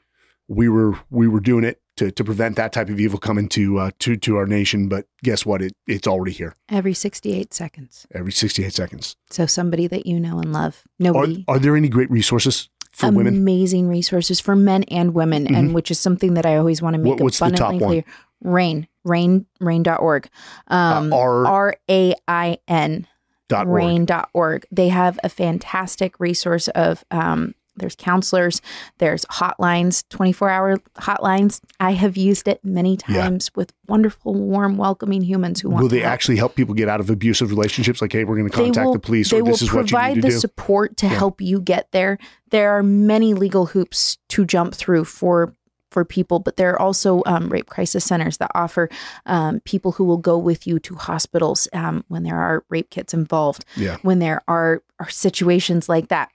we 0.47 0.69
were 0.69 0.93
we 1.09 1.27
were 1.27 1.41
doing 1.41 1.63
it 1.65 1.81
to, 1.97 2.09
to 2.11 2.23
prevent 2.23 2.55
that 2.55 2.71
type 2.71 2.89
of 2.89 2.97
evil 2.99 3.19
coming 3.19 3.49
to 3.49 3.79
uh, 3.79 3.91
to 3.99 4.15
to 4.17 4.37
our 4.37 4.45
nation. 4.47 4.87
But 4.87 5.07
guess 5.23 5.45
what? 5.45 5.61
It 5.61 5.73
it's 5.87 6.07
already 6.07 6.31
here 6.31 6.53
Every 6.69 6.93
68 6.93 7.53
seconds. 7.53 8.07
every 8.13 8.31
68 8.31 8.73
seconds. 8.73 9.17
So 9.29 9.45
somebody 9.45 9.87
that 9.87 10.05
you 10.05 10.19
know 10.19 10.39
and 10.39 10.53
love. 10.53 10.83
Are, 11.03 11.27
are 11.55 11.59
there 11.59 11.75
any 11.75 11.89
great 11.89 12.09
resources 12.09 12.69
for 12.91 13.11
women? 13.11 13.35
Amazing 13.35 13.87
resources 13.87 14.39
for 14.39 14.55
men 14.55 14.83
and 14.83 15.13
women, 15.13 15.53
and 15.53 15.73
which 15.73 15.91
is 15.91 15.99
something 15.99 16.33
that 16.35 16.45
I 16.45 16.57
always 16.57 16.81
want 16.81 16.93
to 16.95 16.99
make 16.99 17.11
What- 17.15 17.21
what's 17.21 17.39
the 17.39 17.49
top 17.51 17.69
abundantly 17.69 17.87
clear. 18.03 18.03
Rain, 18.43 18.87
rain, 19.03 19.45
rainn.org. 19.61 20.27
Um, 20.67 21.13
Uh, 21.13 21.15
R- 21.17 21.45
R 21.45 21.75
A 21.89 22.13
I 22.27 22.57
N, 22.67 23.07
Dot 23.49 23.67
org. 23.67 23.81
rainn.org. 23.83 24.65
They 24.71 24.89
have 24.89 25.19
a 25.23 25.29
fantastic 25.29 26.19
resource 26.19 26.67
of, 26.69 27.03
um, 27.11 27.53
there's 27.77 27.95
counselors, 27.95 28.61
there's 28.97 29.25
hotlines, 29.25 30.03
24 30.09 30.49
hour 30.49 30.77
hotlines. 30.97 31.61
I 31.79 31.91
have 31.93 32.17
used 32.17 32.47
it 32.47 32.59
many 32.63 32.97
Yeah. 33.07 33.21
times 33.23 33.49
with 33.55 33.73
wonderful, 33.87 34.33
warm, 34.33 34.77
welcoming 34.77 35.21
humans 35.21 35.61
who 35.61 35.69
want 35.69 35.81
Will 35.83 35.89
they 35.89 35.99
help. 36.01 36.11
actually 36.13 36.37
help 36.37 36.55
people 36.55 36.75
get 36.75 36.89
out 36.89 36.99
of 36.99 37.09
abusive 37.09 37.49
relationships? 37.49 38.01
Like, 38.01 38.11
hey, 38.13 38.23
we're 38.23 38.35
going 38.37 38.49
to 38.49 38.55
contact 38.55 38.85
will, 38.85 38.93
the 38.93 38.99
police, 38.99 39.29
they 39.29 39.37
or 39.39 39.43
this 39.43 39.61
will 39.61 39.67
is 39.67 39.73
what 39.73 39.89
you 39.91 39.95
provide 39.97 40.15
need 40.15 40.21
to 40.21 40.27
the 40.27 40.33
do. 40.33 40.39
support 40.39 40.97
to 40.97 41.05
Yeah. 41.07 41.13
help 41.13 41.41
you 41.41 41.61
get 41.61 41.91
there. 41.91 42.17
There 42.49 42.71
are 42.71 42.83
many 42.83 43.33
legal 43.33 43.67
hoops 43.67 44.17
to 44.29 44.45
jump 44.45 44.75
through 44.75 45.05
for 45.05 45.53
for 45.89 46.05
people, 46.05 46.39
but 46.39 46.55
there 46.55 46.71
are 46.71 46.81
also 46.81 47.21
um, 47.25 47.49
rape 47.49 47.65
crisis 47.69 48.05
centers 48.05 48.37
that 48.37 48.49
offer 48.55 48.87
um, 49.25 49.59
people 49.65 49.91
who 49.91 50.05
will 50.05 50.17
go 50.17 50.37
with 50.37 50.65
you 50.65 50.79
to 50.79 50.95
hospitals 50.95 51.67
um, 51.73 52.05
when 52.07 52.23
there 52.23 52.37
are 52.37 52.63
rape 52.69 52.89
kits 52.89 53.13
involved. 53.13 53.65
Yeah. 53.75 53.97
When 54.01 54.19
there 54.19 54.41
are 54.47 54.81
are 55.01 55.09
situations 55.09 55.89
like 55.89 56.07
that, 56.07 56.29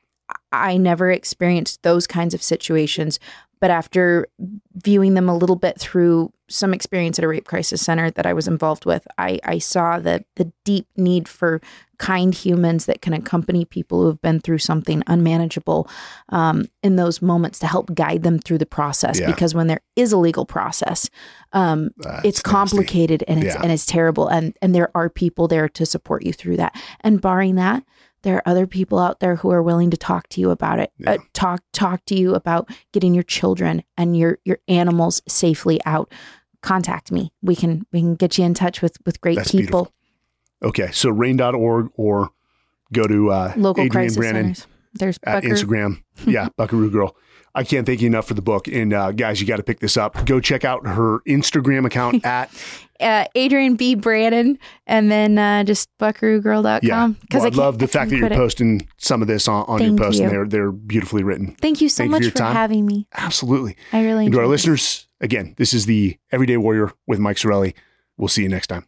I 0.53 0.77
never 0.77 1.11
experienced 1.11 1.83
those 1.83 2.07
kinds 2.07 2.35
of 2.35 2.43
situations, 2.43 3.18
but 3.61 3.70
after 3.70 4.27
viewing 4.74 5.14
them 5.14 5.29
a 5.29 5.37
little 5.37 5.57
bit 5.57 5.79
through 5.79 6.33
some 6.49 6.72
experience 6.74 7.18
at 7.18 7.24
a 7.24 7.29
rape 7.29 7.45
crisis 7.47 7.83
center 7.83 8.11
that 8.12 8.27
I 8.27 8.33
was 8.33 8.47
involved 8.47 8.85
with, 8.87 9.07
I, 9.18 9.41
I 9.45 9.59
saw 9.59 9.99
the 9.99 10.24
the 10.37 10.53
deep 10.64 10.87
need 10.97 11.27
for 11.29 11.61
kind 11.99 12.35
humans 12.35 12.85
that 12.87 13.01
can 13.01 13.14
accompany 13.14 13.64
people 13.64 14.03
who 14.03 14.09
have 14.09 14.20
been 14.20 14.39
through 14.39 14.59
something 14.59 15.03
unmanageable 15.07 15.89
um, 16.29 16.66
in 16.83 16.97
those 16.97 17.22
moments 17.22 17.59
to 17.61 17.66
help 17.66 17.95
guide 17.95 18.22
them 18.22 18.39
through 18.39 18.59
the 18.59 18.66
process. 18.66 19.18
Yeah. 19.18 19.27
Because 19.27 19.55
when 19.55 19.66
there 19.66 19.81
is 19.97 20.12
a 20.12 20.18
legal 20.18 20.45
process, 20.45 21.09
um, 21.53 21.91
That's 21.97 22.24
it's 22.24 22.39
nasty. 22.45 22.51
complicated 22.51 23.24
and 23.27 23.43
it's 23.43 23.55
Yeah. 23.55 23.62
and 23.62 23.72
it's 23.72 23.87
terrible, 23.87 24.29
and 24.29 24.55
and 24.62 24.74
there 24.74 24.91
are 24.95 25.09
people 25.09 25.49
there 25.49 25.68
to 25.70 25.87
support 25.87 26.24
you 26.24 26.33
through 26.33 26.59
that. 26.59 26.77
And 27.01 27.20
barring 27.20 27.55
that, 27.57 27.83
there 28.22 28.36
are 28.36 28.42
other 28.46 28.66
people 28.66 28.98
out 28.98 29.20
there 29.20 29.36
who 29.36 29.50
are 29.50 29.62
willing 29.62 29.90
to 29.90 29.96
talk 29.96 30.28
to 30.30 30.40
you 30.40 30.50
about 30.50 30.78
it. 30.78 30.92
Yeah. 30.98 31.12
Uh, 31.12 31.18
talk 31.32 31.62
talk 31.72 32.04
to 32.06 32.14
you 32.14 32.34
about 32.34 32.68
getting 32.92 33.14
your 33.14 33.22
children 33.22 33.82
and 33.96 34.16
your 34.16 34.38
your 34.44 34.58
animals 34.68 35.22
safely 35.28 35.80
out. 35.86 36.12
Contact 36.62 37.12
me. 37.12 37.32
We 37.42 37.54
can 37.54 37.86
we 37.92 38.00
can 38.00 38.14
get 38.16 38.38
you 38.38 38.44
in 38.44 38.54
touch 38.54 38.82
with 38.82 38.96
with 39.06 39.20
great 39.20 39.36
That's 39.36 39.52
people. 39.52 39.84
beautiful. 39.84 39.92
Okay, 40.62 40.90
so 40.90 41.10
rainn.org 41.10 41.90
or 41.94 42.30
go 42.92 43.04
to 43.06 43.30
uh, 43.30 43.52
Local 43.56 43.84
Adrian 43.84 43.90
crisis 43.90 44.16
Brannan 44.16 44.54
centers. 44.54 44.66
There's 44.94 45.18
Bucker. 45.18 45.48
Instagram. 45.48 46.02
Yeah, 46.26 46.48
Buckaroo 46.56 46.90
Girl. 46.90 47.14
I 47.57 47.64
can't 47.64 47.86
thank 47.86 48.02
you 48.02 48.07
enough 48.07 48.28
for 48.28 48.34
the 48.34 48.42
book. 48.42 48.68
And 48.68 48.92
uh, 48.92 49.12
guys, 49.12 49.40
you 49.40 49.46
got 49.46 49.57
to 49.57 49.62
pick 49.62 49.80
this 49.80 49.96
up. 49.96 50.26
Go 50.26 50.40
check 50.40 50.64
out 50.64 50.86
her 50.86 51.20
Instagram 51.20 51.86
account 51.86 52.24
at 52.24 52.50
uh, 53.00 53.24
Adrian 53.34 53.76
B. 53.76 53.94
Brannan, 53.94 54.59
and 54.86 55.11
then 55.11 55.38
uh, 55.38 55.64
just 55.64 55.88
buckaroogirl.com. 55.98 56.80
yeah. 56.82 57.09
Because 57.20 57.42
Well, 57.42 57.52
I 57.52 57.57
love 57.57 57.78
the 57.78 57.88
fact 57.88 58.11
that 58.11 58.18
you're 58.18 58.28
posting 58.30 58.86
some 58.98 59.22
of 59.22 59.28
this 59.28 59.48
on, 59.48 59.64
on 59.68 59.80
your 59.80 59.88
Thank 59.88 60.00
post, 60.00 60.20
and 60.20 60.30
they're 60.30 60.46
they're 60.46 60.70
beautifully 60.70 61.22
written. 61.22 61.57
Thank 61.61 61.80
you 61.80 61.88
so 61.88 62.04
Thank 62.04 62.22
you 62.24 62.30
for 62.30 62.38
much 62.42 62.50
for, 62.50 62.54
having 62.54 62.86
me. 62.86 63.07
Absolutely. 63.14 63.76
I 63.92 64.04
really 64.04 64.26
And 64.26 64.34
to 64.34 64.38
our 64.40 64.44
it. 64.44 64.48
listeners, 64.48 65.09
again, 65.20 65.54
this 65.57 65.72
is 65.72 65.86
the 65.86 66.18
Everyday 66.30 66.59
Warrior 66.59 66.92
with 67.07 67.18
Mike 67.18 67.38
Sarraille. 67.38 67.74
We'll 68.18 68.28
see 68.28 68.42
you 68.42 68.48
next 68.48 68.66
time. 68.68 68.86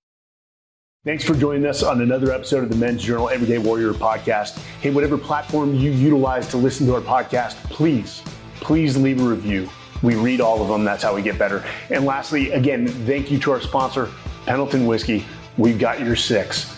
Thanks 1.05 1.25
for 1.25 1.35
joining 1.35 1.65
us 1.65 1.83
on 1.83 2.03
another 2.03 2.33
episode 2.33 2.65
of 2.65 2.71
the 2.71 2.77
Men's 2.77 3.03
Journal 3.03 3.31
Everyday 3.31 3.57
Warrior 3.59 3.93
podcast. 3.93 4.59
Hey, 4.81 4.91
whatever 4.91 5.17
platform 5.17 5.75
you 5.75 5.91
utilize 5.91 6.49
to 6.49 6.57
listen 6.59 6.87
to 6.87 6.95
our 6.95 7.01
podcast, 7.01 7.55
please, 7.71 8.23
please 8.61 8.97
leave 8.97 9.21
a 9.21 9.25
review. 9.25 9.69
We 10.03 10.15
read 10.15 10.41
all 10.41 10.63
of 10.63 10.69
them. 10.69 10.85
That's 10.85 11.03
how 11.03 11.15
we 11.15 11.23
get 11.23 11.39
better. 11.39 11.65
And 11.91 12.05
lastly, 12.05 12.53
again, 12.53 12.87
thank 12.87 13.31
you 13.31 13.39
to 13.41 13.53
our 13.53 13.61
sponsor, 13.61 14.11
Pendleton 14.47 14.87
Whiskey. 14.87 15.25
We've 15.57 15.79
got 15.79 16.01
your 16.01 16.17
six. 16.17 16.77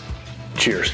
Cheers. 0.57 0.93